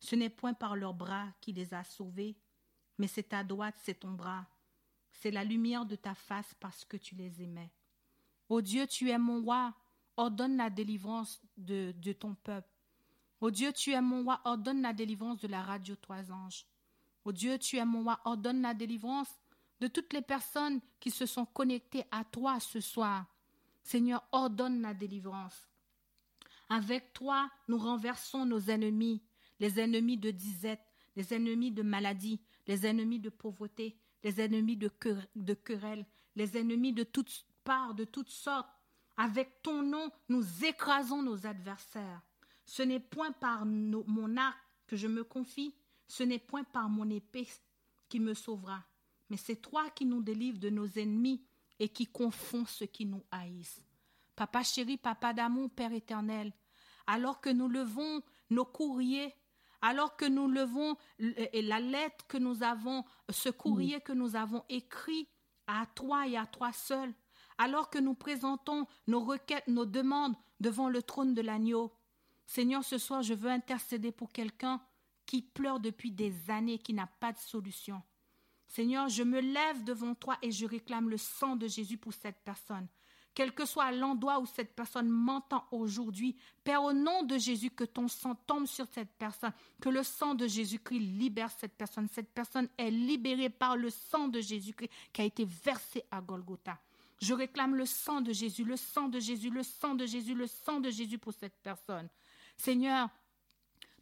[0.00, 2.36] ce n'est point par leurs bras qui les a sauvés,
[2.98, 4.48] mais c'est ta droite, c'est ton bras,
[5.12, 7.70] c'est la lumière de ta face parce que tu les aimais.
[8.48, 9.74] Ô Dieu, tu es mon roi,
[10.16, 12.68] ordonne la délivrance de, ton peuple.
[13.40, 16.66] Ô Dieu, tu es mon roi, ordonne la délivrance de la radio Trois Anges.
[17.24, 19.28] Oh Dieu, tu es mon roi, ordonne la délivrance
[19.80, 23.26] de toutes les personnes qui se sont connectées à toi ce soir.
[23.82, 25.68] Seigneur, ordonne la délivrance.
[26.68, 29.22] Avec toi, nous renversons nos ennemis,
[29.60, 30.80] les ennemis de disette,
[31.16, 34.88] les ennemis de maladie, les ennemis de pauvreté, les ennemis de,
[35.54, 36.06] querelles,
[36.36, 38.70] les ennemis de toutes parts, de toutes sortes.
[39.16, 42.22] Avec ton nom, nous écrasons nos adversaires.
[42.64, 45.74] Ce n'est point par mon arc que je me confie,
[46.08, 47.48] ce n'est point par mon épée
[48.08, 48.84] qui me sauvera,
[49.30, 51.42] mais c'est toi qui nous délivres de nos ennemis
[51.78, 53.82] et qui confond ceux qui nous haïssent.
[54.36, 56.52] Papa chéri, papa d'amour, Père éternel,
[57.06, 59.34] alors que nous levons nos courriers,
[59.80, 65.28] alors que nous levons la lettre que nous avons, ce courrier que nous avons écrit
[65.66, 67.12] à toi et à toi seul,
[67.58, 71.92] alors que nous présentons nos requêtes, nos demandes devant le trône de l'agneau.
[72.46, 74.80] Seigneur, ce soir, je veux intercéder pour quelqu'un
[75.26, 78.02] qui pleure depuis des années, qui n'a pas de solution.
[78.68, 82.40] Seigneur, je me lève devant toi et je réclame le sang de Jésus pour cette
[82.44, 82.88] personne
[83.34, 87.84] quel que soit l'endroit où cette personne m'entend aujourd'hui, Père, au nom de Jésus, que
[87.84, 92.08] ton sang tombe sur cette personne, que le sang de Jésus-Christ libère cette personne.
[92.12, 96.78] Cette personne est libérée par le sang de Jésus-Christ qui a été versé à Golgotha.
[97.22, 100.46] Je réclame le sang de Jésus, le sang de Jésus, le sang de Jésus, le
[100.46, 102.08] sang de Jésus pour cette personne.
[102.58, 103.08] Seigneur,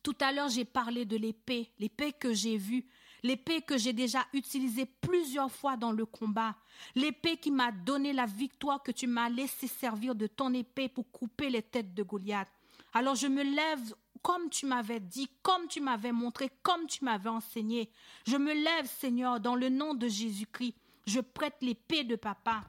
[0.03, 2.85] tout à l'heure j'ai parlé de l'épée, l'épée que j'ai vue
[3.23, 6.57] l'épée que j'ai déjà utilisée plusieurs fois dans le combat,
[6.95, 11.11] l'épée qui m'a donné la victoire que tu m'as laissé servir de ton épée pour
[11.11, 12.49] couper les têtes de Goliath.
[12.93, 17.31] Alors je me lève comme tu m'avais dit, comme tu m'avais montré, comme tu m'avais
[17.31, 17.91] enseigné.
[18.27, 20.75] Je me lève, Seigneur, dans le nom de Jésus-Christ.
[21.07, 22.63] Je prête l'épée de papa.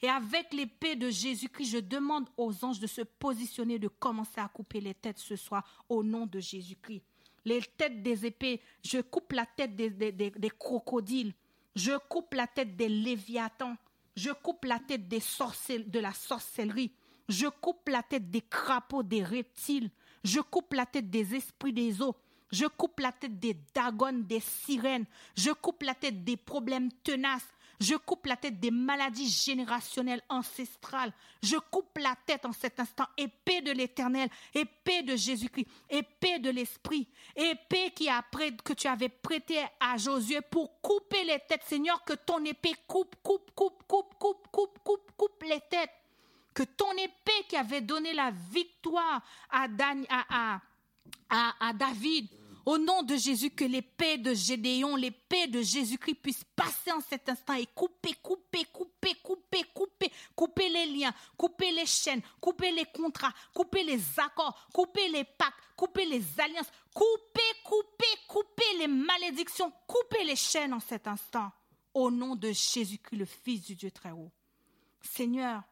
[0.00, 4.48] Et avec l'épée de Jésus-Christ, je demande aux anges de se positionner, de commencer à
[4.48, 7.02] couper les têtes ce soir au nom de Jésus-Christ.
[7.44, 11.32] Les têtes des épées, je coupe la tête des, crocodiles,
[11.74, 13.76] je coupe la tête des léviathans,
[14.16, 15.22] je coupe la tête des
[15.78, 16.92] de la sorcellerie,
[17.28, 19.90] je coupe la tête des crapauds, des reptiles,
[20.24, 22.16] je coupe la tête des esprits des eaux,
[22.52, 25.06] je coupe la tête des dagones, des sirènes,
[25.36, 27.48] je coupe la tête des problèmes tenaces,
[27.80, 31.12] je coupe la tête des maladies générationnelles ancestrales.
[31.42, 33.06] Je coupe la tête en cet instant.
[33.16, 37.06] Épée de l'éternel, épée de Jésus-Christ, épée de l'esprit,
[37.36, 38.08] épée qui
[38.64, 41.62] que tu avais prêté à Josué pour couper les têtes.
[41.64, 45.90] Seigneur, que ton épée coupe, coupe, coupe, coupe, coupe, coupe, coupe, coupe les têtes.
[46.54, 49.68] Que ton épée qui avait donné la victoire à
[51.74, 52.28] David,
[52.68, 57.26] au nom de Jésus, que l'épée de Gédéon, l'épée de Jésus-Christ puisse passer en cet
[57.30, 62.84] instant et couper, couper, couper, couper, couper, couper les liens, couper les chaînes, couper les
[62.84, 69.72] contrats, couper les accords, couper les pactes, couper les alliances, couper, couper, couper les malédictions,
[69.86, 71.50] couper les chaînes en cet instant.
[71.94, 74.30] Au nom de Jésus-Christ, le Fils du Dieu très haut.
[75.00, 75.62] Seigneur,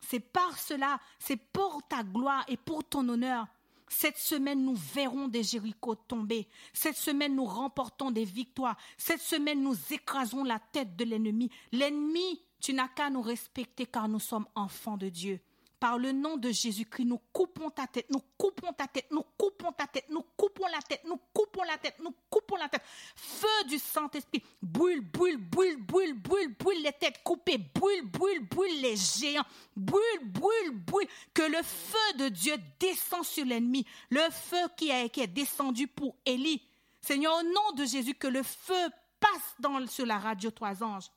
[0.00, 3.46] c'est par cela, c'est pour ta gloire et pour ton honneur
[3.88, 6.48] cette semaine, nous verrons des Jéricho tomber.
[6.72, 8.76] Cette semaine, nous remportons des victoires.
[8.96, 11.50] Cette semaine, nous écrasons la tête de l'ennemi.
[11.72, 15.40] L'ennemi, tu n'as qu'à nous respecter car nous sommes enfants de Dieu.
[15.80, 19.70] Par le nom de Jésus-Christ, nous coupons ta tête, nous coupons ta tête, nous coupons
[19.70, 22.82] ta tête, nous coupons la tête, nous coupons la tête, nous coupons la tête.
[23.14, 28.80] Feu du Saint-Esprit, brûle, brûle, brûle, brûle, brûle, brûle les têtes coupées, brûle, brûle, brûle
[28.80, 29.46] les géants,
[29.76, 31.06] brûle, brûle, brûle.
[31.32, 36.62] Que le feu de Dieu descend sur l'ennemi, le feu qui, est descendu pour Élie.
[37.00, 38.88] Seigneur, au nom de Jésus, que le feu
[39.20, 41.10] passe dans, sur la radio Trois Anges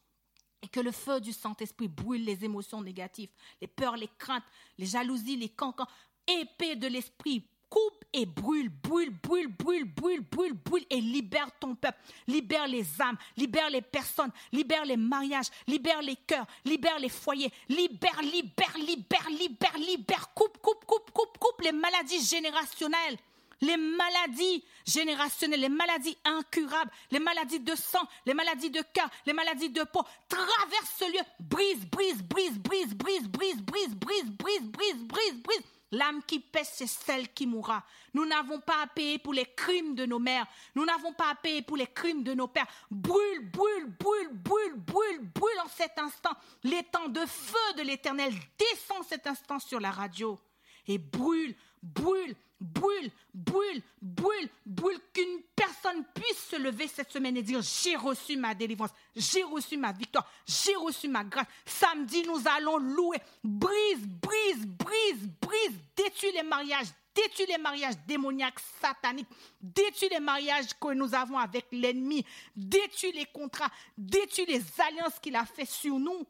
[0.61, 3.29] et que le feu du Saint-Esprit brûle les émotions négatives,
[3.59, 4.43] les peurs, les craintes,
[4.77, 5.87] les jalousies, les cancans.
[6.27, 11.73] Épée de l'Esprit, coupe et brûle, brûle, brûle, brûle, brûle, brûle, brûle et libère ton
[11.73, 11.97] peuple.
[12.27, 17.51] Libère les âmes, libère les personnes, libère les mariages, libère les cœurs, libère les foyers,
[17.69, 23.17] libère, libère, libère, libère, libère, coupe, coupe, coupe, coupe, coupe les maladies générationnelles
[23.61, 29.33] les maladies générationnelles, les maladies incurables, les maladies de sang, les maladies de cœur, les
[29.33, 30.03] maladies de peau.
[30.27, 35.63] Traverse ce lieu, brise, brise, brise, brise, brise, brise, brise, brise, brise, brise, brise, brise.
[35.93, 37.83] L'âme qui pèse, c'est celle qui mourra.
[38.13, 40.47] Nous n'avons pas à payer pour les crimes de nos mères.
[40.73, 42.67] Nous n'avons pas à payer pour les crimes de nos pères.
[42.89, 46.31] Brûle, brûle, brûle, brûle, brûle, brûle en cet instant.
[46.63, 50.39] L'étang de feu de l'éternel descend cet instant sur la radio
[50.87, 57.41] et brûle, brûle, brûle, brûle, brûle, brûle, qu'une personne puisse se lever cette semaine et
[57.41, 61.47] dire, j'ai reçu ma délivrance, j'ai reçu ma victoire, j'ai reçu ma grâce.
[61.65, 63.17] Samedi, nous allons louer.
[63.43, 69.27] Brise, brise, brise, brise, détruis les mariages, détruis les mariages démoniaques, sataniques,
[69.59, 72.23] détruis les mariages que nous avons avec l'ennemi,
[72.55, 76.25] détruis les contrats, détruis les alliances qu'il a fait sur nous.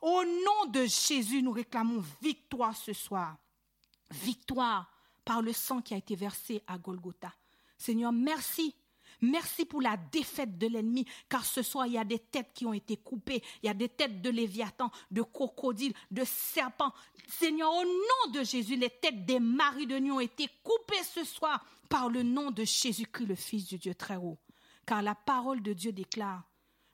[0.00, 3.36] Au nom de Jésus, nous réclamons victoire ce soir.
[4.10, 4.95] Victoire
[5.26, 7.34] par le sang qui a été versé à Golgotha.
[7.76, 8.74] Seigneur, merci
[9.22, 12.66] Merci pour la défaite de l'ennemi, car ce soir, il y a des têtes qui
[12.66, 13.42] ont été coupées.
[13.62, 16.92] Il y a des têtes de léviathans, de crocodiles, de serpents.
[17.26, 21.24] Seigneur, au nom de Jésus, les têtes des maris de nuit ont été coupées ce
[21.24, 24.36] soir par le nom de Jésus-Christ, le Fils du Dieu très haut.
[24.86, 26.42] Car la parole de Dieu déclare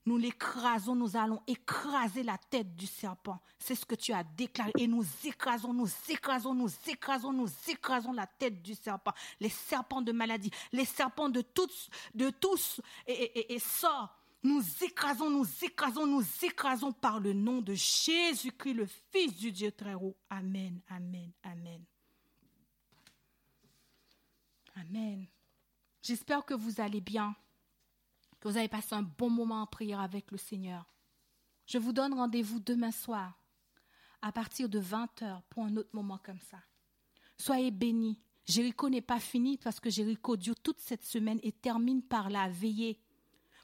[0.05, 3.41] nous l'écrasons, nous allons écraser la tête du serpent.
[3.59, 4.73] C'est ce que tu as déclaré.
[4.77, 9.13] Et nous écrasons, nous écrasons, nous écrasons, nous écrasons la tête du serpent.
[9.39, 14.19] Les serpents de maladie, les serpents de tous, de tous et, et, sort.
[14.43, 19.71] Nous écrasons, nous écrasons, nous écrasons par le nom de Jésus-Christ, le Fils du Dieu
[19.71, 20.17] très haut.
[20.31, 21.85] Amen, amen, amen.
[24.75, 25.27] Amen.
[26.03, 27.37] J'espère que vous allez bien
[28.43, 30.93] que vous avez passé un bon moment en prière avec le Seigneur.
[31.65, 33.41] Je vous donne rendez-vous demain soir
[34.21, 36.59] à partir de 20h pour un autre moment comme ça.
[37.39, 38.21] Soyez bénis.
[38.45, 42.49] Jéricho n'est pas fini parce que Jéricho dure toute cette semaine et termine par la
[42.49, 43.01] veillée.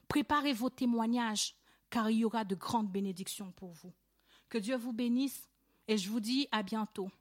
[0.07, 1.55] Préparez vos témoignages
[1.89, 3.91] car il y aura de grandes bénédictions pour vous.
[4.47, 5.49] Que Dieu vous bénisse
[5.89, 7.11] et je vous dis à bientôt.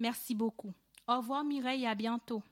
[0.00, 0.74] Merci beaucoup.
[1.06, 2.42] Au revoir Mireille à bientôt.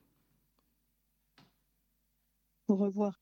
[2.69, 3.22] Au revoir.